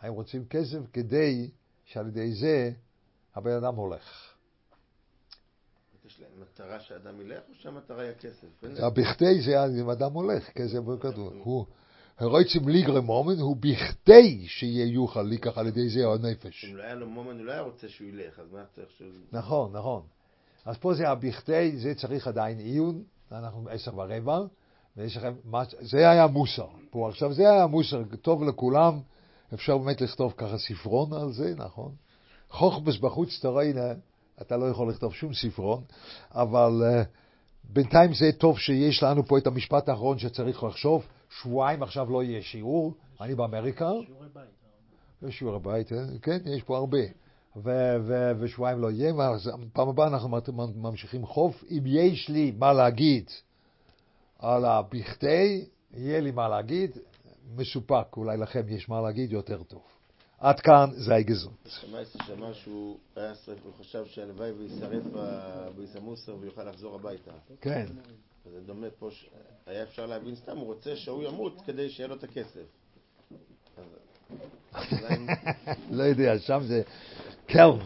הם 0.00 0.12
רוצים 0.12 0.44
כסף 0.44 0.78
כדי 0.92 1.50
שעל 1.84 2.08
ידי 2.08 2.32
זה 2.32 2.70
הבן 3.34 3.50
אדם 3.50 3.74
הולך. 3.74 4.33
יש 6.24 6.36
להם 6.38 6.42
מטרה 6.42 6.80
שאדם 6.80 7.20
ילך, 7.20 7.40
או 7.48 7.54
שהמטרה 7.54 8.02
היא 8.02 8.10
הכסף? 8.10 8.46
הבכדי 8.82 9.40
זה 9.40 9.64
אם 9.82 9.90
אדם 9.90 10.12
הולך, 10.12 10.50
כסף 10.50 10.88
וכדור. 10.88 11.30
הוא 11.44 11.66
הרוצים 12.18 12.68
ליגרם 12.68 13.04
מומן 13.04 13.38
הוא 13.40 13.56
בכדי 13.56 14.44
שיהיה 14.46 14.86
יוכל 14.86 15.22
לקח 15.22 15.58
על 15.58 15.66
ידי 15.66 15.88
זה 15.88 16.06
הנפש. 16.06 16.64
אם 16.64 16.76
לא 16.76 16.82
היה 16.82 16.94
לו 16.94 17.08
מומן, 17.08 17.38
הוא 17.38 17.46
לא 17.46 17.52
היה 17.52 17.60
רוצה 17.60 17.88
שהוא 17.88 18.08
ילך, 18.08 18.38
אז 18.38 18.46
מה 18.52 18.64
צריך 18.74 18.88
שהוא... 18.96 19.08
נכון, 19.32 19.76
נכון. 19.76 20.02
אז 20.64 20.76
פה 20.78 20.94
זה 20.94 21.08
הבכדי, 21.08 21.76
זה 21.76 21.94
צריך 21.94 22.26
עדיין 22.28 22.58
עיון, 22.58 23.02
אנחנו 23.32 23.68
עשר 23.68 23.98
ורבע, 23.98 24.40
ויש 24.96 25.16
לכם, 25.16 25.34
מה- 25.44 25.62
זה 25.80 26.10
היה 26.10 26.26
מוסר. 26.26 26.66
פה 26.90 27.08
עכשיו 27.08 27.32
זה 27.32 27.50
היה 27.52 27.66
מוסר, 27.66 28.02
טוב 28.22 28.44
לכולם, 28.44 29.00
אפשר 29.54 29.78
באמת 29.78 30.00
לכתוב 30.00 30.34
ככה 30.36 30.58
ספרון 30.58 31.12
על 31.12 31.32
זה, 31.32 31.54
נכון? 31.56 31.92
חוכבס 32.50 32.96
בחוץ 32.96 33.38
תראינה, 33.42 33.92
אתה 34.40 34.56
לא 34.56 34.64
יכול 34.64 34.88
לכתוב 34.88 35.14
שום 35.14 35.34
ספרון, 35.34 35.82
אבל 36.32 36.82
uh, 36.82 37.06
בינתיים 37.64 38.14
זה 38.14 38.32
טוב 38.38 38.58
שיש 38.58 39.02
לנו 39.02 39.24
פה 39.26 39.38
את 39.38 39.46
המשפט 39.46 39.88
האחרון 39.88 40.18
שצריך 40.18 40.62
לחשוב, 40.62 41.06
שבועיים 41.40 41.82
עכשיו 41.82 42.10
לא 42.10 42.22
יהיה 42.22 42.42
שיעור, 42.42 42.94
אני 43.20 43.34
באמריקה, 43.34 43.90
שיעורי 44.06 44.28
בית. 44.34 44.44
יש 45.22 45.38
שיעורי 45.38 45.58
בית, 45.58 45.92
אה? 45.92 46.04
כן, 46.22 46.38
יש 46.44 46.62
פה 46.62 46.76
הרבה. 46.76 46.98
ו- 47.56 47.96
ו- 48.00 48.32
ושבועיים 48.38 48.78
לא 48.78 48.90
יהיה, 48.90 49.14
ואז 49.14 49.50
פעם 49.72 49.88
הבאה 49.88 50.06
אנחנו 50.06 50.38
ממשיכים 50.76 51.26
חוף. 51.26 51.64
אם 51.70 51.82
יש 51.86 52.28
לי 52.28 52.52
מה 52.58 52.72
להגיד 52.72 53.30
על 54.38 54.64
הבכדי, 54.64 55.64
יהיה 55.94 56.20
לי 56.20 56.30
מה 56.30 56.48
להגיד, 56.48 56.98
מסופק, 57.56 58.16
אולי 58.16 58.36
לכם 58.36 58.62
יש 58.68 58.88
מה 58.88 59.00
להגיד 59.00 59.32
יותר 59.32 59.62
טוב. 59.62 59.82
עד 60.44 60.60
כאן 60.60 60.90
זה 60.92 61.14
הגזות. 61.14 61.52
שמייסה 61.68 62.18
שמע 62.26 62.54
שהוא 62.54 62.98
היה 63.16 63.34
שרף, 63.34 63.58
הוא 63.64 63.72
חשב 63.80 64.04
שהלוואי 64.06 64.50
ויישרף 64.52 65.02
הביס 65.14 65.96
המוסר 65.96 66.36
ויוכל 66.40 66.64
לחזור 66.64 66.94
הביתה. 66.94 67.30
כן, 67.60 67.86
זה 68.52 68.60
דומה 68.66 68.86
פה, 68.98 69.08
ש- 69.10 69.26
היה 69.66 69.82
אפשר 69.82 70.06
להבין 70.06 70.34
סתם, 70.36 70.56
הוא 70.56 70.66
רוצה 70.66 70.96
שהוא 70.96 71.22
ימות 71.24 71.60
כדי 71.66 71.90
שיהיה 71.90 72.08
לו 72.08 72.14
את 72.14 72.24
הכסף. 72.24 72.60
לא 75.90 76.02
יודע, 76.02 76.38
שם 76.38 76.60
זה 76.62 76.82
קלן, 77.46 77.78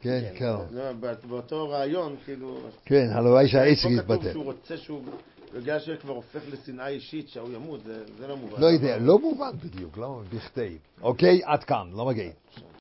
כן, 0.00 0.32
קלן. 0.38 0.58
לא, 0.70 0.92
בא- 0.92 1.14
באותו 1.28 1.68
רעיון, 1.68 2.16
כאילו... 2.24 2.60
כן, 2.84 3.06
הלוואי 3.12 3.48
שהעסק 3.48 3.82
פה 3.82 3.88
כתוב 3.88 3.98
יתבטל. 4.14 4.32
שהוא 4.32 4.44
רוצה 4.44 4.76
שהוא, 4.76 5.02
שהוא 5.78 5.96
כבר 5.96 6.12
הופך 6.12 6.40
לשנאה 6.52 6.88
אישית, 6.88 7.28
שהוא 7.28 7.48
ימות, 7.54 7.80
זה 8.18 8.26
לא 8.28 8.36
מובן. 8.36 8.60
לא 8.60 8.66
יודע, 8.66 8.98
לא 8.98 9.18
מובן 9.18 9.50
בדיוק, 9.64 9.98
לא 9.98 10.22
בכדי. 10.34 10.78
אוקיי, 11.02 11.40
עד 11.44 11.64
כאן, 11.64 11.90
לא 11.92 12.06
מגיעים. 12.06 12.32